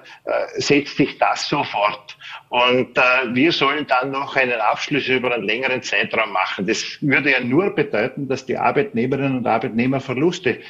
setzt 0.57 0.97
sich 0.97 1.19
das 1.19 1.49
sofort. 1.49 2.17
Und 2.49 2.97
äh, 2.97 3.03
wir 3.33 3.53
sollen 3.53 3.87
dann 3.87 4.11
noch 4.11 4.37
einen 4.37 4.61
Abschluss 4.61 5.09
über 5.09 5.35
einen 5.35 5.45
längeren 5.45 5.83
Zeitraum 5.83 6.33
machen. 6.33 6.67
Das 6.67 6.99
würde 7.01 7.33
ja 7.33 7.41
nur 7.41 7.71
bedeuten, 7.75 8.29
dass 8.29 8.47
die 8.47 8.57
Arbeitnehmerinnen 8.57 9.39
und 9.39 9.47
Arbeitnehmer 9.47 10.01
Verluste 10.01 10.61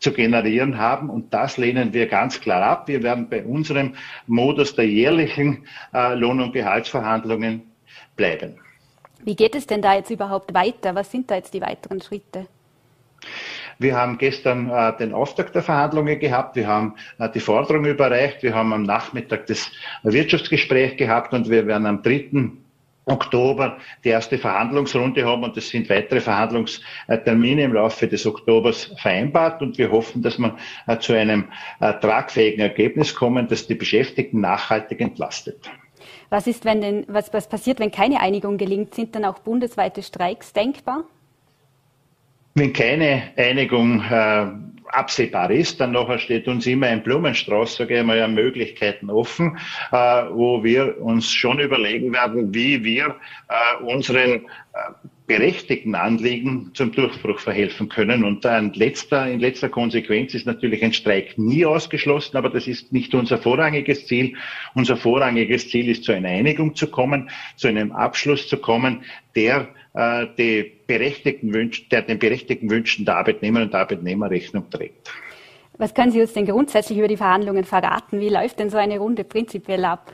zu 0.00 0.12
generieren 0.12 0.78
haben. 0.78 1.10
Und 1.10 1.32
das 1.32 1.56
lehnen 1.56 1.92
wir 1.92 2.06
ganz 2.06 2.40
klar 2.40 2.62
ab. 2.62 2.88
Wir 2.88 3.02
werden 3.02 3.28
bei 3.28 3.44
unserem 3.44 3.94
Modus 4.26 4.74
der 4.74 4.86
jährlichen 4.86 5.66
Lohn- 5.92 6.40
und 6.40 6.52
Gehaltsverhandlungen 6.52 7.62
bleiben. 8.16 8.58
Wie 9.22 9.36
geht 9.36 9.54
es 9.54 9.66
denn 9.66 9.80
da 9.80 9.94
jetzt 9.94 10.10
überhaupt 10.10 10.52
weiter? 10.52 10.94
Was 10.94 11.10
sind 11.10 11.30
da 11.30 11.36
jetzt 11.36 11.54
die 11.54 11.62
weiteren 11.62 12.02
Schritte? 12.02 12.46
Wir 13.78 13.96
haben 13.96 14.18
gestern 14.18 14.70
äh, 14.70 14.96
den 14.96 15.12
Auftakt 15.12 15.54
der 15.54 15.62
Verhandlungen 15.62 16.18
gehabt. 16.18 16.56
Wir 16.56 16.66
haben 16.66 16.94
äh, 17.18 17.28
die 17.28 17.40
Forderung 17.40 17.84
überreicht. 17.84 18.42
Wir 18.42 18.54
haben 18.54 18.72
am 18.72 18.82
Nachmittag 18.82 19.46
das 19.46 19.70
Wirtschaftsgespräch 20.02 20.96
gehabt 20.96 21.32
und 21.32 21.50
wir 21.50 21.66
werden 21.66 21.86
am 21.86 22.02
3. 22.02 22.50
Oktober 23.06 23.76
die 24.02 24.08
erste 24.08 24.38
Verhandlungsrunde 24.38 25.26
haben 25.26 25.44
und 25.44 25.56
es 25.56 25.68
sind 25.68 25.90
weitere 25.90 26.20
Verhandlungstermine 26.20 27.64
im 27.64 27.74
Laufe 27.74 28.08
des 28.08 28.26
Oktobers 28.26 28.92
vereinbart 28.96 29.60
und 29.60 29.76
wir 29.76 29.90
hoffen, 29.90 30.22
dass 30.22 30.38
wir 30.38 30.56
äh, 30.86 30.98
zu 30.98 31.12
einem 31.12 31.48
äh, 31.80 31.92
tragfähigen 31.94 32.60
Ergebnis 32.60 33.14
kommen, 33.14 33.46
das 33.48 33.66
die 33.66 33.74
Beschäftigten 33.74 34.40
nachhaltig 34.40 35.00
entlastet. 35.00 35.70
Was 36.30 36.46
ist, 36.46 36.64
wenn 36.64 36.80
denn, 36.80 37.04
was, 37.08 37.32
was 37.32 37.48
passiert, 37.48 37.78
wenn 37.78 37.90
keine 37.90 38.20
Einigung 38.20 38.56
gelingt? 38.56 38.94
Sind 38.94 39.14
dann 39.14 39.24
auch 39.24 39.38
bundesweite 39.40 40.02
Streiks 40.02 40.52
denkbar? 40.52 41.04
Wenn 42.56 42.72
keine 42.72 43.32
Einigung 43.36 44.00
äh, 44.00 44.46
absehbar 44.86 45.50
ist, 45.50 45.80
dann 45.80 45.90
nachher 45.90 46.18
steht 46.18 46.46
uns 46.46 46.66
immer 46.66 46.86
ein 46.86 47.02
Blumenstrauß, 47.02 47.76
sage 47.76 47.98
ich 47.98 48.04
mal, 48.04 48.16
ja, 48.16 48.28
Möglichkeiten 48.28 49.10
offen, 49.10 49.58
äh, 49.90 49.96
wo 49.96 50.62
wir 50.62 51.00
uns 51.00 51.32
schon 51.32 51.58
überlegen 51.58 52.12
werden, 52.12 52.54
wie 52.54 52.84
wir 52.84 53.16
äh, 53.48 53.82
unseren 53.82 54.30
äh, 54.30 54.44
berechtigten 55.26 55.96
Anliegen 55.96 56.70
zum 56.74 56.92
Durchbruch 56.92 57.40
verhelfen 57.40 57.88
können. 57.88 58.24
Und 58.24 58.46
ein 58.46 58.72
letzter, 58.74 59.28
in 59.28 59.40
letzter 59.40 59.68
Konsequenz 59.68 60.34
ist 60.34 60.46
natürlich 60.46 60.84
ein 60.84 60.92
Streik 60.92 61.38
nie 61.38 61.64
ausgeschlossen, 61.64 62.36
aber 62.36 62.50
das 62.50 62.66
ist 62.68 62.92
nicht 62.92 63.14
unser 63.14 63.38
vorrangiges 63.38 64.06
Ziel. 64.06 64.36
Unser 64.74 64.96
vorrangiges 64.96 65.70
Ziel 65.70 65.88
ist, 65.88 66.04
zu 66.04 66.12
einer 66.12 66.28
Einigung 66.28 66.76
zu 66.76 66.88
kommen, 66.88 67.30
zu 67.56 67.68
einem 67.68 67.90
Abschluss 67.90 68.48
zu 68.48 68.58
kommen, 68.58 69.02
der 69.34 69.68
äh, 69.94 70.26
die 70.38 70.73
berechtigten 70.86 71.52
Wünsch, 71.54 71.88
der 71.88 72.02
den 72.02 72.18
berechtigten 72.18 72.70
Wünschen 72.70 73.04
der 73.04 73.16
Arbeitnehmerinnen 73.16 73.70
und 73.70 73.74
Arbeitnehmer 73.74 74.30
Rechnung 74.30 74.68
trägt. 74.70 75.10
Was 75.76 75.94
können 75.94 76.12
Sie 76.12 76.20
uns 76.20 76.32
denn 76.32 76.46
grundsätzlich 76.46 76.98
über 76.98 77.08
die 77.08 77.16
Verhandlungen 77.16 77.64
verraten? 77.64 78.20
Wie 78.20 78.28
läuft 78.28 78.58
denn 78.60 78.70
so 78.70 78.76
eine 78.76 78.98
Runde 78.98 79.24
prinzipiell 79.24 79.84
ab? 79.84 80.12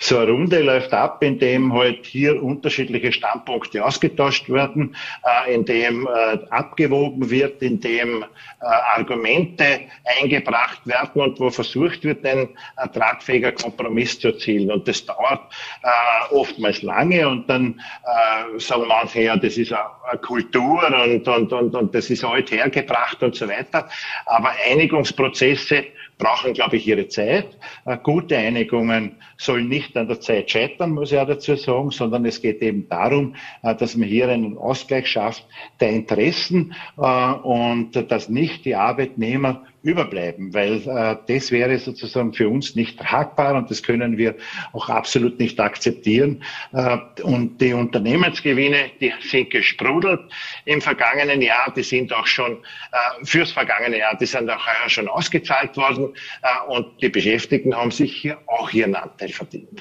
So 0.00 0.18
eine 0.18 0.30
Runde 0.30 0.62
läuft 0.62 0.92
ab, 0.92 1.24
indem 1.24 1.72
halt 1.72 2.06
hier 2.06 2.40
unterschiedliche 2.40 3.10
Standpunkte 3.10 3.84
ausgetauscht 3.84 4.48
werden, 4.48 4.94
äh, 5.24 5.54
indem 5.54 6.06
äh, 6.06 6.38
abgewogen 6.50 7.28
wird, 7.28 7.60
indem 7.62 8.22
äh, 8.22 8.26
Argumente 8.64 9.80
eingebracht 10.20 10.86
werden 10.86 11.20
und 11.20 11.40
wo 11.40 11.50
versucht 11.50 12.04
wird, 12.04 12.24
ein 12.24 12.48
äh, 12.76 12.88
tragfähiger 12.94 13.50
Kompromiss 13.50 14.20
zu 14.20 14.28
erzielen. 14.28 14.70
Und 14.70 14.86
das 14.86 15.04
dauert 15.04 15.40
äh, 15.82 16.34
oftmals 16.34 16.82
lange 16.82 17.28
und 17.28 17.50
dann 17.50 17.80
äh, 18.04 18.60
sagen 18.60 18.84
manche, 18.86 19.22
ja, 19.22 19.36
das 19.36 19.58
ist 19.58 19.72
eine 19.72 20.18
Kultur 20.20 20.80
und, 20.86 21.26
und, 21.26 21.52
und, 21.52 21.74
und 21.74 21.94
das 21.94 22.08
ist 22.08 22.24
alt 22.24 22.52
hergebracht 22.52 23.20
und 23.24 23.34
so 23.34 23.48
weiter. 23.48 23.88
Aber 24.26 24.52
Einigungsprozesse 24.70 25.86
brauchen, 26.18 26.52
glaube 26.52 26.76
ich, 26.76 26.86
ihre 26.86 27.08
Zeit. 27.08 27.56
Äh, 27.86 27.96
gute 28.02 28.36
Einigungen 28.36 29.16
sollen 29.36 29.68
nicht 29.68 29.87
an 29.96 30.08
der 30.08 30.20
Zeit 30.20 30.50
scheitern, 30.50 30.92
muss 30.92 31.12
ich 31.12 31.18
auch 31.18 31.26
dazu 31.26 31.56
sagen, 31.56 31.90
sondern 31.90 32.24
es 32.24 32.40
geht 32.40 32.62
eben 32.62 32.88
darum, 32.88 33.34
äh, 33.62 33.74
dass 33.74 33.96
man 33.96 34.08
hier 34.08 34.28
einen 34.28 34.58
Ausgleich 34.58 35.06
schafft 35.06 35.46
der 35.80 35.90
Interessen 35.90 36.74
äh, 36.96 37.32
und 37.32 37.92
dass 38.10 38.28
nicht 38.28 38.64
die 38.64 38.74
Arbeitnehmer 38.74 39.64
überbleiben, 39.88 40.52
weil 40.52 40.82
äh, 40.86 41.16
das 41.26 41.50
wäre 41.50 41.78
sozusagen 41.78 42.32
für 42.34 42.48
uns 42.48 42.76
nicht 42.76 42.98
tragbar 43.00 43.54
und 43.54 43.70
das 43.70 43.82
können 43.82 44.18
wir 44.18 44.36
auch 44.72 44.88
absolut 44.88 45.38
nicht 45.38 45.58
akzeptieren. 45.58 46.44
Äh, 46.72 46.98
und 47.22 47.60
die 47.60 47.72
Unternehmensgewinne, 47.72 48.90
die 49.00 49.12
sind 49.20 49.50
gesprudelt 49.50 50.20
im 50.66 50.80
vergangenen 50.80 51.40
Jahr, 51.40 51.72
die 51.74 51.82
sind 51.82 52.12
auch 52.12 52.26
schon 52.26 52.52
äh, 52.92 53.24
fürs 53.24 53.50
vergangene 53.50 53.98
Jahr, 53.98 54.16
die 54.16 54.26
sind 54.26 54.50
auch 54.50 54.60
schon 54.88 55.08
ausgezahlt 55.08 55.76
worden 55.76 56.14
äh, 56.42 56.72
und 56.72 57.00
die 57.00 57.08
Beschäftigten 57.08 57.74
haben 57.74 57.90
sich 57.90 58.14
hier 58.14 58.38
auch 58.46 58.70
ihren 58.72 58.94
Anteil 58.94 59.30
verdient. 59.30 59.80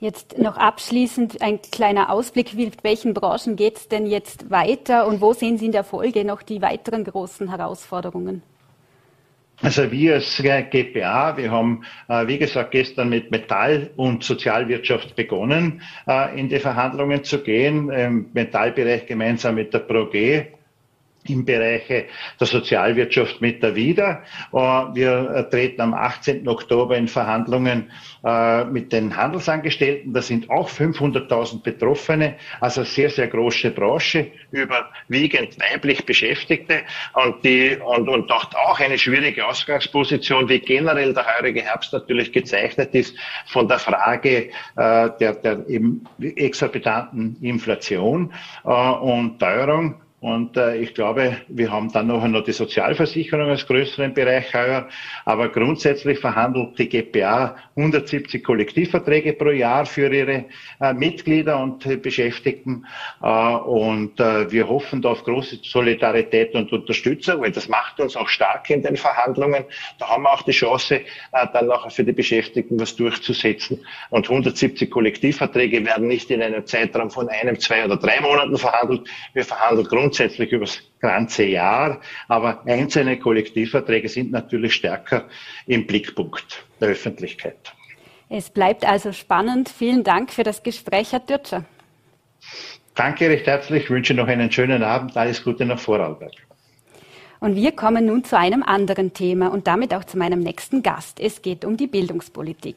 Jetzt 0.00 0.38
noch 0.38 0.56
abschließend 0.56 1.42
ein 1.42 1.60
kleiner 1.60 2.10
Ausblick, 2.10 2.54
mit 2.54 2.82
welchen 2.84 3.12
Branchen 3.12 3.56
geht 3.56 3.76
es 3.76 3.88
denn 3.88 4.06
jetzt 4.06 4.50
weiter 4.50 5.06
und 5.06 5.20
wo 5.20 5.34
sehen 5.34 5.58
Sie 5.58 5.66
in 5.66 5.72
der 5.72 5.84
Folge 5.84 6.24
noch 6.24 6.42
die 6.42 6.62
weiteren 6.62 7.04
großen 7.04 7.50
Herausforderungen? 7.50 8.42
Also 9.62 9.92
wir 9.92 10.14
als 10.14 10.42
GPA, 10.42 11.36
wir 11.36 11.50
haben, 11.50 11.84
äh, 12.08 12.26
wie 12.26 12.38
gesagt, 12.38 12.70
gestern 12.70 13.10
mit 13.10 13.30
Metall- 13.30 13.90
und 13.96 14.24
Sozialwirtschaft 14.24 15.14
begonnen, 15.16 15.82
äh, 16.08 16.38
in 16.38 16.48
die 16.48 16.58
Verhandlungen 16.58 17.24
zu 17.24 17.42
gehen. 17.42 17.90
Im 17.90 18.30
Metallbereich 18.32 19.06
gemeinsam 19.06 19.56
mit 19.56 19.74
der 19.74 19.80
ProG 19.80 20.46
im 21.28 21.44
Bereich 21.44 21.86
der 21.88 22.46
Sozialwirtschaft 22.46 23.40
mit 23.40 23.62
der 23.62 23.76
WIDA. 23.76 24.22
Äh, 24.52 24.56
wir 24.56 25.48
treten 25.50 25.80
am 25.80 25.94
18. 25.94 26.48
Oktober 26.48 26.96
in 26.96 27.08
Verhandlungen 27.08 27.90
äh, 28.24 28.64
mit 28.64 28.92
den 28.92 29.16
Handelsangestellten. 29.16 30.12
Da 30.12 30.22
sind 30.22 30.48
auch 30.50 30.68
500.000 30.68 31.62
Betroffene, 31.62 32.36
also 32.60 32.84
sehr, 32.84 33.10
sehr 33.10 33.28
große 33.28 33.70
Branche, 33.70 34.30
überwiegend 34.50 35.58
weiblich 35.60 36.04
Beschäftigte 36.06 36.80
und, 37.12 37.44
die, 37.44 37.76
und, 37.76 38.08
und 38.08 38.30
dort 38.30 38.56
auch 38.56 38.80
eine 38.80 38.98
schwierige 38.98 39.46
Ausgangsposition, 39.46 40.48
wie 40.48 40.60
generell 40.60 41.12
der 41.12 41.26
heurige 41.36 41.62
Herbst 41.62 41.92
natürlich 41.92 42.32
gezeichnet 42.32 42.94
ist 42.94 43.14
von 43.46 43.68
der 43.68 43.78
Frage 43.78 44.50
äh, 44.76 45.10
der, 45.20 45.34
der 45.34 45.68
eben 45.68 46.04
exorbitanten 46.18 47.36
Inflation 47.40 48.32
und 48.62 49.38
Teuerung. 49.38 50.00
Und 50.20 50.58
äh, 50.58 50.76
ich 50.76 50.92
glaube, 50.92 51.38
wir 51.48 51.72
haben 51.72 51.90
dann 51.92 52.08
noch, 52.08 52.26
noch 52.28 52.44
die 52.44 52.52
Sozialversicherung 52.52 53.48
als 53.48 53.66
größeren 53.66 54.12
Bereich 54.12 54.52
heuer. 54.52 54.86
Aber 55.24 55.48
grundsätzlich 55.48 56.18
verhandelt 56.18 56.78
die 56.78 56.90
GPA 56.90 57.56
170 57.74 58.44
Kollektivverträge 58.44 59.32
pro 59.32 59.48
Jahr 59.48 59.86
für 59.86 60.12
ihre 60.12 60.44
äh, 60.78 60.92
Mitglieder 60.92 61.58
und 61.58 61.86
äh, 61.86 61.96
Beschäftigten. 61.96 62.84
Und 63.20 64.20
äh, 64.20 64.52
wir 64.52 64.68
hoffen 64.68 65.00
da 65.00 65.10
auf 65.10 65.24
große 65.24 65.60
Solidarität 65.62 66.54
und 66.54 66.70
Unterstützung, 66.70 67.40
weil 67.40 67.52
das 67.52 67.68
macht 67.68 67.98
uns 67.98 68.14
auch 68.14 68.28
stark 68.28 68.68
in 68.68 68.82
den 68.82 68.96
Verhandlungen. 68.96 69.64
Da 69.98 70.10
haben 70.10 70.24
wir 70.24 70.32
auch 70.32 70.42
die 70.42 70.52
Chance, 70.52 70.96
äh, 70.96 71.46
dann 71.54 71.68
nachher 71.68 71.90
für 71.90 72.04
die 72.04 72.12
Beschäftigten 72.12 72.78
was 72.78 72.94
durchzusetzen. 72.94 73.86
Und 74.10 74.28
170 74.28 74.90
Kollektivverträge 74.90 75.82
werden 75.86 76.08
nicht 76.08 76.30
in 76.30 76.42
einem 76.42 76.66
Zeitraum 76.66 77.10
von 77.10 77.30
einem, 77.30 77.58
zwei 77.58 77.86
oder 77.86 77.96
drei 77.96 78.20
Monaten 78.20 78.58
verhandelt. 78.58 79.08
Wir 79.32 79.44
verhandeln 79.44 79.86
grundsätzlich 79.86 80.09
grundsätzlich 80.10 80.50
über 80.50 80.64
das 80.64 80.82
ganze 80.98 81.44
Jahr, 81.44 82.00
aber 82.26 82.62
einzelne 82.66 83.16
Kollektivverträge 83.16 84.08
sind 84.08 84.32
natürlich 84.32 84.74
stärker 84.74 85.28
im 85.68 85.86
Blickpunkt 85.86 86.64
der 86.80 86.88
Öffentlichkeit. 86.88 87.72
Es 88.28 88.50
bleibt 88.50 88.84
also 88.84 89.12
spannend. 89.12 89.68
Vielen 89.68 90.02
Dank 90.02 90.32
für 90.32 90.42
das 90.42 90.64
Gespräch, 90.64 91.12
Herr 91.12 91.20
Dürtscher. 91.20 91.64
Danke 92.96 93.28
recht 93.28 93.46
herzlich. 93.46 93.84
Ich 93.84 93.90
wünsche 93.90 94.14
noch 94.14 94.26
einen 94.26 94.50
schönen 94.50 94.82
Abend. 94.82 95.16
Alles 95.16 95.44
Gute 95.44 95.64
nach 95.64 95.78
Vorarlberg. 95.78 96.32
Und 97.40 97.56
wir 97.56 97.72
kommen 97.72 98.04
nun 98.04 98.22
zu 98.22 98.36
einem 98.36 98.62
anderen 98.62 99.14
Thema 99.14 99.48
und 99.48 99.66
damit 99.66 99.94
auch 99.94 100.04
zu 100.04 100.18
meinem 100.18 100.40
nächsten 100.40 100.82
Gast. 100.82 101.18
Es 101.18 101.40
geht 101.40 101.64
um 101.64 101.78
die 101.78 101.86
Bildungspolitik. 101.86 102.76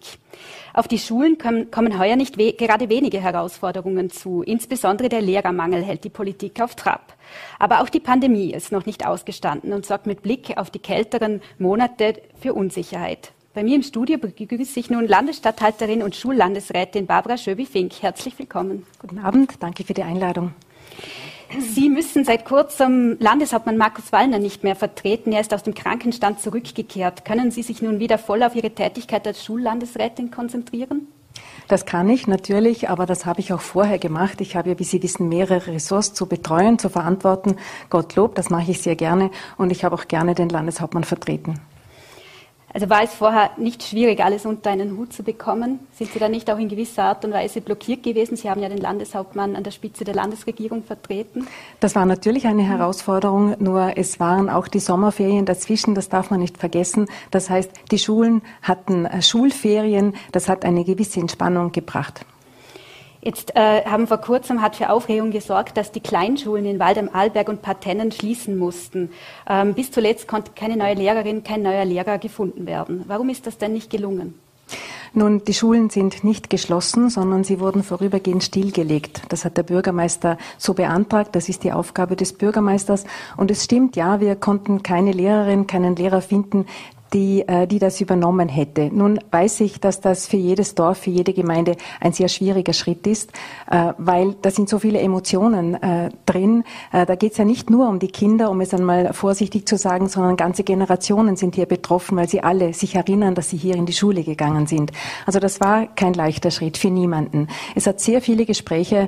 Auf 0.74 0.88
die 0.88 1.00
Schulen 1.00 1.38
kommen, 1.38 2.00
heuer 2.00 2.16
nicht 2.16 2.38
we 2.38 2.54
gerade 2.54 2.88
wenige 2.88 3.20
Herausforderungen 3.20 4.10
zu. 4.10 4.42
Insbesondere 4.42 5.10
der 5.10 5.22
Lehrermangel 5.22 5.84
hält 5.84 6.06
die 6.06 6.10
Politik 6.10 6.62
auf 6.62 6.76
Trab. 6.76 7.14
Aber 7.60 7.82
auch 7.82 7.90
die 7.90 8.00
Pandemie 8.00 8.54
ist 8.54 8.72
noch 8.72 8.86
nicht 8.86 9.06
ausgestanden 9.06 9.74
und 9.74 9.86
sorgt 9.86 10.08
mit 10.08 10.22
Blick 10.22 10.58
auf 10.58 10.72
die 10.72 10.80
kälteren 10.80 11.42
Monate 11.60 12.22
für 12.40 12.54
Unsicherheit. 12.54 13.34
Bei 13.54 13.64
mir 13.64 13.76
im 13.76 13.84
Studio 13.84 14.18
begrüße 14.18 14.80
ich 14.80 14.90
nun 14.90 15.08
Landesstatthalterin 15.08 16.02
und 16.02 16.16
Schullandesrätin 16.16 17.06
Barbara 17.06 17.38
Schöbi-Fink. 17.38 18.02
Herzlich 18.02 18.40
willkommen. 18.40 18.88
Guten 19.00 19.20
Abend, 19.20 19.52
danke 19.60 19.84
für 19.84 19.94
die 19.94 20.04
Einladung. 20.04 20.54
Sie 21.60 21.90
müssen 21.90 22.26
seit 22.26 22.46
kurzem 22.46 23.18
Landeshauptmann 23.20 23.78
Markus 23.78 24.12
Wallner 24.12 24.40
nicht 24.40 24.64
mehr 24.64 24.76
vertreten. 24.76 25.32
Er 25.32 25.42
ist 25.42 25.54
aus 25.54 25.64
dem 25.64 25.74
Krankenstand 25.74 26.40
zurückgekehrt. 26.40 27.26
Können 27.26 27.52
Sie 27.52 27.64
sich 27.64 27.82
nun 27.82 28.00
wieder 28.00 28.18
voll 28.18 28.44
auf 28.44 28.56
Ihre 28.56 28.72
Tätigkeit 28.72 29.28
als 29.28 29.44
Schullandesrätin 29.44 30.32
konzentrieren? 30.32 31.08
Das 31.68 31.86
kann 31.86 32.10
ich 32.10 32.28
natürlich, 32.28 32.90
aber 32.90 33.06
das 33.06 33.26
habe 33.26 33.40
ich 33.40 33.54
auch 33.54 33.62
vorher 33.62 33.98
gemacht. 33.98 34.42
Ich 34.42 34.56
habe 34.56 34.70
ja, 34.70 34.80
wie 34.80 34.84
Sie 34.84 35.02
wissen, 35.02 35.30
mehrere 35.30 35.68
Ressorts 35.68 36.14
zu 36.14 36.28
betreuen, 36.28 36.78
zu 36.80 36.90
verantworten. 36.90 37.56
Gottlob, 37.90 38.36
das 38.36 38.50
mache 38.50 38.72
ich 38.72 38.82
sehr 38.82 38.96
gerne 38.96 39.32
und 39.58 39.72
ich 39.72 39.84
habe 39.84 39.96
auch 39.96 40.08
gerne 40.08 40.36
den 40.36 40.50
Landeshauptmann 40.50 41.04
vertreten. 41.04 41.60
Also 42.74 42.90
war 42.90 43.04
es 43.04 43.14
vorher 43.14 43.52
nicht 43.58 43.84
schwierig, 43.84 44.24
alles 44.24 44.48
unter 44.48 44.72
einen 44.72 44.98
Hut 44.98 45.14
zu 45.14 45.22
bekommen? 45.22 45.80
Sind 45.94 46.12
Sie 46.12 46.18
da 46.18 46.28
nicht 46.28 46.50
auch 46.50 46.58
in 46.58 46.70
gewisser 46.70 47.04
Art 47.04 47.24
und 47.24 47.32
Weise 47.32 47.62
blockiert 47.62 48.02
gewesen? 48.02 48.36
Sie 48.36 48.50
haben 48.50 48.64
ja 48.64 48.70
den 48.70 48.80
Landeshauptmann 48.80 49.56
an 49.56 49.64
der 49.64 49.70
Spitze 49.70 50.04
der 50.04 50.16
Landesregierung 50.16 50.84
vertreten. 50.84 51.48
Das 51.80 51.96
war 51.96 52.08
natürlich 52.08 52.48
eine 52.48 52.64
Herausforderung, 52.64 53.56
nur 53.60 53.96
es 53.96 54.20
waren 54.20 54.50
auch 54.50 54.68
die 54.68 54.80
Sommerferien 54.80 55.46
dazwischen, 55.46 55.94
das 55.94 56.10
darf 56.10 56.32
man 56.32 56.40
nicht 56.40 56.58
vergessen. 56.58 57.08
Das 57.30 57.52
heißt, 57.52 57.70
die 57.92 58.00
Schulen 58.00 58.42
hatten 58.64 59.06
äh, 59.06 59.22
Schulferien, 59.22 60.16
das 60.32 60.50
hat 60.50 60.66
eine 60.66 60.84
gewisse 60.84 61.20
Entspannung 61.20 61.72
gebracht. 61.72 62.26
Jetzt 63.24 63.56
äh, 63.56 63.86
haben 63.86 64.08
vor 64.08 64.18
kurzem 64.18 64.62
hat 64.62 64.76
für 64.76 64.90
Aufregung 64.90 65.32
gesorgt, 65.32 65.78
dass 65.78 65.94
die 65.94 66.02
Kleinschulen 66.02 66.66
in 66.66 66.80
Wald 66.80 66.98
am 66.98 67.10
Arlberg 67.14 67.48
und 67.48 67.62
Partennen 67.62 68.12
schließen 68.12 68.58
mussten. 68.58 69.12
Ähm, 69.50 69.74
bis 69.74 69.92
zuletzt 69.92 70.28
konnte 70.28 70.52
keine 70.54 70.76
neue 70.76 70.96
Lehrerin, 70.96 71.44
kein 71.44 71.62
neuer 71.62 71.86
Lehrer 71.86 72.18
gefunden 72.18 72.66
werden. 72.66 73.06
Warum 73.08 73.30
ist 73.30 73.48
das 73.48 73.58
denn 73.58 73.72
nicht 73.72 73.90
gelungen? 73.90 74.34
Nun, 75.16 75.44
die 75.46 75.54
Schulen 75.54 75.92
sind 75.92 76.24
nicht 76.24 76.50
geschlossen, 76.50 77.10
sondern 77.10 77.44
sie 77.44 77.60
wurden 77.60 77.84
vorübergehend 77.84 78.44
stillgelegt. 78.44 79.22
Das 79.30 79.46
hat 79.46 79.58
der 79.58 79.64
Bürgermeister 79.64 80.40
so 80.58 80.74
beantragt. 80.74 81.36
Das 81.36 81.50
ist 81.50 81.64
die 81.64 81.72
Aufgabe 81.72 82.16
des 82.16 82.34
Bürgermeisters. 82.34 83.06
Und 83.38 83.52
es 83.52 83.64
stimmt, 83.64 83.96
ja, 83.96 84.20
wir 84.20 84.36
konnten 84.36 84.82
keine 84.82 85.12
Lehrerin, 85.12 85.68
keinen 85.68 85.96
Lehrer 85.96 86.22
finden, 86.22 86.66
die, 87.14 87.48
äh, 87.48 87.68
die 87.68 87.80
das 87.80 88.02
übernommen 88.02 88.50
hätte. 88.50 88.90
Nun 88.92 89.20
weiß 89.32 89.62
ich, 89.62 89.80
dass 89.80 90.02
das 90.02 90.28
für 90.28 90.38
jedes 90.38 90.76
Dorf, 90.76 91.00
für 91.00 91.12
jede 91.12 91.34
Gemeinde 91.34 91.76
ein 92.00 92.14
sehr 92.14 92.28
schwieriger 92.28 92.74
Schritt 92.74 93.06
ist, 93.08 93.32
äh, 93.70 93.94
weil 93.98 94.36
da 94.42 94.52
sind 94.52 94.70
so 94.70 94.80
viele 94.80 95.00
Emotionen 95.00 95.76
äh, 95.76 96.10
drin. 96.26 96.64
Da 96.92 97.16
geht 97.16 97.34
es 97.34 97.38
ja 97.38 97.46
nicht 97.46 97.70
nur 97.70 97.90
um 97.90 98.00
die 98.00 98.08
Kinder, 98.08 98.50
um 98.50 98.62
es 98.62 98.74
einmal 98.74 99.14
vorsichtig 99.14 99.68
zu 99.68 99.78
sagen, 99.78 100.08
sondern 100.08 100.38
ganze 100.38 100.64
Generationen 100.64 101.36
sind 101.36 101.56
hier 101.56 101.66
betroffen, 101.66 102.18
weil 102.18 102.30
sie 102.30 102.42
alle 102.42 102.74
sich 102.74 102.96
erinnern, 102.96 103.36
dass 103.36 103.50
sie 103.50 103.58
hier 103.58 103.76
in 103.76 103.86
die 103.86 103.94
Schule 103.94 104.24
gegangen 104.24 104.68
sind. 104.68 104.92
Also 105.26 105.40
das 105.40 105.60
war 105.60 105.88
kein 105.88 106.14
leichter 106.14 106.52
Schritt 106.52 106.78
für 106.78 106.90
niemanden. 106.90 107.48
Es 107.76 107.88
hat 107.88 108.00
sehr 108.00 108.22
viele 108.22 108.46
Gespräche 108.46 109.08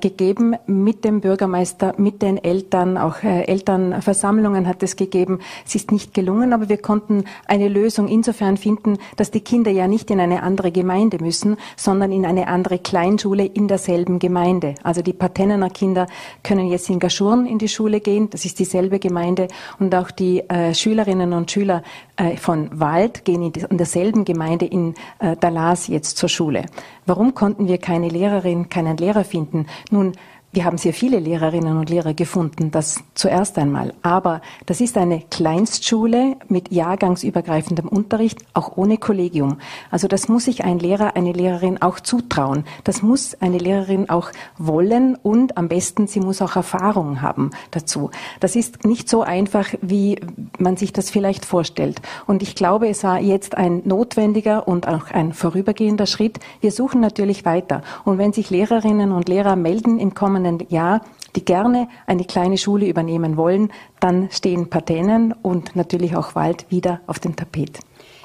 gegeben 0.00 0.56
mit 0.66 1.04
dem 1.04 1.20
Bürgermeister, 1.20 1.94
mit 1.98 2.22
den 2.22 2.42
Eltern, 2.42 2.96
auch 2.96 3.22
Elternversammlungen 3.22 4.66
hat 4.66 4.82
es 4.82 4.96
gegeben. 4.96 5.40
Es 5.66 5.74
ist 5.74 5.92
nicht 5.92 6.14
gelungen, 6.14 6.52
aber 6.52 6.68
wir 6.68 6.78
konnten 6.78 7.24
eine 7.46 7.68
Lösung 7.68 8.08
insofern 8.08 8.56
finden, 8.56 8.98
dass 9.16 9.30
die 9.30 9.40
Kinder 9.40 9.70
ja 9.70 9.88
nicht 9.88 10.10
in 10.10 10.20
eine 10.20 10.42
andere 10.42 10.72
Gemeinde 10.72 11.18
müssen, 11.20 11.56
sondern 11.76 12.12
in 12.12 12.26
eine 12.26 12.48
andere 12.48 12.78
Kleinschule 12.78 13.44
in 13.44 13.68
derselben 13.68 14.18
Gemeinde. 14.18 14.74
Also 14.82 15.02
die 15.02 15.12
Patennener 15.12 15.70
Kinder 15.70 16.06
können 16.42 16.68
jetzt 16.68 16.88
in 16.90 16.98
Gaschurn 16.98 17.46
in 17.46 17.58
die 17.58 17.68
Schule 17.68 18.00
gehen, 18.00 18.30
das 18.30 18.44
ist 18.44 18.58
dieselbe 18.58 18.98
Gemeinde, 18.98 19.48
und 19.78 19.94
auch 19.94 20.10
die 20.10 20.48
äh, 20.48 20.74
Schülerinnen 20.74 21.32
und 21.32 21.50
Schüler 21.50 21.82
äh, 22.16 22.36
von 22.36 22.68
Wald 22.78 23.24
gehen 23.24 23.42
in, 23.42 23.52
die, 23.52 23.64
in 23.68 23.78
derselben 23.78 24.24
Gemeinde 24.24 24.66
in 24.66 24.94
äh, 25.18 25.36
Dalas 25.36 25.88
jetzt 25.88 26.16
zur 26.16 26.28
Schule. 26.28 26.64
Warum 27.06 27.34
konnten 27.34 27.68
wir 27.68 27.78
keine 27.78 28.08
Lehrerin, 28.08 28.68
keinen 28.68 28.96
Lehrer 28.96 29.24
finden? 29.24 29.66
Nun, 29.90 30.12
wir 30.54 30.64
haben 30.64 30.78
sehr 30.78 30.92
viele 30.92 31.18
Lehrerinnen 31.18 31.76
und 31.76 31.90
Lehrer 31.90 32.14
gefunden, 32.14 32.70
das 32.70 33.02
zuerst 33.14 33.58
einmal. 33.58 33.92
Aber 34.02 34.40
das 34.66 34.80
ist 34.80 34.96
eine 34.96 35.20
Kleinstschule 35.30 36.36
mit 36.48 36.70
jahrgangsübergreifendem 36.70 37.88
Unterricht, 37.88 38.38
auch 38.54 38.76
ohne 38.76 38.98
Kollegium. 38.98 39.58
Also 39.90 40.06
das 40.06 40.28
muss 40.28 40.44
sich 40.44 40.62
ein 40.62 40.78
Lehrer, 40.78 41.16
eine 41.16 41.32
Lehrerin 41.32 41.82
auch 41.82 41.98
zutrauen. 41.98 42.64
Das 42.84 43.02
muss 43.02 43.34
eine 43.40 43.58
Lehrerin 43.58 44.08
auch 44.08 44.30
wollen 44.56 45.16
und 45.16 45.58
am 45.58 45.68
besten, 45.68 46.06
sie 46.06 46.20
muss 46.20 46.40
auch 46.40 46.54
Erfahrung 46.54 47.20
haben 47.20 47.50
dazu. 47.72 48.10
Das 48.38 48.54
ist 48.54 48.84
nicht 48.84 49.08
so 49.08 49.22
einfach, 49.22 49.66
wie 49.82 50.20
man 50.58 50.76
sich 50.76 50.92
das 50.92 51.10
vielleicht 51.10 51.44
vorstellt. 51.44 52.00
Und 52.26 52.42
ich 52.42 52.54
glaube, 52.54 52.88
es 52.88 53.02
war 53.02 53.18
jetzt 53.18 53.56
ein 53.56 53.82
notwendiger 53.84 54.68
und 54.68 54.86
auch 54.86 55.10
ein 55.10 55.32
vorübergehender 55.32 56.06
Schritt. 56.06 56.38
Wir 56.60 56.70
suchen 56.70 57.00
natürlich 57.00 57.44
weiter. 57.44 57.82
Und 58.04 58.18
wenn 58.18 58.32
sich 58.32 58.50
Lehrerinnen 58.50 59.10
und 59.10 59.28
Lehrer 59.28 59.56
melden 59.56 59.98
im 59.98 60.14
kommenden 60.14 60.43
kommenden 60.44 60.68
Jahr, 60.68 61.00
die 61.36 61.44
gerne 61.44 61.88
eine 62.06 62.24
kleine 62.24 62.58
Schule 62.58 62.86
übernehmen 62.86 63.36
wollen, 63.36 63.72
dann 64.00 64.30
stehen 64.30 64.68
Partennen 64.68 65.32
und 65.32 65.74
natürlich 65.74 66.16
auch 66.16 66.34
Wald 66.34 66.66
wieder 66.70 67.00
auf 67.06 67.18
dem 67.18 67.34
Tapet. 67.34 67.80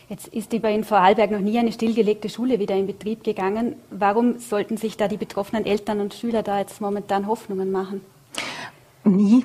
Jetzt 0.10 0.28
ist 0.28 0.54
über 0.54 0.70
in 0.70 0.84
Vorarlberg 0.84 1.32
noch 1.32 1.40
nie 1.40 1.58
eine 1.60 1.72
stillgelegte 1.72 2.30
Schule 2.30 2.60
wieder 2.60 2.76
in 2.76 2.88
Betrieb 2.88 3.24
gegangen. 3.24 3.76
Warum 3.92 4.40
sollten 4.40 4.76
sich 4.76 4.98
da 4.98 5.08
die 5.08 5.18
betroffenen 5.18 5.66
Eltern 5.66 6.02
und 6.02 6.14
Schüler 6.14 6.44
da 6.44 6.60
jetzt 6.60 6.82
momentan 6.82 7.28
Hoffnungen 7.28 7.72
machen? 7.72 8.02
Nie, 9.10 9.44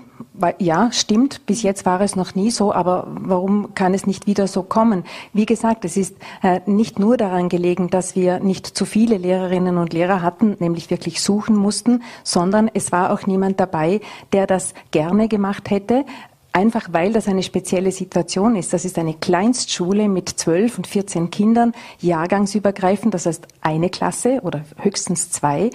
ja, 0.59 0.92
stimmt, 0.92 1.46
bis 1.46 1.62
jetzt 1.62 1.87
war 1.87 2.03
es 2.03 2.16
noch 2.16 2.35
nie 2.35 2.50
so, 2.50 2.70
aber 2.74 3.07
warum 3.09 3.74
kann 3.74 3.94
es 3.94 4.07
nicht 4.07 4.27
wieder 4.27 4.46
so 4.46 4.62
kommen? 4.62 5.05
Wie 5.33 5.46
gesagt, 5.46 5.87
es 5.87 5.96
ist 5.96 6.16
äh, 6.42 6.61
nicht 6.66 6.98
nur 6.98 7.16
daran 7.16 7.48
gelegen, 7.48 7.88
dass 7.88 8.14
wir 8.14 8.40
nicht 8.40 8.66
zu 8.66 8.85
viele 8.85 9.16
Lehrerinnen 9.16 9.79
und 9.79 9.94
Lehrer 9.94 10.20
hatten, 10.20 10.57
nämlich 10.59 10.90
wirklich 10.90 11.22
suchen 11.22 11.57
mussten, 11.57 12.03
sondern 12.24 12.70
es 12.74 12.92
war 12.92 13.11
auch 13.11 13.27
niemand 13.27 13.59
dabei, 13.59 14.03
der 14.35 14.46
das 14.46 14.74
gerne 14.90 15.29
gemacht 15.29 15.70
hätte, 15.70 16.05
Einfach 16.57 16.87
weil 16.93 17.12
das 17.12 17.27
eine 17.27 17.43
spezielle 17.43 17.90
Situation 17.90 18.55
ist. 18.55 18.73
Das 18.73 18.85
ist 18.85 18.97
eine 18.97 19.14
Kleinstschule 19.14 20.09
mit 20.09 20.29
zwölf 20.29 20.77
und 20.77 20.87
14 20.87 21.31
Kindern, 21.31 21.73
jahrgangsübergreifend, 21.99 23.12
das 23.12 23.27
heißt 23.27 23.49
eine 23.61 23.90
Klasse 23.90 24.38
oder 24.45 24.61
höchstens 24.77 25.31
zwei. 25.31 25.71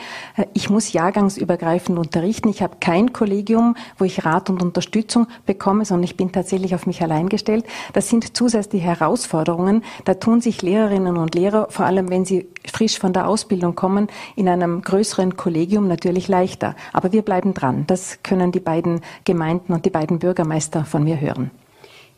Ich 0.54 0.70
muss 0.70 0.94
jahrgangsübergreifend 0.94 2.00
unterrichten. 2.00 2.48
Ich 2.48 2.62
habe 2.62 2.78
kein 2.80 3.12
Kollegium, 3.12 3.76
wo 3.98 4.06
ich 4.06 4.24
Rat 4.24 4.50
und 4.50 4.62
Unterstützung 4.62 5.28
bekomme, 5.46 5.84
sondern 5.84 6.06
ich 6.06 6.15
bin 6.15 6.32
tatsächlich 6.32 6.74
auf 6.74 6.88
mich 6.88 7.02
allein 7.02 7.28
gestellt. 7.28 7.65
Das 7.92 8.08
sind 8.08 8.38
zusätzliche 8.38 8.86
Herausforderungen. 8.86 9.84
Da 10.06 10.13
tun 10.13 10.39
sich 10.39 10.62
Lehrerinnen 10.62 11.18
und 11.18 11.36
Lehrer, 11.36 11.68
vor 11.72 11.88
allem 11.88 12.10
wenn 12.10 12.24
sie 12.24 12.48
frisch 12.65 13.00
von 13.00 13.12
der 13.12 13.28
Ausbildung 13.28 13.76
kommen, 13.76 14.08
in 14.38 14.48
einem 14.48 14.82
größeren 14.82 15.36
Kollegium 15.36 15.89
natürlich 15.89 16.30
leichter. 16.30 16.78
Aber 16.94 17.12
wir 17.12 17.24
bleiben 17.24 17.54
dran. 17.54 17.84
Das 17.88 18.20
können 18.24 18.54
die 18.54 18.62
beiden 18.62 19.02
Gemeinden 19.26 19.74
und 19.74 19.84
die 19.84 19.89
beiden 19.89 20.20
Bürgermeister 20.20 20.68
Meister 20.69 20.86
von 20.86 21.03
mir 21.03 21.19
hören. 21.19 21.49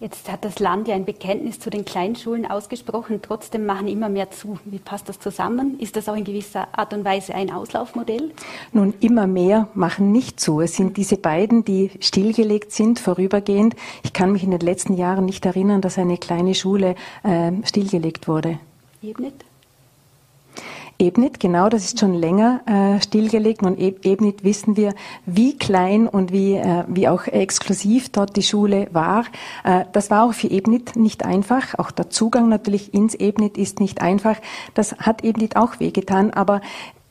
Jetzt 0.02 0.32
hat 0.32 0.44
das 0.44 0.58
Land 0.58 0.88
ja 0.88 0.96
ein 0.96 1.06
Bekenntnis 1.06 1.60
zu 1.60 1.70
den 1.70 1.86
Kleinschulen 1.86 2.50
ausgesprochen. 2.50 3.20
Trotzdem 3.22 3.68
machen 3.68 3.88
immer 3.88 4.10
mehr 4.10 4.32
zu. 4.32 4.58
Wie 4.66 4.80
passt 4.80 5.08
das 5.08 5.20
zusammen? 5.20 5.80
Ist 5.80 5.96
das 5.96 6.10
auch 6.10 6.16
in 6.16 6.24
gewisser 6.24 6.68
Art 6.72 6.94
und 6.94 7.06
Weise 7.06 7.36
ein 7.36 7.52
Auslaufmodell? 7.52 8.32
Nun, 8.74 8.96
immer 9.00 9.28
mehr 9.28 9.68
machen 9.76 10.12
nicht 10.12 10.40
zu. 10.40 10.60
Es 10.60 10.76
sind 10.76 10.98
diese 10.98 11.18
beiden, 11.18 11.64
die 11.64 11.92
stillgelegt 12.00 12.72
sind, 12.72 13.00
vorübergehend. 13.00 13.76
Ich 14.04 14.12
kann 14.12 14.32
mich 14.32 14.44
in 14.44 14.52
den 14.52 14.62
letzten 14.62 14.96
Jahren 14.96 15.26
nicht 15.26 15.46
erinnern, 15.46 15.82
dass 15.82 16.00
eine 16.00 16.18
kleine 16.18 16.56
Schule 16.56 16.96
äh, 17.24 17.52
stillgelegt 17.64 18.28
wurde. 18.28 18.58
Eben 19.04 19.24
nicht? 19.24 19.46
Ebnit, 21.02 21.40
genau, 21.40 21.68
das 21.68 21.84
ist 21.84 22.00
schon 22.00 22.14
länger 22.14 22.62
äh, 22.68 23.02
stillgelegt. 23.02 23.64
Und 23.64 23.80
Ebnit 23.80 24.44
wissen 24.44 24.78
wir, 24.78 24.94
wie 25.26 25.58
klein 25.58 26.08
und 26.08 26.32
wie, 26.32 26.54
äh, 26.54 26.84
wie 26.88 27.08
auch 27.08 27.26
exklusiv 27.26 28.10
dort 28.10 28.36
die 28.36 28.44
Schule 28.44 28.88
war. 28.92 29.26
Äh, 29.64 29.86
das 29.94 30.12
war 30.12 30.26
auch 30.26 30.34
für 30.34 30.48
Ebnit 30.48 30.96
nicht 30.96 31.26
einfach. 31.26 31.80
Auch 31.80 31.90
der 31.90 32.12
Zugang 32.12 32.50
natürlich 32.50 32.94
ins 32.94 33.16
Ebnit 33.16 33.58
ist 33.58 33.80
nicht 33.80 34.00
einfach. 34.00 34.36
Das 34.76 34.96
hat 35.00 35.24
Ebnit 35.24 35.56
auch 35.56 35.80
wehgetan. 35.80 36.30
Aber 36.32 36.62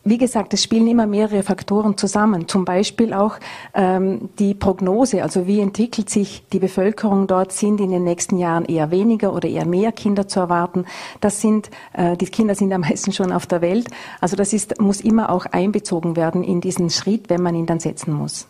wie 0.02 0.18
gesagt, 0.18 0.54
es 0.54 0.62
spielen 0.62 0.86
immer 0.88 1.06
mehrere 1.06 1.42
Faktoren 1.42 1.96
zusammen. 1.96 2.48
Zum 2.48 2.64
Beispiel 2.64 3.12
auch 3.12 3.36
ähm, 3.74 4.30
die 4.38 4.54
Prognose, 4.54 5.22
also 5.22 5.46
wie 5.46 5.60
entwickelt 5.60 6.08
sich 6.08 6.42
die 6.52 6.58
Bevölkerung 6.58 7.26
dort, 7.26 7.52
sind 7.52 7.80
in 7.80 7.90
den 7.90 8.04
nächsten 8.04 8.38
Jahren 8.38 8.64
eher 8.64 8.90
weniger 8.90 9.34
oder 9.34 9.48
eher 9.48 9.66
mehr 9.66 9.92
Kinder 9.92 10.26
zu 10.26 10.40
erwarten. 10.40 10.86
Das 11.20 11.40
sind, 11.40 11.70
äh, 11.92 12.16
die 12.16 12.26
Kinder 12.26 12.54
sind 12.54 12.72
am 12.72 12.80
meisten 12.80 13.12
schon 13.12 13.30
auf 13.30 13.46
der 13.46 13.60
Welt. 13.60 13.88
Also 14.20 14.36
das 14.36 14.52
ist, 14.52 14.80
muss 14.80 15.00
immer 15.02 15.30
auch 15.30 15.44
einbezogen 15.46 16.16
werden 16.16 16.44
in 16.44 16.60
diesen 16.60 16.88
Schritt, 16.88 17.28
wenn 17.28 17.42
man 17.42 17.54
ihn 17.54 17.66
dann 17.66 17.80
setzen 17.80 18.12
muss. 18.14 18.48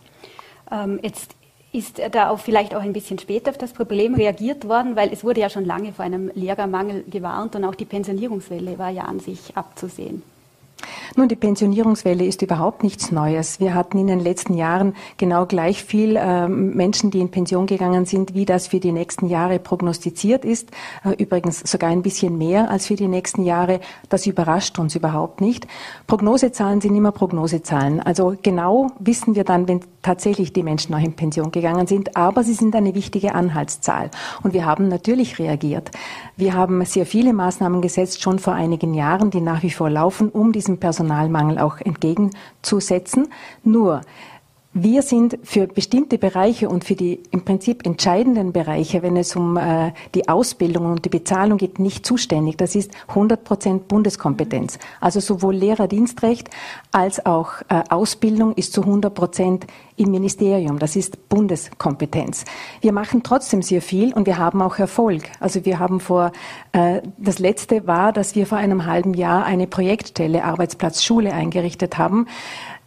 Ähm, 0.71 1.01
jetzt 1.03 1.35
Ist 1.73 2.01
da 2.13 2.31
auch 2.31 2.41
vielleicht 2.41 2.75
auch 2.75 2.83
ein 2.83 2.93
bisschen 2.93 3.19
später 3.21 3.51
auf 3.51 3.59
das 3.59 3.73
Problem 3.73 4.15
reagiert 4.15 4.67
worden, 4.67 4.97
weil 4.97 5.13
es 5.13 5.23
wurde 5.23 5.41
ja 5.41 5.49
schon 5.49 5.65
lange 5.65 5.93
vor 5.93 6.05
einem 6.05 6.31
Lehrermangel 6.35 7.05
gewarnt 7.09 7.55
und 7.55 7.65
auch 7.65 7.77
die 7.77 7.85
Pensionierungswelle 7.85 8.77
war 8.77 8.91
ja 8.91 9.05
an 9.05 9.21
sich 9.21 9.57
abzusehen. 9.57 10.23
Nun, 11.16 11.29
die 11.29 11.37
Pensionierungswelle 11.37 12.25
ist 12.25 12.43
überhaupt 12.43 12.83
nichts 12.83 13.11
Neues. 13.11 13.61
Wir 13.61 13.75
hatten 13.75 13.99
in 13.99 14.07
den 14.07 14.21
letzten 14.21 14.55
Jahren 14.55 14.95
genau 15.16 15.47
gleich 15.47 15.85
viel 15.85 16.16
äh, 16.16 16.49
Menschen, 16.49 17.11
die 17.11 17.21
in 17.21 17.31
Pension 17.31 17.66
gegangen 17.66 18.07
sind, 18.07 18.35
wie 18.35 18.45
das 18.45 18.69
für 18.69 18.81
die 18.81 18.93
nächsten 18.93 19.27
Jahre 19.27 19.59
prognostiziert 19.59 20.45
ist. 20.45 20.71
Äh, 21.05 21.23
übrigens 21.23 21.61
sogar 21.61 21.90
ein 21.90 22.03
bisschen 22.03 22.38
mehr 22.38 22.71
als 22.71 22.87
für 22.87 22.97
die 22.97 23.09
nächsten 23.09 23.45
Jahre. 23.45 23.81
Das 24.09 24.27
überrascht 24.27 24.79
uns 24.79 24.95
überhaupt 24.95 25.40
nicht. 25.40 25.66
Prognosezahlen 26.07 26.81
sind 26.81 26.97
immer 26.97 27.12
Prognosezahlen. 27.12 28.01
Also 28.01 28.37
genau 28.43 28.88
wissen 28.99 29.35
wir 29.35 29.45
dann, 29.45 29.69
wenn 29.69 29.81
tatsächlich 30.03 30.53
die 30.53 30.63
Menschen 30.63 30.93
noch 30.93 31.03
in 31.03 31.15
Pension 31.15 31.51
gegangen 31.51 31.87
sind. 31.87 32.17
Aber 32.17 32.43
sie 32.43 32.55
sind 32.55 32.75
eine 32.75 32.95
wichtige 32.95 33.35
Anhaltszahl. 33.35 34.11
Und 34.43 34.55
wir 34.55 34.65
haben 34.65 34.89
natürlich 34.89 35.39
reagiert. 35.39 35.91
Wir 36.37 36.55
haben 36.55 36.85
sehr 36.85 37.07
viele 37.07 37.33
Maßnahmen 37.33 37.83
gesetzt, 37.83 38.23
schon 38.23 38.39
vor 38.39 38.55
einigen 38.55 38.95
Jahren, 38.95 39.31
die 39.31 39.41
nach 39.41 39.63
wie 39.63 39.71
vor 39.71 39.91
laufen, 39.91 40.29
um 40.29 40.53
diesem 40.53 40.79
Personalmangel 40.79 41.59
auch 41.59 41.81
entgegenzusetzen. 41.81 43.29
Nur 43.65 44.03
wir 44.72 45.02
sind 45.02 45.37
für 45.42 45.66
bestimmte 45.66 46.16
Bereiche 46.16 46.68
und 46.68 46.85
für 46.85 46.94
die 46.94 47.20
im 47.33 47.44
Prinzip 47.44 47.85
entscheidenden 47.85 48.52
Bereiche, 48.52 49.02
wenn 49.02 49.16
es 49.16 49.35
um 49.35 49.56
äh, 49.56 49.92
die 50.14 50.28
Ausbildung 50.28 50.87
und 50.87 51.04
die 51.04 51.09
Bezahlung 51.09 51.59
geht, 51.59 51.80
nicht 51.80 52.06
zuständig. 52.06 52.56
Das 52.56 52.76
ist 52.76 52.92
100 53.09 53.42
Prozent 53.42 53.88
Bundeskompetenz. 53.88 54.78
Also 55.00 55.18
sowohl 55.18 55.56
Lehrerdienstrecht 55.56 56.50
als 56.92 57.26
auch 57.26 57.62
äh, 57.68 57.83
Ausbildung 57.90 58.54
ist 58.54 58.72
zu 58.72 58.83
100 58.83 59.12
Prozent 59.12 59.66
im 59.96 60.12
Ministerium. 60.12 60.78
Das 60.78 60.94
ist 60.94 61.28
Bundeskompetenz. 61.28 62.44
Wir 62.80 62.92
machen 62.92 63.24
trotzdem 63.24 63.62
sehr 63.62 63.83
viel 63.83 64.14
und 64.14 64.26
wir 64.26 64.38
haben 64.38 64.62
auch 64.62 64.78
Erfolg. 64.78 65.24
Also 65.40 65.64
wir 65.64 65.80
haben 65.80 65.98
vor, 65.98 66.30
äh, 66.70 67.02
das 67.18 67.40
letzte 67.40 67.88
war, 67.88 68.12
dass 68.12 68.37
wir 68.37 68.46
vor 68.46 68.59
einem 68.59 68.87
halben 68.87 69.14
Jahr 69.14 69.44
eine 69.44 69.66
Projektstelle 69.66 70.44
Arbeitsplatz 70.44 71.02
Schule 71.02 71.33
eingerichtet 71.33 71.98
haben 71.98 72.28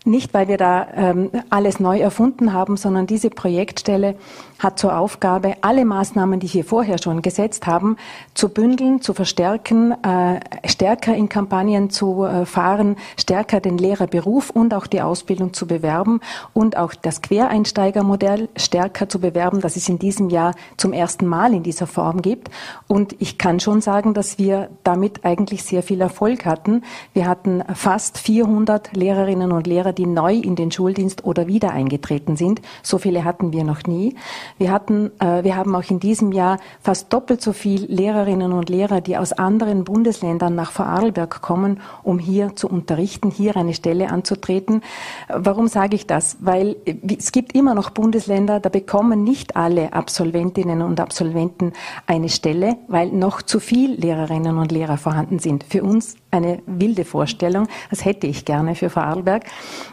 nicht, 0.05 0.33
weil 0.33 0.47
wir 0.47 0.57
da 0.57 0.87
ähm, 0.95 1.31
alles 1.49 1.79
neu 1.79 1.99
erfunden 1.99 2.53
haben, 2.53 2.77
sondern 2.77 3.07
diese 3.07 3.29
Projektstelle 3.29 4.15
hat 4.63 4.79
zur 4.79 4.97
Aufgabe, 4.97 5.55
alle 5.61 5.85
Maßnahmen, 5.85 6.39
die 6.39 6.51
wir 6.53 6.63
vorher 6.63 6.97
schon 6.97 7.21
gesetzt 7.21 7.67
haben, 7.67 7.97
zu 8.33 8.49
bündeln, 8.49 9.01
zu 9.01 9.13
verstärken, 9.13 9.91
äh, 10.03 10.39
stärker 10.67 11.15
in 11.15 11.29
Kampagnen 11.29 11.89
zu 11.89 12.23
äh, 12.23 12.45
fahren, 12.45 12.95
stärker 13.17 13.59
den 13.59 13.77
Lehrerberuf 13.77 14.49
und 14.49 14.73
auch 14.73 14.87
die 14.87 15.01
Ausbildung 15.01 15.53
zu 15.53 15.67
bewerben 15.67 16.21
und 16.53 16.77
auch 16.77 16.93
das 16.93 17.21
Quereinsteigermodell 17.21 18.49
stärker 18.55 19.09
zu 19.09 19.19
bewerben, 19.19 19.61
das 19.61 19.75
es 19.75 19.89
in 19.89 19.99
diesem 19.99 20.29
Jahr 20.29 20.55
zum 20.77 20.93
ersten 20.93 21.27
Mal 21.27 21.53
in 21.53 21.63
dieser 21.63 21.87
Form 21.87 22.21
gibt. 22.21 22.49
Und 22.87 23.15
ich 23.19 23.37
kann 23.37 23.59
schon 23.59 23.81
sagen, 23.81 24.13
dass 24.13 24.37
wir 24.37 24.69
damit 24.83 25.25
eigentlich 25.25 25.63
sehr 25.63 25.83
viel 25.83 26.01
Erfolg 26.01 26.45
hatten. 26.45 26.83
Wir 27.13 27.27
hatten 27.27 27.63
fast 27.73 28.17
400 28.17 28.95
Lehrerinnen 28.95 29.51
und 29.51 29.67
Lehrer, 29.67 29.93
die 29.93 30.05
neu 30.05 30.35
in 30.35 30.55
den 30.55 30.71
Schuldienst 30.71 31.25
oder 31.25 31.47
wieder 31.47 31.71
eingetreten 31.71 32.35
sind. 32.35 32.61
So 32.81 32.97
viele 32.97 33.23
hatten 33.23 33.51
wir 33.51 33.63
noch 33.63 33.83
nie. 33.83 34.15
Wir 34.57 34.71
hatten, 34.71 35.11
äh, 35.19 35.43
wir 35.43 35.55
haben 35.55 35.75
auch 35.75 35.89
in 35.89 35.99
diesem 35.99 36.31
Jahr 36.31 36.59
fast 36.81 37.11
doppelt 37.11 37.41
so 37.41 37.53
viel 37.53 37.85
Lehrerinnen 37.85 38.53
und 38.53 38.69
Lehrer, 38.69 39.01
die 39.01 39.17
aus 39.17 39.33
anderen 39.33 39.83
Bundesländern 39.83 40.55
nach 40.55 40.71
Vorarlberg 40.71 41.41
kommen, 41.41 41.79
um 42.03 42.19
hier 42.19 42.55
zu 42.55 42.67
unterrichten, 42.69 43.31
hier 43.31 43.57
eine 43.57 43.73
Stelle 43.73 44.09
anzutreten. 44.09 44.81
Warum 45.29 45.67
sage 45.67 45.95
ich 45.95 46.07
das? 46.07 46.37
Weil 46.41 46.75
äh, 46.85 46.95
es 47.17 47.31
gibt 47.31 47.55
immer 47.55 47.73
noch 47.75 47.89
Bundesländer, 47.89 48.59
da 48.59 48.69
bekommen 48.69 49.23
nicht 49.23 49.55
alle 49.55 49.93
Absolventinnen 49.93 50.81
und 50.81 50.99
Absolventen 50.99 51.73
eine 52.07 52.29
Stelle, 52.29 52.77
weil 52.87 53.09
noch 53.11 53.41
zu 53.41 53.59
viel 53.59 53.95
Lehrerinnen 53.95 54.57
und 54.57 54.71
Lehrer 54.71 54.97
vorhanden 54.97 55.39
sind. 55.39 55.63
Für 55.63 55.83
uns 55.83 56.15
eine 56.31 56.59
wilde 56.65 57.05
Vorstellung. 57.05 57.67
Das 57.89 58.05
hätte 58.05 58.27
ich 58.27 58.45
gerne 58.45 58.75
für 58.75 58.89
Vorarlberg. 58.89 59.45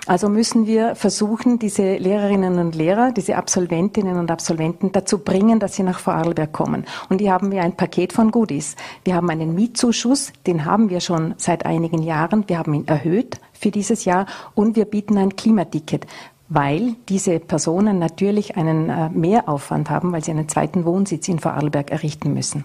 Also 0.07 0.29
müssen 0.29 0.67
wir 0.67 0.95
versuchen, 0.95 1.59
diese 1.59 1.97
Lehrerinnen 1.97 2.59
und 2.59 2.75
Lehrer, 2.75 3.13
diese 3.13 3.37
Absolventinnen 3.37 4.19
und 4.19 4.31
Absolventen 4.31 4.50
dazu 4.57 5.19
bringen, 5.19 5.61
dass 5.61 5.77
sie 5.77 5.83
nach 5.83 5.99
Vorarlberg 5.99 6.53
kommen. 6.53 6.85
Und 7.09 7.21
hier 7.21 7.33
haben 7.33 7.53
wir 7.53 7.63
ein 7.63 7.77
Paket 7.77 8.13
von 8.13 8.31
Goodies. 8.31 8.77
Wir 9.05 9.15
haben 9.15 9.31
einen 9.31 9.55
Mietzuschuss, 9.55 10.33
den 10.47 10.65
haben 10.65 10.91
wir 10.91 11.01
schon 11.01 11.35
seit 11.37 11.67
einigen 11.67 12.03
Jahren. 12.03 12.45
Wir 12.49 12.59
haben 12.59 12.75
ihn 12.75 12.89
erhöht 12.89 13.41
für 13.53 13.71
dieses 13.71 14.05
Jahr 14.05 14.27
und 14.55 14.77
wir 14.77 14.85
bieten 14.85 15.19
ein 15.19 15.37
Klimaticket 15.37 16.07
weil 16.53 16.97
diese 17.09 17.39
Personen 17.39 18.01
natürlich 18.01 18.57
einen 18.57 18.91
äh, 18.91 19.09
Mehraufwand 19.09 19.89
haben, 19.89 20.13
weil 20.13 20.25
sie 20.25 20.33
einen 20.33 20.49
zweiten 20.49 20.85
Wohnsitz 20.85 21.29
in 21.29 21.39
Vorarlberg 21.39 21.93
errichten 21.93 22.35
müssen. 22.35 22.65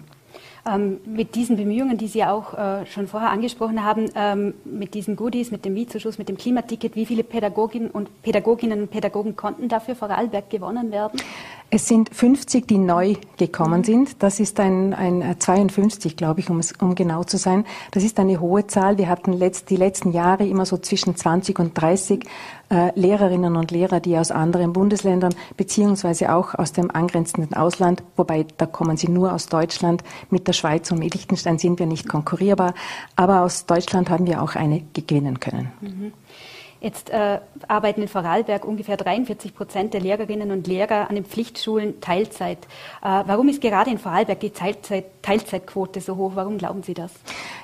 Ähm, 0.68 0.98
mit 1.06 1.36
diesen 1.36 1.56
Bemühungen, 1.56 1.96
die 1.96 2.08
Sie 2.08 2.24
auch 2.24 2.54
äh, 2.54 2.86
schon 2.86 3.06
vorher 3.06 3.30
angesprochen 3.30 3.84
haben, 3.84 4.10
ähm, 4.16 4.54
mit 4.64 4.94
diesen 4.94 5.14
Goodies, 5.14 5.52
mit 5.52 5.64
dem 5.64 5.74
Mietzuschuss, 5.74 6.18
mit 6.18 6.28
dem 6.28 6.36
Klimaticket, 6.36 6.96
wie 6.96 7.06
viele 7.06 7.22
Pädagoginnen 7.22 7.88
und 7.88 8.22
Pädagoginnen 8.22 8.82
und 8.82 8.90
Pädagogen 8.90 9.36
konnten 9.36 9.68
dafür 9.68 9.94
Vorarlberg 9.94 10.50
gewonnen 10.50 10.90
werden? 10.90 11.20
Es 11.68 11.88
sind 11.88 12.14
50, 12.14 12.68
die 12.68 12.78
neu 12.78 13.16
gekommen 13.36 13.80
mhm. 13.80 13.84
sind. 13.84 14.22
Das 14.22 14.38
ist 14.38 14.60
ein, 14.60 14.94
ein 14.94 15.36
52, 15.38 16.12
äh, 16.12 16.14
glaube 16.14 16.40
ich, 16.40 16.48
um, 16.48 16.60
um 16.80 16.94
genau 16.94 17.24
zu 17.24 17.38
sein. 17.38 17.64
Das 17.90 18.04
ist 18.04 18.20
eine 18.20 18.40
hohe 18.40 18.66
Zahl. 18.66 18.98
Wir 18.98 19.08
hatten 19.08 19.32
letzt, 19.32 19.68
die 19.70 19.76
letzten 19.76 20.12
Jahre 20.12 20.46
immer 20.46 20.64
so 20.64 20.78
zwischen 20.78 21.16
20 21.16 21.58
und 21.58 21.80
30 21.80 22.24
äh, 22.68 22.98
Lehrerinnen 22.98 23.56
und 23.56 23.70
Lehrer, 23.70 24.00
die 24.00 24.16
aus 24.16 24.30
anderen 24.30 24.72
Bundesländern 24.72 25.34
beziehungsweise 25.56 26.34
auch 26.34 26.54
aus 26.54 26.72
dem 26.72 26.90
angrenzenden 26.90 27.54
Ausland, 27.54 28.02
wobei 28.16 28.46
da 28.56 28.66
kommen 28.66 28.96
sie 28.96 29.08
nur 29.08 29.32
aus 29.32 29.46
Deutschland, 29.46 30.02
mit 30.30 30.48
der 30.48 30.52
Schweiz 30.52 30.90
und 30.90 30.98
mit 30.98 31.14
Liechtenstein 31.14 31.58
sind 31.58 31.78
wir 31.78 31.86
nicht 31.86 32.08
konkurrierbar, 32.08 32.74
aber 33.14 33.42
aus 33.42 33.66
Deutschland 33.66 34.10
haben 34.10 34.26
wir 34.26 34.42
auch 34.42 34.54
eine 34.56 34.82
gewinnen 34.94 35.40
können. 35.40 35.72
Mhm. 35.80 36.12
Jetzt 36.80 37.10
äh, 37.10 37.40
arbeiten 37.68 38.02
in 38.02 38.08
Vorarlberg 38.08 38.64
ungefähr 38.64 38.96
43 38.96 39.54
Prozent 39.54 39.94
der 39.94 40.00
Lehrerinnen 40.00 40.50
und 40.50 40.66
Lehrer 40.66 41.08
an 41.08 41.14
den 41.14 41.24
Pflichtschulen 41.24 42.00
Teilzeit. 42.00 42.58
Äh, 43.02 43.22
warum 43.26 43.48
ist 43.48 43.60
gerade 43.60 43.90
in 43.90 43.98
Vorarlberg 43.98 44.40
die 44.40 44.50
Teilzeit, 44.50 45.06
Teilzeitquote 45.22 46.00
so 46.00 46.16
hoch? 46.16 46.32
Warum 46.34 46.58
glauben 46.58 46.82
Sie 46.82 46.94
das? 46.94 47.12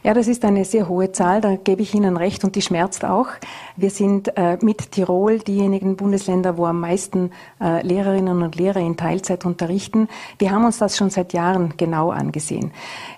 Ja, 0.02 0.14
das 0.14 0.28
ist 0.28 0.44
eine 0.44 0.64
sehr 0.64 0.88
hohe 0.88 1.12
Zahl, 1.12 1.40
da 1.40 1.56
gebe 1.56 1.82
ich 1.82 1.94
Ihnen 1.94 2.16
recht 2.16 2.42
und 2.42 2.56
die 2.56 2.62
schmerzt 2.62 3.04
auch. 3.04 3.28
Wir 3.76 3.90
sind 3.90 4.36
äh, 4.36 4.56
mit 4.62 4.92
Tirol 4.92 5.38
diejenigen 5.38 5.96
Bundesländer, 5.96 6.56
wo 6.56 6.64
am 6.66 6.80
meisten 6.80 7.30
äh, 7.60 7.86
Lehrerinnen 7.86 8.42
und 8.42 8.56
Lehrer 8.56 8.80
in 8.80 8.96
Teilzeit 8.96 9.44
unterrichten. 9.44 10.08
Wir 10.38 10.50
haben 10.50 10.64
uns 10.64 10.78
das 10.78 10.96
schon 10.96 11.10
seit 11.10 11.32
Jahren 11.32 11.74
genau 11.76 12.10
angesehen. 12.10 12.72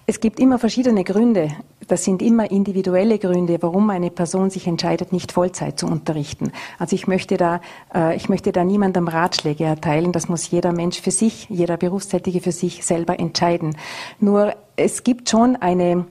Es 0.07 0.21
gibt 0.21 0.41
immer 0.41 0.59
verschiedene 0.59 1.05
Gründe. 1.05 1.53
Das 1.89 2.05
sind 2.05 2.23
immer 2.23 2.51
individuelle 2.51 3.19
Gründe, 3.19 3.59
warum 3.61 3.91
eine 3.91 4.11
Person 4.11 4.51
sich 4.51 4.67
entscheidet, 4.67 5.13
nicht 5.13 5.33
Vollzeit 5.33 5.79
zu 5.79 5.87
unterrichten. 5.87 6.53
Also 6.79 6.97
ich 6.97 7.07
möchte 7.07 7.37
da, 7.37 7.61
äh, 7.95 8.17
ich 8.17 8.29
möchte 8.29 8.53
da 8.53 8.65
niemandem 8.65 9.09
Ratschläge 9.09 9.65
erteilen. 9.65 10.13
Das 10.13 10.29
muss 10.29 10.51
jeder 10.51 10.73
Mensch 10.73 11.01
für 11.01 11.11
sich, 11.11 11.49
jeder 11.49 11.77
Berufstätige 11.77 12.41
für 12.41 12.53
sich 12.53 12.85
selber 12.85 13.19
entscheiden. 13.19 13.77
Nur 14.21 14.55
es 14.77 15.05
gibt 15.05 15.29
schon 15.29 15.57
eine, 15.57 16.07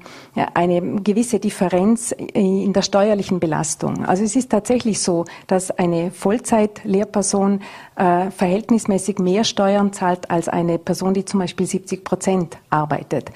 eine 0.53 1.01
gewisse 1.01 1.39
Differenz 1.39 2.12
in 2.12 2.71
der 2.71 2.81
steuerlichen 2.81 3.39
Belastung. 3.39 4.05
Also 4.05 4.23
es 4.23 4.36
ist 4.36 4.51
tatsächlich 4.51 5.01
so, 5.01 5.25
dass 5.47 5.71
eine 5.71 6.12
Vollzeitlehrperson 6.12 7.62
äh, 7.95 8.31
verhältnismäßig 8.31 9.19
mehr 9.19 9.43
Steuern 9.43 9.91
zahlt 9.91 10.31
als 10.31 10.47
eine 10.47 10.77
Person, 10.77 11.13
die 11.13 11.25
zum 11.25 11.41
Beispiel 11.41 11.65
70 11.65 12.03
Prozent 12.05 12.57
arbeitet. 12.69 13.31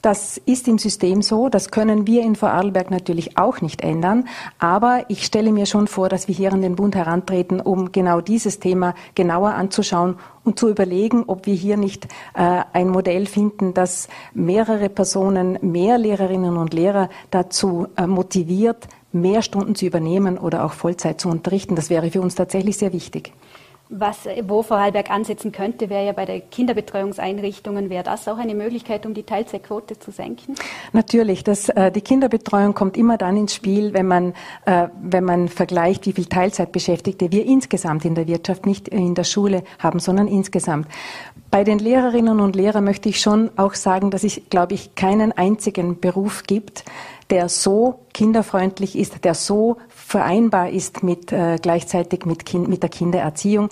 Das 0.00 0.38
ist 0.38 0.68
im 0.68 0.78
System 0.78 1.22
so, 1.22 1.48
das 1.48 1.72
können 1.72 2.06
wir 2.06 2.22
in 2.22 2.36
Vorarlberg 2.36 2.88
natürlich 2.88 3.36
auch 3.36 3.60
nicht 3.60 3.80
ändern, 3.80 4.28
aber 4.60 5.04
ich 5.08 5.24
stelle 5.24 5.50
mir 5.50 5.66
schon 5.66 5.88
vor, 5.88 6.08
dass 6.08 6.28
wir 6.28 6.36
hier 6.36 6.52
an 6.52 6.62
den 6.62 6.76
Bund 6.76 6.94
herantreten, 6.94 7.60
um 7.60 7.90
genau 7.90 8.20
dieses 8.20 8.60
Thema 8.60 8.94
genauer 9.16 9.54
anzuschauen 9.54 10.14
und 10.44 10.56
zu 10.56 10.68
überlegen, 10.68 11.24
ob 11.26 11.46
wir 11.46 11.54
hier 11.54 11.76
nicht 11.76 12.06
äh, 12.34 12.62
ein 12.72 12.90
Modell 12.90 13.26
finden, 13.26 13.74
das 13.74 14.08
mehrere 14.34 14.88
Personen, 14.88 15.58
mehr 15.62 15.98
Lehrerinnen 15.98 16.56
und 16.56 16.74
Lehrer 16.74 17.10
dazu 17.32 17.88
äh, 17.96 18.06
motiviert, 18.06 18.86
mehr 19.10 19.42
Stunden 19.42 19.74
zu 19.74 19.84
übernehmen 19.86 20.38
oder 20.38 20.64
auch 20.64 20.74
Vollzeit 20.74 21.20
zu 21.20 21.28
unterrichten. 21.28 21.74
Das 21.74 21.90
wäre 21.90 22.10
für 22.12 22.20
uns 22.20 22.36
tatsächlich 22.36 22.78
sehr 22.78 22.92
wichtig. 22.92 23.32
Was, 23.90 24.28
wo 24.42 24.62
Vorarlberg 24.62 25.10
ansetzen 25.10 25.50
könnte, 25.50 25.88
wäre 25.88 26.04
ja 26.04 26.12
bei 26.12 26.26
den 26.26 26.42
Kinderbetreuungseinrichtungen, 26.50 27.88
wäre 27.88 28.04
das 28.04 28.28
auch 28.28 28.36
eine 28.36 28.54
Möglichkeit, 28.54 29.06
um 29.06 29.14
die 29.14 29.22
Teilzeitquote 29.22 29.98
zu 29.98 30.10
senken? 30.10 30.56
Natürlich. 30.92 31.42
Das, 31.42 31.70
äh, 31.70 31.90
die 31.90 32.02
Kinderbetreuung 32.02 32.74
kommt 32.74 32.98
immer 32.98 33.16
dann 33.16 33.38
ins 33.38 33.54
Spiel, 33.54 33.94
wenn 33.94 34.06
man, 34.06 34.34
äh, 34.66 34.88
wenn 35.00 35.24
man 35.24 35.48
vergleicht, 35.48 36.04
wie 36.06 36.12
viel 36.12 36.26
Teilzeitbeschäftigte 36.26 37.32
wir 37.32 37.46
insgesamt 37.46 38.04
in 38.04 38.14
der 38.14 38.26
Wirtschaft, 38.26 38.66
nicht 38.66 38.88
in 38.88 39.14
der 39.14 39.24
Schule 39.24 39.62
haben, 39.78 40.00
sondern 40.00 40.28
insgesamt. 40.28 40.86
Bei 41.50 41.64
den 41.64 41.78
Lehrerinnen 41.78 42.40
und 42.40 42.56
Lehrern 42.56 42.84
möchte 42.84 43.08
ich 43.08 43.20
schon 43.20 43.50
auch 43.56 43.72
sagen, 43.72 44.10
dass 44.10 44.22
es, 44.22 44.38
glaube 44.50 44.74
ich, 44.74 44.96
keinen 44.96 45.32
einzigen 45.32 45.98
Beruf 45.98 46.42
gibt, 46.42 46.84
der 47.30 47.48
so 47.48 48.00
kinderfreundlich 48.12 48.98
ist, 48.98 49.24
der 49.24 49.34
so 49.34 49.78
vereinbar 50.08 50.70
ist 50.70 51.02
mit 51.02 51.32
äh, 51.32 51.58
gleichzeitig 51.60 52.24
mit, 52.24 52.46
kind, 52.46 52.66
mit 52.66 52.82
der 52.82 52.88
Kindererziehung. 52.88 53.68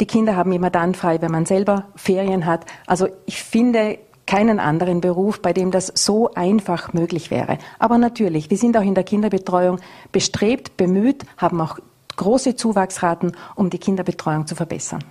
Die 0.00 0.06
Kinder 0.06 0.34
haben 0.34 0.50
immer 0.50 0.68
dann 0.68 0.94
frei, 0.94 1.22
wenn 1.22 1.30
man 1.30 1.46
selber 1.46 1.84
Ferien 1.94 2.44
hat. 2.44 2.66
Also 2.88 3.06
ich 3.24 3.40
finde 3.40 3.98
keinen 4.26 4.58
anderen 4.58 5.00
Beruf, 5.00 5.40
bei 5.40 5.52
dem 5.52 5.70
das 5.70 5.92
so 5.94 6.34
einfach 6.34 6.92
möglich 6.92 7.30
wäre. 7.30 7.58
Aber 7.78 7.98
natürlich, 7.98 8.50
wir 8.50 8.58
sind 8.58 8.76
auch 8.76 8.82
in 8.82 8.96
der 8.96 9.04
Kinderbetreuung 9.04 9.78
bestrebt, 10.10 10.76
bemüht, 10.76 11.24
haben 11.36 11.60
auch 11.60 11.78
große 12.16 12.56
Zuwachsraten, 12.56 13.36
um 13.54 13.70
die 13.70 13.78
Kinderbetreuung 13.78 14.48
zu 14.48 14.56
verbessern. 14.56 15.04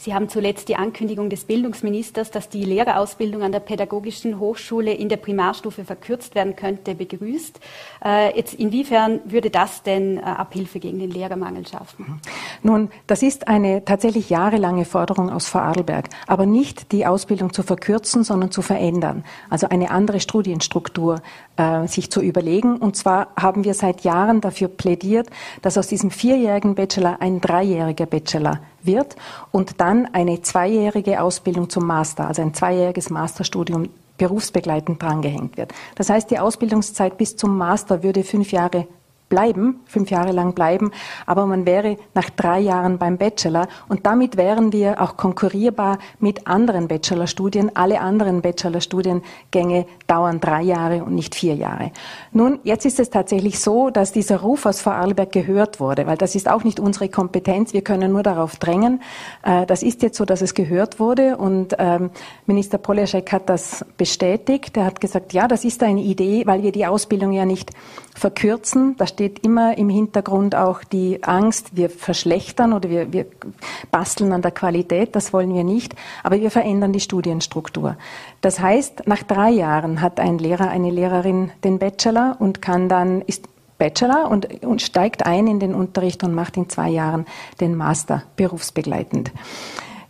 Sie 0.00 0.14
haben 0.14 0.28
zuletzt 0.28 0.68
die 0.68 0.76
Ankündigung 0.76 1.28
des 1.28 1.44
Bildungsministers, 1.44 2.30
dass 2.30 2.48
die 2.48 2.64
Lehrerausbildung 2.64 3.42
an 3.42 3.50
der 3.50 3.58
Pädagogischen 3.58 4.38
Hochschule 4.38 4.92
in 4.94 5.08
der 5.08 5.16
Primarstufe 5.16 5.84
verkürzt 5.84 6.36
werden 6.36 6.54
könnte, 6.54 6.94
begrüßt. 6.94 7.58
Äh, 8.04 8.36
jetzt 8.36 8.54
inwiefern 8.54 9.18
würde 9.24 9.50
das 9.50 9.82
denn 9.82 10.18
äh, 10.18 10.20
Abhilfe 10.20 10.78
gegen 10.78 11.00
den 11.00 11.10
Lehrermangel 11.10 11.66
schaffen? 11.66 12.20
Nun, 12.62 12.90
das 13.08 13.24
ist 13.24 13.48
eine 13.48 13.84
tatsächlich 13.84 14.30
jahrelange 14.30 14.84
Forderung 14.84 15.30
aus 15.30 15.48
Vorarlberg, 15.48 16.08
aber 16.28 16.46
nicht 16.46 16.92
die 16.92 17.04
Ausbildung 17.04 17.52
zu 17.52 17.64
verkürzen, 17.64 18.22
sondern 18.22 18.52
zu 18.52 18.62
verändern. 18.62 19.24
Also 19.50 19.68
eine 19.68 19.90
andere 19.90 20.20
Studienstruktur 20.20 21.22
äh, 21.56 21.88
sich 21.88 22.08
zu 22.12 22.20
überlegen. 22.20 22.76
Und 22.76 22.94
zwar 22.94 23.32
haben 23.36 23.64
wir 23.64 23.74
seit 23.74 24.02
Jahren 24.02 24.40
dafür 24.40 24.68
plädiert, 24.68 25.28
dass 25.60 25.76
aus 25.76 25.88
diesem 25.88 26.12
vierjährigen 26.12 26.76
Bachelor 26.76 27.20
ein 27.20 27.40
dreijähriger 27.40 28.06
Bachelor 28.06 28.60
wird 28.80 29.16
und 29.50 29.80
dann 29.80 29.87
eine 30.12 30.42
zweijährige 30.42 31.20
Ausbildung 31.22 31.70
zum 31.70 31.86
Master, 31.86 32.28
also 32.28 32.42
ein 32.42 32.54
zweijähriges 32.54 33.10
Masterstudium 33.10 33.88
berufsbegleitend 34.18 35.02
drangehängt 35.02 35.56
wird. 35.56 35.72
Das 35.94 36.10
heißt, 36.10 36.30
die 36.30 36.38
Ausbildungszeit 36.38 37.16
bis 37.16 37.36
zum 37.36 37.56
Master 37.56 38.02
würde 38.02 38.24
fünf 38.24 38.52
Jahre 38.52 38.86
bleiben, 39.28 39.80
fünf 39.86 40.10
Jahre 40.10 40.32
lang 40.32 40.54
bleiben, 40.54 40.90
aber 41.26 41.46
man 41.46 41.66
wäre 41.66 41.96
nach 42.14 42.30
drei 42.30 42.60
Jahren 42.60 42.98
beim 42.98 43.18
Bachelor 43.18 43.68
und 43.88 44.06
damit 44.06 44.36
wären 44.36 44.72
wir 44.72 45.00
auch 45.00 45.16
konkurrierbar 45.16 45.98
mit 46.18 46.46
anderen 46.46 46.88
Bachelorstudien. 46.88 47.76
Alle 47.76 48.00
anderen 48.00 48.42
Bachelorstudiengänge 48.42 49.86
dauern 50.06 50.40
drei 50.40 50.62
Jahre 50.62 51.04
und 51.04 51.14
nicht 51.14 51.34
vier 51.34 51.54
Jahre. 51.54 51.92
Nun, 52.32 52.60
jetzt 52.64 52.86
ist 52.86 53.00
es 53.00 53.10
tatsächlich 53.10 53.60
so, 53.60 53.90
dass 53.90 54.12
dieser 54.12 54.40
Ruf 54.40 54.66
aus 54.66 54.80
Vorarlberg 54.80 55.32
gehört 55.32 55.80
wurde, 55.80 56.06
weil 56.06 56.16
das 56.16 56.34
ist 56.34 56.48
auch 56.48 56.64
nicht 56.64 56.80
unsere 56.80 57.08
Kompetenz. 57.08 57.72
Wir 57.72 57.82
können 57.82 58.12
nur 58.12 58.22
darauf 58.22 58.56
drängen. 58.56 59.00
Äh, 59.42 59.66
das 59.66 59.82
ist 59.82 60.02
jetzt 60.02 60.16
so, 60.16 60.24
dass 60.24 60.42
es 60.42 60.54
gehört 60.54 61.00
wurde 61.00 61.36
und 61.36 61.74
ähm, 61.78 62.10
Minister 62.46 62.78
Poljaschek 62.78 63.30
hat 63.32 63.48
das 63.48 63.84
bestätigt. 63.96 64.76
Er 64.76 64.86
hat 64.86 65.00
gesagt, 65.00 65.32
ja, 65.32 65.48
das 65.48 65.64
ist 65.64 65.82
eine 65.82 66.00
Idee, 66.00 66.42
weil 66.46 66.62
wir 66.62 66.72
die 66.72 66.86
Ausbildung 66.86 67.32
ja 67.32 67.44
nicht 67.44 67.70
verkürzen. 68.18 68.96
Da 68.96 69.06
steht 69.06 69.44
immer 69.44 69.78
im 69.78 69.88
Hintergrund 69.88 70.54
auch 70.54 70.84
die 70.84 71.22
Angst, 71.22 71.76
wir 71.76 71.90
verschlechtern 71.90 72.72
oder 72.72 72.90
wir, 72.90 73.12
wir 73.12 73.26
basteln 73.90 74.32
an 74.32 74.42
der 74.42 74.50
Qualität. 74.50 75.16
Das 75.16 75.32
wollen 75.32 75.54
wir 75.54 75.64
nicht. 75.64 75.94
Aber 76.22 76.40
wir 76.40 76.50
verändern 76.50 76.92
die 76.92 77.00
Studienstruktur. 77.00 77.96
Das 78.40 78.60
heißt, 78.60 79.06
nach 79.06 79.22
drei 79.22 79.50
Jahren 79.50 80.00
hat 80.00 80.20
ein 80.20 80.38
Lehrer, 80.38 80.68
eine 80.68 80.90
Lehrerin 80.90 81.50
den 81.64 81.78
Bachelor 81.78 82.36
und 82.38 82.60
kann 82.60 82.88
dann, 82.88 83.22
ist 83.22 83.48
Bachelor 83.78 84.30
und, 84.30 84.64
und 84.64 84.82
steigt 84.82 85.24
ein 85.24 85.46
in 85.46 85.60
den 85.60 85.74
Unterricht 85.74 86.24
und 86.24 86.34
macht 86.34 86.56
in 86.56 86.68
zwei 86.68 86.90
Jahren 86.90 87.26
den 87.60 87.76
Master 87.76 88.24
berufsbegleitend. 88.36 89.30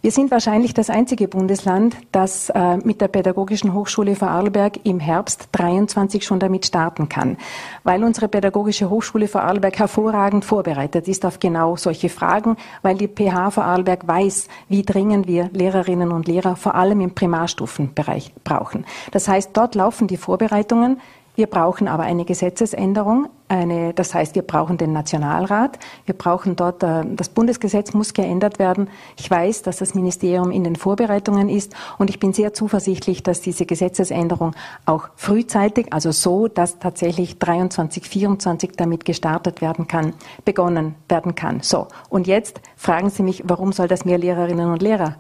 Wir 0.01 0.13
sind 0.13 0.31
wahrscheinlich 0.31 0.75
das 0.75 0.91
einzige 0.91 1.27
Bundesland, 1.27 1.97
das 2.13 2.51
äh, 2.51 2.77
mit 2.77 3.01
der 3.01 3.09
Pädagogischen 3.09 3.75
Hochschule 3.75 4.15
Vorarlberg 4.15 4.87
im 4.87 5.01
Herbst 5.01 5.49
23 5.51 6.25
schon 6.25 6.39
damit 6.39 6.67
starten 6.67 7.09
kann, 7.09 7.37
weil 7.83 8.05
unsere 8.05 8.29
Pädagogische 8.29 8.91
Hochschule 8.91 9.27
Vorarlberg 9.27 9.77
hervorragend 9.77 10.45
vorbereitet 10.45 11.09
ist 11.09 11.27
auf 11.27 11.41
genau 11.41 11.75
solche 11.75 12.11
Fragen, 12.11 12.57
weil 12.83 12.97
die 12.97 13.09
PH 13.09 13.51
Vorarlberg 13.51 14.07
weiß, 14.07 14.47
wie 14.69 14.85
dringend 14.85 15.27
wir 15.27 15.51
Lehrerinnen 15.53 16.13
und 16.13 16.29
Lehrer 16.29 16.55
vor 16.55 16.77
allem 16.77 17.01
im 17.01 17.17
Primarstufenbereich 17.17 18.33
brauchen. 18.45 18.87
Das 19.11 19.27
heißt, 19.27 19.51
dort 19.53 19.75
laufen 19.75 20.07
die 20.07 20.17
Vorbereitungen. 20.17 21.01
Wir 21.39 21.47
brauchen 21.47 21.87
aber 21.87 22.03
eine 22.03 22.25
Gesetzesänderung. 22.25 23.29
Eine, 23.47 23.95
das 23.95 24.13
heißt, 24.13 24.35
wir 24.35 24.43
brauchen 24.43 24.77
den 24.77 24.93
Nationalrat. 24.93 25.79
Wir 26.05 26.17
brauchen 26.17 26.57
dort, 26.57 26.83
äh, 26.83 27.05
das 27.15 27.29
Bundesgesetz 27.29 27.95
muss 27.95 28.13
geändert 28.13 28.59
werden. 28.59 28.91
Ich 29.17 29.31
weiß, 29.31 29.63
dass 29.63 29.77
das 29.77 29.95
Ministerium 29.95 30.51
in 30.51 30.65
den 30.65 30.75
Vorbereitungen 30.75 31.49
ist 31.49 31.77
und 31.97 32.11
ich 32.11 32.19
bin 32.19 32.33
sehr 32.33 32.55
zuversichtlich, 32.55 33.23
dass 33.23 33.41
diese 33.41 33.67
Gesetzesänderung 33.67 34.57
auch 34.85 35.11
frühzeitig, 35.15 35.93
also 35.93 36.11
so, 36.11 36.49
dass 36.49 36.81
tatsächlich 36.81 37.39
23, 37.39 38.09
24 38.09 38.73
damit 38.73 39.05
gestartet 39.05 39.61
werden 39.61 39.87
kann, 39.87 40.15
begonnen 40.45 40.97
werden 41.09 41.37
kann. 41.37 41.61
So. 41.61 41.87
Und 42.09 42.27
jetzt 42.27 42.61
fragen 42.75 43.11
Sie 43.11 43.23
mich, 43.23 43.45
warum 43.47 43.71
soll 43.71 43.87
das 43.87 44.05
mehr 44.05 44.19
Lehrerinnen 44.19 44.73
und 44.73 44.83
Lehrer 44.83 45.15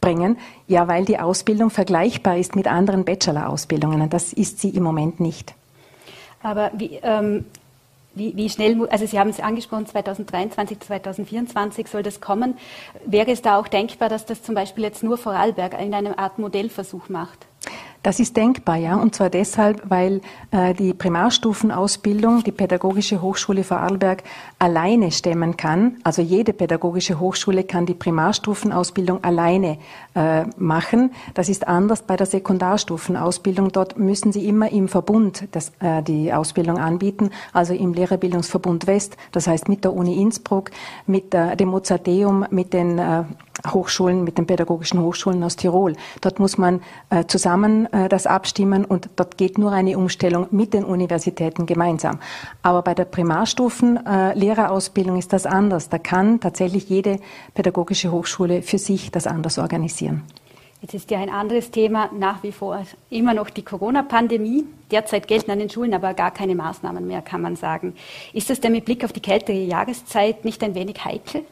bringen? 0.00 0.38
Ja, 0.68 0.86
weil 0.86 1.04
die 1.04 1.18
Ausbildung 1.18 1.70
vergleichbar 1.70 2.36
ist 2.36 2.54
mit 2.54 2.68
anderen 2.68 3.04
Bachelor-Ausbildungen. 3.04 4.08
Das 4.08 4.32
ist 4.32 4.60
sie 4.60 4.70
im 4.70 4.84
Moment 4.84 5.18
nicht. 5.18 5.55
Aber 6.42 6.70
wie, 6.74 7.00
ähm, 7.02 7.44
wie, 8.14 8.36
wie, 8.36 8.48
schnell, 8.48 8.88
also 8.88 9.06
Sie 9.06 9.18
haben 9.18 9.30
es 9.30 9.40
angesprochen, 9.40 9.86
2023, 9.86 10.80
2024 10.80 11.86
soll 11.88 12.02
das 12.02 12.20
kommen. 12.20 12.56
Wäre 13.04 13.30
es 13.30 13.42
da 13.42 13.58
auch 13.58 13.68
denkbar, 13.68 14.08
dass 14.08 14.24
das 14.24 14.42
zum 14.42 14.54
Beispiel 14.54 14.84
jetzt 14.84 15.02
nur 15.02 15.18
Vorarlberg 15.18 15.78
in 15.80 15.92
einer 15.92 16.18
Art 16.18 16.38
Modellversuch 16.38 17.08
macht? 17.08 17.46
Das 18.06 18.20
ist 18.20 18.36
denkbar, 18.36 18.76
ja, 18.76 18.94
und 18.94 19.16
zwar 19.16 19.30
deshalb, 19.30 19.82
weil 19.90 20.20
äh, 20.52 20.74
die 20.74 20.94
Primarstufenausbildung 20.94 22.44
die 22.44 22.52
Pädagogische 22.52 23.20
Hochschule 23.20 23.64
Vorarlberg 23.64 24.22
alleine 24.60 25.10
stemmen 25.10 25.56
kann. 25.56 25.96
Also 26.04 26.22
jede 26.22 26.52
pädagogische 26.52 27.18
Hochschule 27.18 27.64
kann 27.64 27.84
die 27.84 27.94
Primarstufenausbildung 27.94 29.24
alleine 29.24 29.78
äh, 30.14 30.44
machen. 30.56 31.10
Das 31.34 31.48
ist 31.48 31.66
anders 31.66 32.02
bei 32.02 32.14
der 32.14 32.26
Sekundarstufenausbildung. 32.26 33.72
Dort 33.72 33.98
müssen 33.98 34.30
Sie 34.30 34.46
immer 34.46 34.70
im 34.70 34.86
Verbund 34.86 35.48
das, 35.50 35.72
äh, 35.80 36.00
die 36.04 36.32
Ausbildung 36.32 36.78
anbieten, 36.78 37.30
also 37.52 37.74
im 37.74 37.92
Lehrerbildungsverbund 37.92 38.86
West, 38.86 39.16
das 39.32 39.48
heißt 39.48 39.68
mit 39.68 39.82
der 39.82 39.92
Uni 39.92 40.22
Innsbruck, 40.22 40.70
mit 41.08 41.34
äh, 41.34 41.56
dem 41.56 41.70
Mozarteum, 41.70 42.46
mit 42.50 42.72
den 42.72 43.00
äh, 43.00 43.24
Hochschulen, 43.72 44.24
mit 44.24 44.36
den 44.38 44.46
pädagogischen 44.46 45.00
Hochschulen 45.00 45.42
aus 45.42 45.56
Tirol. 45.56 45.94
Dort 46.20 46.38
muss 46.38 46.58
man 46.58 46.82
äh, 47.10 47.24
zusammen 47.26 47.92
äh, 47.92 48.08
das 48.08 48.26
abstimmen 48.26 48.84
und 48.84 49.08
dort 49.16 49.36
geht 49.36 49.58
nur 49.58 49.72
eine 49.72 49.98
Umstellung 49.98 50.46
mit 50.50 50.74
den 50.74 50.84
Universitäten 50.84 51.66
gemeinsam. 51.66 52.20
Aber 52.62 52.82
bei 52.82 52.94
der 52.94 53.04
Primarstufen-Lehrerausbildung 53.04 55.16
äh, 55.16 55.20
ist 55.20 55.32
das 55.32 55.46
anders. 55.46 55.88
Da 55.88 55.98
kann 55.98 56.40
tatsächlich 56.40 56.88
jede 56.88 57.18
pädagogische 57.54 58.12
Hochschule 58.12 58.62
für 58.62 58.78
sich 58.78 59.10
das 59.10 59.26
anders 59.26 59.58
organisieren. 59.58 60.22
Jetzt 60.82 60.94
ist 60.94 61.10
ja 61.10 61.18
ein 61.18 61.30
anderes 61.30 61.70
Thema 61.70 62.10
nach 62.12 62.42
wie 62.42 62.52
vor 62.52 62.84
immer 63.08 63.32
noch 63.32 63.48
die 63.48 63.62
Corona-Pandemie. 63.62 64.66
Derzeit 64.90 65.26
gelten 65.26 65.50
an 65.50 65.58
den 65.58 65.70
Schulen 65.70 65.94
aber 65.94 66.12
gar 66.12 66.30
keine 66.30 66.54
Maßnahmen 66.54 67.06
mehr, 67.06 67.22
kann 67.22 67.40
man 67.40 67.56
sagen. 67.56 67.94
Ist 68.32 68.50
das 68.50 68.60
denn 68.60 68.72
mit 68.72 68.84
Blick 68.84 69.02
auf 69.02 69.12
die 69.12 69.20
kältere 69.20 69.56
Jahreszeit 69.56 70.44
nicht 70.44 70.62
ein 70.62 70.74
wenig 70.74 71.02
heikel? 71.04 71.44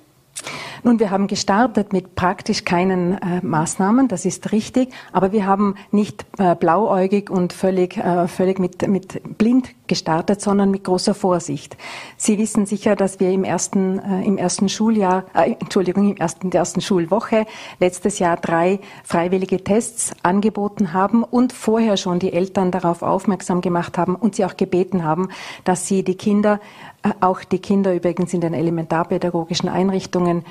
Nun, 0.82 0.98
wir 1.00 1.10
haben 1.10 1.28
gestartet 1.28 1.94
mit 1.94 2.14
praktisch 2.14 2.64
keinen 2.64 3.12
äh, 3.12 3.40
Maßnahmen, 3.42 4.06
das 4.08 4.26
ist 4.26 4.52
richtig, 4.52 4.92
aber 5.12 5.32
wir 5.32 5.46
haben 5.46 5.76
nicht 5.92 6.26
äh, 6.36 6.54
blauäugig 6.54 7.30
und 7.30 7.54
völlig, 7.54 7.96
äh, 7.96 8.28
völlig 8.28 8.58
mit, 8.58 8.86
mit 8.86 9.38
blind 9.38 9.70
gestartet, 9.86 10.42
sondern 10.42 10.70
mit 10.70 10.84
großer 10.84 11.14
Vorsicht. 11.14 11.78
Sie 12.18 12.36
wissen 12.36 12.66
sicher, 12.66 12.96
dass 12.96 13.18
wir 13.18 13.30
im 13.30 13.44
ersten, 13.44 13.98
äh, 13.98 14.24
im 14.24 14.36
ersten 14.36 14.68
Schuljahr, 14.68 15.24
äh, 15.34 15.52
Entschuldigung, 15.52 16.10
im 16.10 16.16
ersten, 16.18 16.50
der 16.50 16.60
ersten 16.60 16.82
Schulwoche 16.82 17.46
letztes 17.80 18.18
Jahr 18.18 18.36
drei 18.36 18.80
freiwillige 19.04 19.64
Tests 19.64 20.12
angeboten 20.22 20.92
haben 20.92 21.22
und 21.22 21.54
vorher 21.54 21.96
schon 21.96 22.18
die 22.18 22.32
Eltern 22.32 22.70
darauf 22.70 23.02
aufmerksam 23.02 23.62
gemacht 23.62 23.96
haben 23.96 24.16
und 24.16 24.34
sie 24.34 24.44
auch 24.44 24.56
gebeten 24.56 25.04
haben, 25.04 25.30
dass 25.64 25.86
sie 25.86 26.02
die 26.02 26.16
Kinder 26.16 26.60
auch 27.20 27.44
die 27.44 27.58
Kinder 27.58 27.94
übrigens 27.94 28.32
in 28.32 28.40
den 28.40 28.54
elementarpädagogischen 28.54 29.68
Einrichtungen 29.68 30.44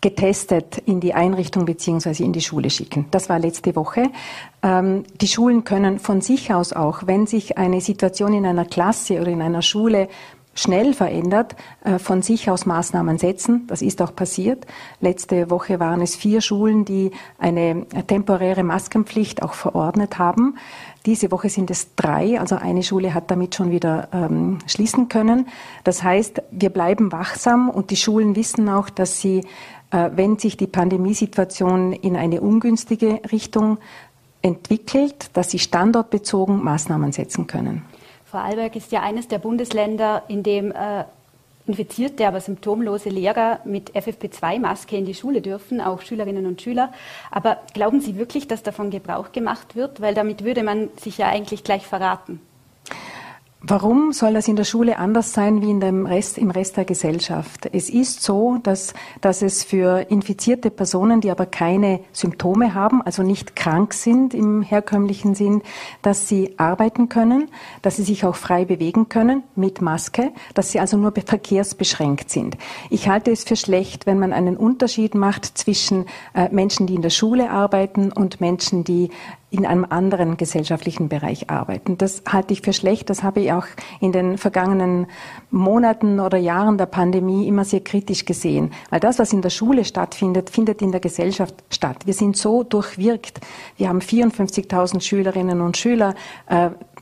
getestet 0.00 0.78
in 0.78 0.98
die 0.98 1.14
Einrichtung 1.14 1.64
beziehungsweise 1.64 2.24
in 2.24 2.32
die 2.32 2.40
Schule 2.40 2.70
schicken. 2.70 3.06
Das 3.12 3.28
war 3.28 3.38
letzte 3.38 3.76
Woche. 3.76 4.10
Ähm, 4.62 5.04
die 5.20 5.28
Schulen 5.28 5.62
können 5.62 6.00
von 6.00 6.20
sich 6.20 6.52
aus 6.52 6.72
auch, 6.72 7.06
wenn 7.06 7.26
sich 7.26 7.56
eine 7.56 7.80
Situation 7.80 8.34
in 8.34 8.44
einer 8.44 8.64
Klasse 8.64 9.20
oder 9.20 9.30
in 9.30 9.40
einer 9.40 9.62
Schule 9.62 10.08
schnell 10.54 10.94
verändert, 10.94 11.56
äh, 11.84 11.98
von 11.98 12.22
sich 12.22 12.50
aus 12.50 12.66
Maßnahmen 12.66 13.18
setzen. 13.18 13.66
Das 13.66 13.82
ist 13.82 14.02
auch 14.02 14.14
passiert. 14.14 14.66
Letzte 15.00 15.50
Woche 15.50 15.80
waren 15.80 16.00
es 16.00 16.14
vier 16.14 16.40
Schulen, 16.40 16.84
die 16.84 17.10
eine 17.38 17.86
temporäre 18.06 18.62
Maskenpflicht 18.62 19.42
auch 19.42 19.54
verordnet 19.54 20.18
haben. 20.18 20.56
Diese 21.06 21.30
Woche 21.30 21.48
sind 21.48 21.70
es 21.70 21.94
drei, 21.96 22.38
also 22.38 22.56
eine 22.56 22.82
Schule 22.82 23.12
hat 23.14 23.30
damit 23.30 23.54
schon 23.54 23.70
wieder 23.70 24.08
ähm, 24.12 24.58
schließen 24.66 25.08
können. 25.08 25.48
Das 25.84 26.02
heißt, 26.02 26.42
wir 26.50 26.70
bleiben 26.70 27.10
wachsam 27.10 27.70
und 27.70 27.90
die 27.90 27.96
Schulen 27.96 28.36
wissen 28.36 28.68
auch, 28.68 28.88
dass 28.88 29.20
sie, 29.20 29.44
äh, 29.90 30.10
wenn 30.14 30.38
sich 30.38 30.56
die 30.56 30.68
Pandemiesituation 30.68 31.92
in 31.92 32.16
eine 32.16 32.40
ungünstige 32.40 33.20
Richtung 33.32 33.78
entwickelt, 34.42 35.30
dass 35.32 35.50
sie 35.50 35.58
standortbezogen 35.58 36.62
Maßnahmen 36.62 37.12
setzen 37.12 37.46
können. 37.46 37.82
Vorarlberg 38.32 38.74
ist 38.76 38.92
ja 38.92 39.02
eines 39.02 39.28
der 39.28 39.38
Bundesländer, 39.38 40.22
in 40.26 40.42
dem 40.42 40.72
äh, 40.72 41.04
infizierte, 41.66 42.26
aber 42.26 42.40
symptomlose 42.40 43.10
Lehrer 43.10 43.60
mit 43.66 43.92
FFP2-Maske 43.94 44.96
in 44.96 45.04
die 45.04 45.12
Schule 45.12 45.42
dürfen, 45.42 45.82
auch 45.82 46.00
Schülerinnen 46.00 46.46
und 46.46 46.62
Schüler. 46.62 46.94
Aber 47.30 47.58
glauben 47.74 48.00
Sie 48.00 48.16
wirklich, 48.16 48.48
dass 48.48 48.62
davon 48.62 48.90
Gebrauch 48.90 49.32
gemacht 49.32 49.76
wird? 49.76 50.00
Weil 50.00 50.14
damit 50.14 50.44
würde 50.44 50.62
man 50.62 50.88
sich 50.96 51.18
ja 51.18 51.28
eigentlich 51.28 51.62
gleich 51.62 51.86
verraten. 51.86 52.40
Warum 53.64 54.12
soll 54.12 54.34
das 54.34 54.48
in 54.48 54.56
der 54.56 54.64
Schule 54.64 54.98
anders 54.98 55.32
sein 55.32 55.62
wie 55.62 55.70
in 55.70 55.78
dem 55.78 56.04
Rest, 56.04 56.36
im 56.36 56.50
Rest 56.50 56.76
der 56.76 56.84
Gesellschaft? 56.84 57.68
Es 57.72 57.88
ist 57.88 58.20
so, 58.20 58.58
dass, 58.60 58.92
dass 59.20 59.40
es 59.40 59.62
für 59.62 60.10
infizierte 60.10 60.68
Personen, 60.68 61.20
die 61.20 61.30
aber 61.30 61.46
keine 61.46 62.00
Symptome 62.10 62.74
haben, 62.74 63.02
also 63.02 63.22
nicht 63.22 63.54
krank 63.54 63.94
sind 63.94 64.34
im 64.34 64.62
herkömmlichen 64.62 65.36
Sinn, 65.36 65.62
dass 66.02 66.26
sie 66.26 66.58
arbeiten 66.58 67.08
können, 67.08 67.50
dass 67.82 67.96
sie 67.96 68.02
sich 68.02 68.24
auch 68.24 68.34
frei 68.34 68.64
bewegen 68.64 69.08
können 69.08 69.44
mit 69.54 69.80
Maske, 69.80 70.32
dass 70.54 70.72
sie 70.72 70.80
also 70.80 70.96
nur 70.96 71.12
verkehrsbeschränkt 71.12 72.30
sind. 72.30 72.58
Ich 72.90 73.08
halte 73.08 73.30
es 73.30 73.44
für 73.44 73.54
schlecht, 73.54 74.06
wenn 74.06 74.18
man 74.18 74.32
einen 74.32 74.56
Unterschied 74.56 75.14
macht 75.14 75.56
zwischen 75.56 76.06
äh, 76.34 76.48
Menschen, 76.48 76.88
die 76.88 76.96
in 76.96 77.02
der 77.02 77.10
Schule 77.10 77.50
arbeiten 77.50 78.10
und 78.10 78.40
Menschen, 78.40 78.82
die 78.82 79.10
in 79.52 79.66
einem 79.66 79.86
anderen 79.88 80.38
gesellschaftlichen 80.38 81.10
Bereich 81.10 81.50
arbeiten. 81.50 81.98
Das 81.98 82.22
halte 82.26 82.54
ich 82.54 82.62
für 82.62 82.72
schlecht. 82.72 83.10
Das 83.10 83.22
habe 83.22 83.40
ich 83.40 83.52
auch 83.52 83.66
in 84.00 84.10
den 84.10 84.38
vergangenen 84.38 85.06
Monaten 85.50 86.20
oder 86.20 86.38
Jahren 86.38 86.78
der 86.78 86.86
Pandemie 86.86 87.46
immer 87.46 87.64
sehr 87.64 87.80
kritisch 87.80 88.24
gesehen. 88.24 88.72
Weil 88.88 89.00
das, 89.00 89.18
was 89.18 89.32
in 89.32 89.42
der 89.42 89.50
Schule 89.50 89.84
stattfindet, 89.84 90.48
findet 90.48 90.80
in 90.80 90.90
der 90.90 91.00
Gesellschaft 91.00 91.54
statt. 91.68 92.06
Wir 92.06 92.14
sind 92.14 92.36
so 92.38 92.62
durchwirkt. 92.62 93.40
Wir 93.76 93.90
haben 93.90 93.98
54.000 94.00 95.02
Schülerinnen 95.02 95.60
und 95.60 95.76
Schüler. 95.76 96.14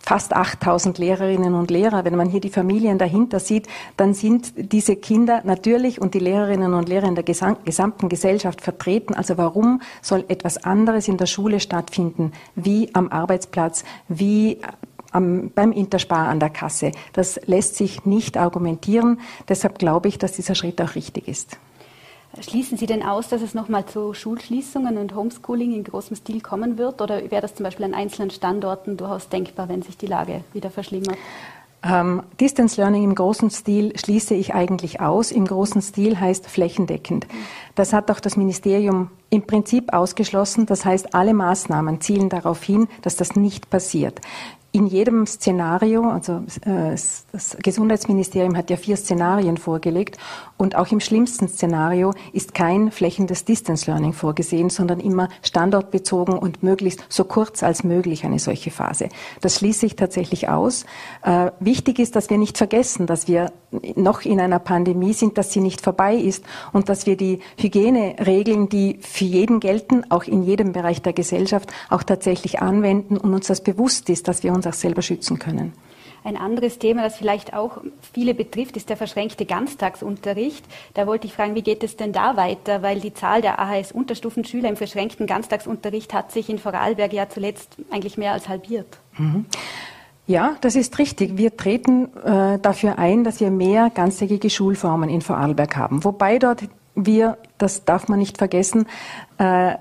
Äh, 0.00 0.10
fast 0.10 0.34
8000 0.34 0.98
Lehrerinnen 0.98 1.54
und 1.54 1.70
Lehrer. 1.70 2.04
Wenn 2.04 2.16
man 2.16 2.28
hier 2.28 2.40
die 2.40 2.50
Familien 2.50 2.98
dahinter 2.98 3.40
sieht, 3.40 3.68
dann 3.96 4.14
sind 4.14 4.52
diese 4.56 4.96
Kinder 4.96 5.42
natürlich 5.44 6.00
und 6.00 6.14
die 6.14 6.18
Lehrerinnen 6.18 6.74
und 6.74 6.88
Lehrer 6.88 7.06
in 7.06 7.14
der 7.14 7.24
gesamten 7.24 8.08
Gesellschaft 8.08 8.60
vertreten. 8.60 9.14
Also 9.14 9.38
warum 9.38 9.80
soll 10.02 10.24
etwas 10.28 10.58
anderes 10.64 11.08
in 11.08 11.16
der 11.16 11.26
Schule 11.26 11.60
stattfinden, 11.60 12.32
wie 12.54 12.92
am 12.94 13.08
Arbeitsplatz, 13.08 13.84
wie 14.08 14.58
am, 15.12 15.50
beim 15.54 15.72
Interspar 15.72 16.28
an 16.28 16.40
der 16.40 16.50
Kasse? 16.50 16.92
Das 17.12 17.40
lässt 17.46 17.76
sich 17.76 18.04
nicht 18.04 18.36
argumentieren. 18.36 19.20
Deshalb 19.48 19.78
glaube 19.78 20.08
ich, 20.08 20.18
dass 20.18 20.32
dieser 20.32 20.54
Schritt 20.54 20.80
auch 20.80 20.94
richtig 20.94 21.28
ist. 21.28 21.56
Schließen 22.38 22.78
Sie 22.78 22.86
denn 22.86 23.02
aus, 23.02 23.28
dass 23.28 23.42
es 23.42 23.54
nochmal 23.54 23.86
zu 23.86 24.14
Schulschließungen 24.14 24.98
und 24.98 25.16
Homeschooling 25.16 25.74
in 25.74 25.82
großem 25.82 26.16
Stil 26.16 26.40
kommen 26.40 26.78
wird? 26.78 27.02
Oder 27.02 27.30
wäre 27.30 27.42
das 27.42 27.56
zum 27.56 27.64
Beispiel 27.64 27.86
an 27.86 27.94
einzelnen 27.94 28.30
Standorten 28.30 28.96
durchaus 28.96 29.28
denkbar, 29.28 29.68
wenn 29.68 29.82
sich 29.82 29.96
die 29.96 30.06
Lage 30.06 30.44
wieder 30.52 30.70
verschlimmert? 30.70 31.18
Ähm, 31.82 32.22
Distance 32.38 32.80
Learning 32.80 33.04
im 33.04 33.14
großen 33.14 33.50
Stil 33.50 33.98
schließe 33.98 34.34
ich 34.34 34.54
eigentlich 34.54 35.00
aus. 35.00 35.32
Im 35.32 35.46
großen 35.46 35.82
Stil 35.82 36.20
heißt 36.20 36.46
flächendeckend. 36.46 37.26
Das 37.74 37.92
hat 37.92 38.10
auch 38.10 38.20
das 38.20 38.36
Ministerium 38.36 39.10
im 39.30 39.42
Prinzip 39.42 39.92
ausgeschlossen. 39.92 40.66
Das 40.66 40.84
heißt, 40.84 41.14
alle 41.14 41.34
Maßnahmen 41.34 42.00
zielen 42.00 42.28
darauf 42.28 42.62
hin, 42.62 42.86
dass 43.02 43.16
das 43.16 43.34
nicht 43.34 43.70
passiert 43.70 44.20
in 44.72 44.86
jedem 44.86 45.26
Szenario, 45.26 46.08
also 46.08 46.44
äh, 46.62 46.90
das 47.32 47.56
Gesundheitsministerium 47.60 48.56
hat 48.56 48.70
ja 48.70 48.76
vier 48.76 48.96
Szenarien 48.96 49.56
vorgelegt 49.56 50.16
und 50.60 50.76
auch 50.76 50.92
im 50.92 51.00
schlimmsten 51.00 51.48
Szenario 51.48 52.12
ist 52.34 52.54
kein 52.54 52.90
flächendes 52.90 53.46
Distance 53.46 53.90
Learning 53.90 54.12
vorgesehen, 54.12 54.68
sondern 54.68 55.00
immer 55.00 55.30
standortbezogen 55.40 56.36
und 56.36 56.62
möglichst 56.62 57.02
so 57.08 57.24
kurz 57.24 57.62
als 57.62 57.82
möglich 57.82 58.24
eine 58.24 58.38
solche 58.38 58.70
Phase. 58.70 59.08
Das 59.40 59.56
schließe 59.56 59.86
ich 59.86 59.96
tatsächlich 59.96 60.50
aus. 60.50 60.84
Äh, 61.22 61.50
wichtig 61.60 61.98
ist, 61.98 62.14
dass 62.14 62.28
wir 62.28 62.36
nicht 62.36 62.58
vergessen, 62.58 63.06
dass 63.06 63.26
wir 63.26 63.52
noch 63.96 64.26
in 64.26 64.38
einer 64.38 64.58
Pandemie 64.58 65.14
sind, 65.14 65.38
dass 65.38 65.50
sie 65.50 65.60
nicht 65.60 65.80
vorbei 65.80 66.14
ist 66.14 66.44
und 66.74 66.90
dass 66.90 67.06
wir 67.06 67.16
die 67.16 67.38
Hygieneregeln, 67.56 68.68
die 68.68 68.98
für 69.00 69.24
jeden 69.24 69.60
gelten, 69.60 70.10
auch 70.10 70.24
in 70.24 70.42
jedem 70.42 70.72
Bereich 70.72 71.00
der 71.00 71.14
Gesellschaft, 71.14 71.72
auch 71.88 72.02
tatsächlich 72.02 72.60
anwenden 72.60 73.16
und 73.16 73.32
uns 73.32 73.46
das 73.46 73.62
bewusst 73.62 74.10
ist, 74.10 74.28
dass 74.28 74.42
wir 74.42 74.52
uns 74.52 74.66
auch 74.66 74.74
selber 74.74 75.00
schützen 75.00 75.38
können. 75.38 75.72
Ein 76.24 76.36
anderes 76.36 76.78
Thema, 76.78 77.02
das 77.02 77.16
vielleicht 77.16 77.54
auch 77.54 77.78
viele 78.12 78.34
betrifft, 78.34 78.76
ist 78.76 78.88
der 78.88 78.96
verschränkte 78.96 79.46
Ganztagsunterricht. 79.46 80.64
Da 80.94 81.06
wollte 81.06 81.26
ich 81.26 81.32
fragen, 81.32 81.54
wie 81.54 81.62
geht 81.62 81.82
es 81.82 81.96
denn 81.96 82.12
da 82.12 82.36
weiter? 82.36 82.82
Weil 82.82 83.00
die 83.00 83.14
Zahl 83.14 83.40
der 83.40 83.58
AHS-Unterstufenschüler 83.58 84.68
im 84.68 84.76
verschränkten 84.76 85.26
Ganztagsunterricht 85.26 86.12
hat 86.12 86.32
sich 86.32 86.48
in 86.50 86.58
Vorarlberg 86.58 87.12
ja 87.12 87.28
zuletzt 87.28 87.76
eigentlich 87.90 88.18
mehr 88.18 88.32
als 88.32 88.48
halbiert. 88.48 88.98
Mhm. 89.16 89.46
Ja, 90.26 90.56
das 90.60 90.76
ist 90.76 90.98
richtig. 90.98 91.36
Wir 91.36 91.56
treten 91.56 92.14
äh, 92.24 92.58
dafür 92.60 92.98
ein, 92.98 93.24
dass 93.24 93.40
wir 93.40 93.50
mehr 93.50 93.90
ganztägige 93.90 94.48
Schulformen 94.48 95.10
in 95.10 95.22
Vorarlberg 95.22 95.76
haben. 95.76 96.04
Wobei 96.04 96.38
dort 96.38 96.62
wir, 96.94 97.38
das 97.58 97.84
darf 97.84 98.08
man 98.08 98.18
nicht 98.18 98.38
vergessen, 98.38 98.86
äh, 99.38 99.74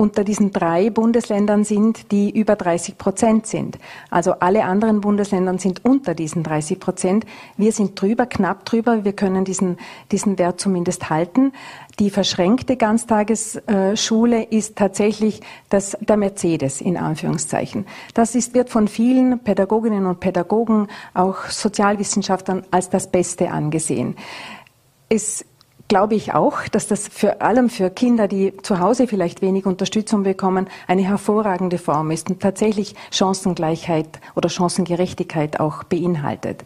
unter 0.00 0.24
diesen 0.24 0.50
drei 0.50 0.88
Bundesländern 0.88 1.62
sind, 1.62 2.10
die 2.10 2.30
über 2.30 2.56
30 2.56 2.96
Prozent 2.96 3.46
sind. 3.46 3.78
Also 4.08 4.32
alle 4.40 4.64
anderen 4.64 5.02
Bundesländer 5.02 5.58
sind 5.58 5.84
unter 5.84 6.14
diesen 6.14 6.42
30 6.42 6.80
Prozent. 6.80 7.26
Wir 7.58 7.70
sind 7.72 8.00
drüber, 8.00 8.24
knapp 8.24 8.64
drüber. 8.64 9.04
Wir 9.04 9.12
können 9.12 9.44
diesen, 9.44 9.76
diesen 10.10 10.38
Wert 10.38 10.58
zumindest 10.58 11.10
halten. 11.10 11.52
Die 11.98 12.08
verschränkte 12.08 12.78
Ganztagesschule 12.78 14.44
ist 14.44 14.76
tatsächlich 14.76 15.42
das, 15.68 15.98
der 16.00 16.16
Mercedes 16.16 16.80
in 16.80 16.96
Anführungszeichen. 16.96 17.84
Das 18.14 18.34
ist, 18.34 18.54
wird 18.54 18.70
von 18.70 18.88
vielen 18.88 19.40
Pädagoginnen 19.40 20.06
und 20.06 20.18
Pädagogen, 20.18 20.88
auch 21.12 21.44
Sozialwissenschaftlern 21.44 22.62
als 22.70 22.88
das 22.88 23.10
Beste 23.10 23.50
angesehen. 23.50 24.16
Es 25.10 25.44
glaube 25.90 26.14
ich 26.14 26.32
auch, 26.32 26.68
dass 26.68 26.86
das 26.86 27.08
vor 27.08 27.42
allem 27.42 27.68
für 27.68 27.90
Kinder, 27.90 28.28
die 28.28 28.56
zu 28.62 28.78
Hause 28.78 29.08
vielleicht 29.08 29.42
wenig 29.42 29.66
Unterstützung 29.66 30.22
bekommen, 30.22 30.68
eine 30.86 31.02
hervorragende 31.02 31.78
Form 31.78 32.12
ist 32.12 32.30
und 32.30 32.40
tatsächlich 32.40 32.94
Chancengleichheit 33.10 34.20
oder 34.36 34.48
Chancengerechtigkeit 34.48 35.58
auch 35.58 35.82
beinhaltet. 35.82 36.62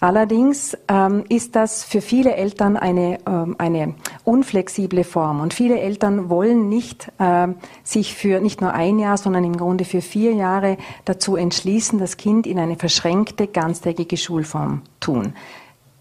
Allerdings 0.00 0.76
ähm, 0.88 1.24
ist 1.28 1.54
das 1.54 1.84
für 1.84 2.00
viele 2.00 2.34
Eltern 2.34 2.78
eine, 2.78 3.18
ähm, 3.26 3.56
eine 3.58 3.94
unflexible 4.24 5.04
Form 5.04 5.40
und 5.40 5.52
viele 5.52 5.78
Eltern 5.78 6.30
wollen 6.30 6.70
nicht 6.70 7.12
ähm, 7.20 7.56
sich 7.82 8.14
für 8.14 8.40
nicht 8.40 8.62
nur 8.62 8.72
ein 8.72 8.98
Jahr, 8.98 9.18
sondern 9.18 9.44
im 9.44 9.56
Grunde 9.56 9.84
für 9.84 10.00
vier 10.00 10.32
Jahre 10.32 10.78
dazu 11.04 11.36
entschließen, 11.36 11.98
das 11.98 12.16
Kind 12.16 12.46
in 12.46 12.58
eine 12.58 12.76
verschränkte 12.76 13.46
ganztägige 13.46 14.16
Schulform 14.16 14.80
tun. 14.98 15.34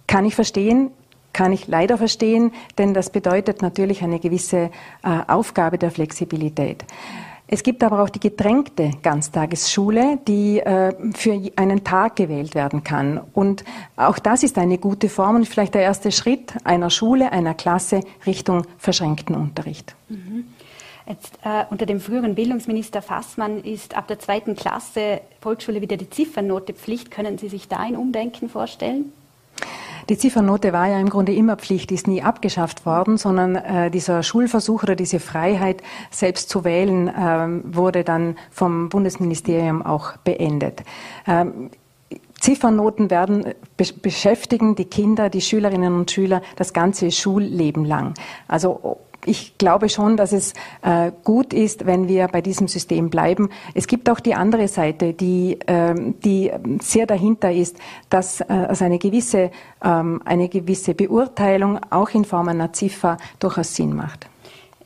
Kann 0.07 0.25
ich 0.25 0.35
verstehen, 0.35 0.91
kann 1.33 1.51
ich 1.51 1.67
leider 1.67 1.97
verstehen, 1.97 2.51
denn 2.77 2.93
das 2.93 3.09
bedeutet 3.09 3.61
natürlich 3.61 4.03
eine 4.03 4.19
gewisse 4.19 4.69
äh, 5.03 5.19
Aufgabe 5.27 5.77
der 5.77 5.91
Flexibilität. 5.91 6.85
Es 7.47 7.61
gibt 7.61 7.83
aber 7.83 8.01
auch 8.01 8.09
die 8.09 8.19
gedrängte 8.19 8.91
Ganztagesschule, 9.03 10.19
die 10.27 10.59
äh, 10.59 10.93
für 11.13 11.39
einen 11.55 11.83
Tag 11.83 12.15
gewählt 12.15 12.55
werden 12.55 12.83
kann. 12.83 13.19
Und 13.33 13.63
auch 13.95 14.17
das 14.17 14.43
ist 14.43 14.57
eine 14.57 14.77
gute 14.77 15.09
Form 15.09 15.35
und 15.35 15.47
vielleicht 15.47 15.75
der 15.75 15.81
erste 15.83 16.11
Schritt 16.11 16.53
einer 16.63 16.89
Schule, 16.89 17.31
einer 17.31 17.53
Klasse 17.53 17.99
Richtung 18.25 18.65
verschränkten 18.77 19.35
Unterricht. 19.35 19.93
Mhm. 20.09 20.45
Jetzt, 21.05 21.37
äh, 21.43 21.65
unter 21.69 21.85
dem 21.85 21.99
früheren 21.99 22.33
Bildungsminister 22.33 23.01
Fassmann 23.01 23.61
ist 23.61 23.95
ab 23.95 24.07
der 24.07 24.19
zweiten 24.19 24.55
Klasse 24.55 25.19
Volksschule 25.41 25.81
wieder 25.81 25.97
die 25.97 26.09
Ziffernote 26.09 26.73
Pflicht. 26.73 27.11
Können 27.11 27.37
Sie 27.37 27.49
sich 27.49 27.67
da 27.67 27.77
ein 27.77 27.97
Umdenken 27.97 28.47
vorstellen? 28.49 29.11
Die 30.09 30.17
Ziffernote 30.17 30.73
war 30.73 30.87
ja 30.87 30.99
im 30.99 31.09
Grunde 31.09 31.33
immer 31.33 31.55
Pflicht, 31.55 31.91
ist 31.91 32.07
nie 32.07 32.21
abgeschafft 32.21 32.85
worden, 32.85 33.17
sondern 33.17 33.55
äh, 33.55 33.91
dieser 33.91 34.23
Schulversuch 34.23 34.83
oder 34.83 34.95
diese 34.95 35.19
Freiheit, 35.19 35.81
selbst 36.11 36.49
zu 36.49 36.63
wählen, 36.63 37.07
äh, 37.07 37.75
wurde 37.75 38.03
dann 38.03 38.37
vom 38.51 38.89
Bundesministerium 38.89 39.81
auch 39.81 40.17
beendet. 40.17 40.83
Ähm, 41.27 41.69
Ziffernoten 42.39 43.09
werden 43.09 43.53
be 43.77 43.85
beschäftigen 44.01 44.75
die 44.75 44.85
Kinder, 44.85 45.29
die 45.29 45.39
Schülerinnen 45.39 45.93
und 45.95 46.11
Schüler 46.11 46.41
das 46.57 46.73
ganze 46.73 47.09
Schulleben 47.09 47.85
lang. 47.85 48.15
Also 48.49 48.97
ich 49.27 49.57
glaube 49.57 49.89
schon, 49.89 50.17
dass 50.17 50.31
es 50.31 50.53
äh, 50.81 51.11
gut 51.23 51.53
ist, 51.53 51.85
wenn 51.85 52.07
wir 52.07 52.27
bei 52.27 52.41
diesem 52.41 52.67
System 52.67 53.09
bleiben. 53.09 53.49
Es 53.73 53.87
gibt 53.87 54.09
auch 54.09 54.19
die 54.19 54.35
andere 54.35 54.67
Seite, 54.67 55.13
die, 55.13 55.59
äh, 55.65 55.93
die 56.23 56.51
sehr 56.81 57.05
dahinter 57.05 57.51
ist, 57.51 57.77
dass 58.09 58.41
äh, 58.41 58.45
also 58.47 58.85
eine 58.85 58.99
gewisse, 58.99 59.51
ähm, 59.83 60.21
eine 60.25 60.49
gewisse 60.49 60.93
Beurteilung 60.93 61.79
auch 61.89 62.09
in 62.11 62.25
Form 62.25 62.47
einer 62.47 62.73
Ziffer 62.73 63.17
durchaus 63.39 63.75
Sinn 63.75 63.95
macht. 63.95 64.27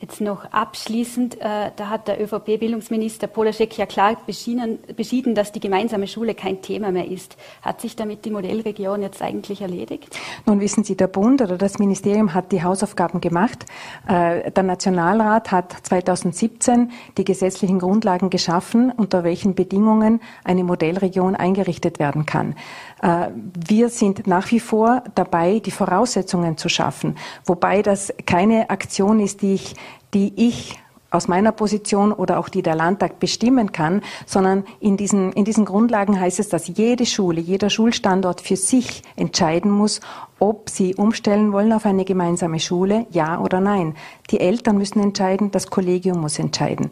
Jetzt 0.00 0.20
noch 0.20 0.44
abschließend, 0.52 1.40
äh, 1.40 1.72
da 1.74 1.88
hat 1.88 2.06
der 2.06 2.22
ÖVP-Bildungsminister 2.22 3.26
Polaschek 3.26 3.76
ja 3.76 3.84
klar 3.84 4.16
beschieden, 4.26 4.78
beschieden, 4.96 5.34
dass 5.34 5.50
die 5.50 5.58
gemeinsame 5.58 6.06
Schule 6.06 6.34
kein 6.34 6.62
Thema 6.62 6.92
mehr 6.92 7.08
ist. 7.08 7.36
Hat 7.62 7.80
sich 7.80 7.96
damit 7.96 8.24
die 8.24 8.30
Modellregion 8.30 9.02
jetzt 9.02 9.22
eigentlich 9.22 9.60
erledigt? 9.60 10.16
Nun 10.46 10.60
wissen 10.60 10.84
Sie, 10.84 10.96
der 10.96 11.08
Bund 11.08 11.42
oder 11.42 11.58
das 11.58 11.80
Ministerium 11.80 12.32
hat 12.32 12.52
die 12.52 12.62
Hausaufgaben 12.62 13.20
gemacht. 13.20 13.66
Äh, 14.06 14.52
der 14.52 14.62
Nationalrat 14.62 15.50
hat 15.50 15.74
2017 15.82 16.92
die 17.16 17.24
gesetzlichen 17.24 17.80
Grundlagen 17.80 18.30
geschaffen, 18.30 18.92
unter 18.92 19.24
welchen 19.24 19.56
Bedingungen 19.56 20.20
eine 20.44 20.62
Modellregion 20.62 21.34
eingerichtet 21.34 21.98
werden 21.98 22.24
kann. 22.24 22.54
Äh, 23.02 23.30
wir 23.68 23.88
sind 23.88 24.28
nach 24.28 24.52
wie 24.52 24.60
vor 24.60 25.02
dabei, 25.16 25.58
die 25.58 25.72
Voraussetzungen 25.72 26.56
zu 26.56 26.68
schaffen, 26.68 27.16
wobei 27.44 27.82
das 27.82 28.12
keine 28.26 28.70
Aktion 28.70 29.18
ist, 29.18 29.42
die 29.42 29.54
ich 29.54 29.74
die 30.14 30.32
ich 30.36 30.78
aus 31.10 31.26
meiner 31.26 31.52
Position 31.52 32.12
oder 32.12 32.38
auch 32.38 32.48
die 32.48 32.62
der 32.62 32.74
Landtag 32.74 33.18
bestimmen 33.18 33.72
kann, 33.72 34.02
sondern 34.26 34.64
in 34.80 34.96
diesen, 34.96 35.32
in 35.32 35.44
diesen 35.44 35.64
Grundlagen 35.64 36.20
heißt 36.20 36.38
es, 36.38 36.48
dass 36.48 36.68
jede 36.68 37.06
Schule, 37.06 37.40
jeder 37.40 37.70
Schulstandort 37.70 38.40
für 38.40 38.56
sich 38.56 39.02
entscheiden 39.16 39.70
muss, 39.70 40.00
ob 40.38 40.68
sie 40.68 40.94
umstellen 40.94 41.52
wollen 41.52 41.72
auf 41.72 41.86
eine 41.86 42.04
gemeinsame 42.04 42.60
Schule, 42.60 43.06
ja 43.10 43.40
oder 43.40 43.60
nein. 43.60 43.94
Die 44.30 44.40
Eltern 44.40 44.76
müssen 44.76 45.00
entscheiden, 45.00 45.50
das 45.50 45.70
Kollegium 45.70 46.20
muss 46.20 46.38
entscheiden. 46.38 46.90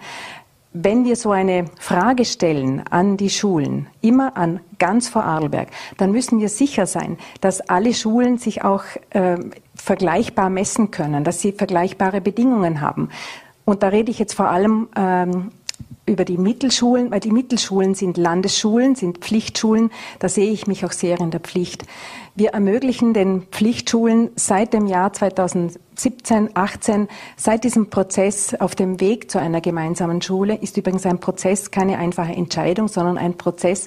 Wenn 0.79 1.05
wir 1.07 1.17
so 1.17 1.31
eine 1.31 1.67
Frage 1.79 2.27
stellen 2.27 2.83
an 2.91 3.17
die 3.17 3.31
Schulen, 3.31 3.87
immer 4.03 4.37
an 4.37 4.61
ganz 4.79 5.09
Vorarlberg, 5.09 5.69
dann 5.97 6.13
müssen 6.13 6.39
wir 6.39 6.51
sicher 6.51 6.85
sein, 6.87 7.17
dass 7.41 7.63
alle 7.63 7.95
Schulen 7.95 8.37
sich 8.37 8.63
auch 8.63 8.85
äh, 9.11 9.39
vergleichbar 9.87 10.51
messen 10.51 10.91
können, 10.91 11.23
dass 11.23 11.41
sie 11.41 11.53
vergleichbare 11.53 12.21
Bedingungen 12.21 12.81
haben. 12.81 13.09
Und 13.65 13.85
da 13.85 13.89
rede 13.89 14.11
ich 14.11 14.19
jetzt 14.19 14.35
vor 14.35 14.49
allem 14.49 14.89
ähm, 14.97 15.53
über 16.07 16.25
die 16.25 16.39
Mittelschulen, 16.39 17.13
weil 17.13 17.21
die 17.21 17.31
Mittelschulen 17.31 17.95
sind 17.95 18.17
Landesschulen, 18.17 18.97
sind 18.97 19.19
Pflichtschulen. 19.19 19.93
Da 20.19 20.29
sehe 20.29 20.51
ich 20.51 20.67
mich 20.67 20.85
auch 20.85 20.91
sehr 20.91 21.21
in 21.21 21.31
der 21.31 21.39
Pflicht. 21.39 21.85
Wir 22.39 22.51
ermöglichen 22.51 23.15
den 23.15 23.45
Pflichtschulen 23.51 24.29
seit 24.37 24.75
dem 24.75 24.85
Jahr 24.85 25.11
2017, 25.11 26.51
18, 26.53 27.09
seit 27.35 27.65
diesem 27.65 27.89
Prozess 27.89 28.55
auf 28.55 28.75
dem 28.75 29.01
Weg 29.01 29.31
zu 29.31 29.41
einer 29.41 29.63
gemeinsamen 29.63 30.21
Schule, 30.21 30.55
ist 30.55 30.77
übrigens 30.77 31.07
ein 31.07 31.19
Prozess, 31.19 31.71
keine 31.71 31.97
einfache 31.97 32.35
Entscheidung, 32.35 32.89
sondern 32.89 33.17
ein 33.17 33.39
Prozess, 33.39 33.87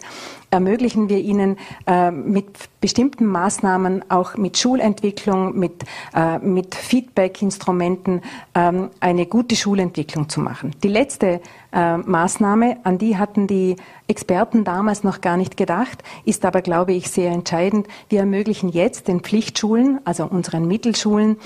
ermöglichen 0.50 1.10
wir 1.10 1.20
ihnen 1.20 1.58
äh, 1.86 2.10
mit 2.10 2.47
bestimmten 2.82 3.28
Maßnahmen, 3.28 4.10
auch 4.10 4.36
mit 4.36 4.58
Schulentwicklung, 4.58 5.56
mit, 5.56 5.84
äh, 6.16 6.39
mit 6.39 6.74
Feedback-Instrumenten, 6.74 8.22
ähm, 8.56 8.89
eine 9.00 9.28
gute 9.28 9.56
Schulentwicklung 9.56 10.28
zu 10.28 10.39
machen. 10.39 10.76
Die 10.82 10.88
letzte 10.88 11.39
äh, 11.72 11.97
Maßnahme, 11.97 12.78
an 12.84 12.97
die 12.97 13.16
hatten 13.16 13.45
die 13.45 13.76
Experten 14.10 14.64
damals 14.64 15.03
noch 15.03 15.22
gar 15.22 15.38
nicht 15.38 15.55
gedacht, 15.55 16.03
ist 16.26 16.43
aber, 16.43 16.62
glaube 16.62 16.93
ich, 16.93 17.10
sehr 17.10 17.32
entscheidend. 17.32 17.88
Wir 18.10 18.22
ermöglichen 18.22 18.70
jetzt 18.70 19.07
den 19.07 19.22
Pflichtschulen, 19.22 19.99
also 20.03 20.26
unseren 20.26 20.68
Mittelschulen, 20.68 21.38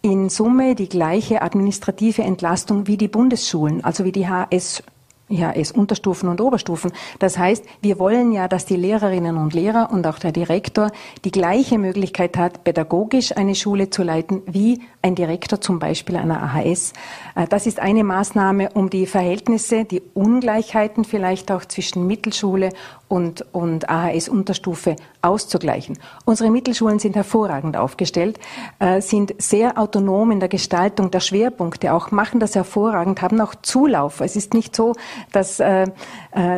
in 0.00 0.28
Summe 0.28 0.74
die 0.74 0.88
gleiche 0.88 1.42
administrative 1.42 2.22
Entlastung 2.22 2.86
wie 2.86 2.96
die 2.96 3.08
Bundesschulen, 3.08 3.82
also 3.82 4.04
wie 4.04 4.12
die 4.12 4.28
HS 4.28 4.82
ja, 5.28 5.52
es 5.52 5.72
Unterstufen 5.72 6.28
und 6.28 6.40
Oberstufen. 6.40 6.92
Das 7.18 7.38
heißt, 7.38 7.64
wir 7.80 7.98
wollen 7.98 8.32
ja, 8.32 8.46
dass 8.46 8.66
die 8.66 8.76
Lehrerinnen 8.76 9.38
und 9.38 9.54
Lehrer 9.54 9.90
und 9.90 10.06
auch 10.06 10.18
der 10.18 10.32
Direktor 10.32 10.90
die 11.24 11.30
gleiche 11.30 11.78
Möglichkeit 11.78 12.36
hat, 12.36 12.62
pädagogisch 12.64 13.34
eine 13.36 13.54
Schule 13.54 13.88
zu 13.88 14.02
leiten, 14.02 14.42
wie 14.46 14.82
ein 15.04 15.14
Direktor 15.14 15.60
zum 15.60 15.78
Beispiel 15.78 16.16
einer 16.16 16.42
AHS. 16.42 16.94
Äh, 17.34 17.46
das 17.46 17.66
ist 17.66 17.78
eine 17.78 18.02
Maßnahme, 18.02 18.70
um 18.72 18.88
die 18.88 19.06
Verhältnisse, 19.06 19.84
die 19.84 20.02
Ungleichheiten 20.14 21.04
vielleicht 21.04 21.52
auch 21.52 21.66
zwischen 21.66 22.06
Mittelschule 22.06 22.70
und, 23.06 23.44
und 23.52 23.90
AHS-Unterstufe 23.90 24.96
auszugleichen. 25.20 25.98
Unsere 26.24 26.50
Mittelschulen 26.50 26.98
sind 26.98 27.16
hervorragend 27.16 27.76
aufgestellt, 27.76 28.40
äh, 28.78 29.02
sind 29.02 29.34
sehr 29.38 29.78
autonom 29.78 30.30
in 30.30 30.40
der 30.40 30.48
Gestaltung 30.48 31.10
der 31.10 31.20
Schwerpunkte, 31.20 31.92
auch 31.92 32.10
machen 32.10 32.40
das 32.40 32.54
hervorragend, 32.54 33.20
haben 33.20 33.40
auch 33.42 33.54
Zulauf. 33.56 34.22
Es 34.22 34.36
ist 34.36 34.54
nicht 34.54 34.74
so, 34.74 34.94
dass, 35.32 35.60
äh, 35.60 35.86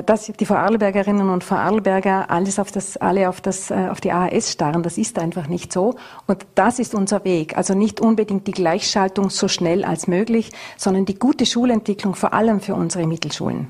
dass 0.06 0.26
die 0.26 0.46
Vorarlbergerinnen 0.46 1.28
und 1.28 1.42
Vorarlberger 1.42 2.30
alles 2.30 2.60
auf 2.60 2.70
das, 2.70 2.96
alle 2.96 3.28
auf, 3.28 3.40
das, 3.40 3.70
auf 3.70 4.00
die 4.00 4.12
AHS 4.12 4.52
starren. 4.52 4.82
Das 4.82 4.96
ist 4.96 5.18
einfach 5.18 5.48
nicht 5.48 5.72
so. 5.72 5.96
Und 6.26 6.46
das 6.54 6.78
ist 6.78 6.94
unser 6.94 7.24
Weg. 7.24 7.56
Also 7.58 7.74
nicht 7.74 8.00
unbedingt 8.36 8.46
die 8.46 8.52
Gleichschaltung 8.52 9.30
so 9.30 9.48
schnell 9.48 9.84
als 9.84 10.06
möglich, 10.06 10.50
sondern 10.76 11.04
die 11.04 11.18
gute 11.18 11.46
Schulentwicklung 11.46 12.14
vor 12.14 12.32
allem 12.32 12.60
für 12.60 12.74
unsere 12.74 13.06
Mittelschulen. 13.06 13.68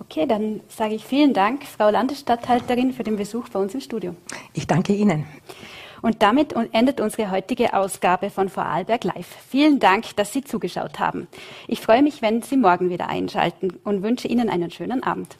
Okay, 0.00 0.26
dann 0.26 0.60
sage 0.68 0.94
ich 0.94 1.04
vielen 1.04 1.32
Dank, 1.32 1.64
Frau 1.64 1.90
Landesstatthalterin, 1.90 2.92
für 2.92 3.02
den 3.02 3.16
Besuch 3.16 3.48
bei 3.48 3.58
uns 3.58 3.74
im 3.74 3.80
Studio. 3.80 4.14
Ich 4.52 4.66
danke 4.66 4.92
Ihnen. 4.92 5.24
Und 6.02 6.22
damit 6.22 6.54
endet 6.72 7.00
unsere 7.00 7.30
heutige 7.30 7.72
Ausgabe 7.72 8.30
von 8.30 8.48
Vorarlberg 8.48 9.04
Live. 9.04 9.28
Vielen 9.48 9.78
Dank, 9.80 10.14
dass 10.16 10.32
Sie 10.32 10.44
zugeschaut 10.44 10.98
haben. 10.98 11.26
Ich 11.66 11.80
freue 11.80 12.02
mich, 12.02 12.22
wenn 12.22 12.42
Sie 12.42 12.56
morgen 12.56 12.90
wieder 12.90 13.08
einschalten 13.08 13.72
und 13.82 14.02
wünsche 14.02 14.28
Ihnen 14.28 14.50
einen 14.50 14.70
schönen 14.70 15.02
Abend. 15.02 15.36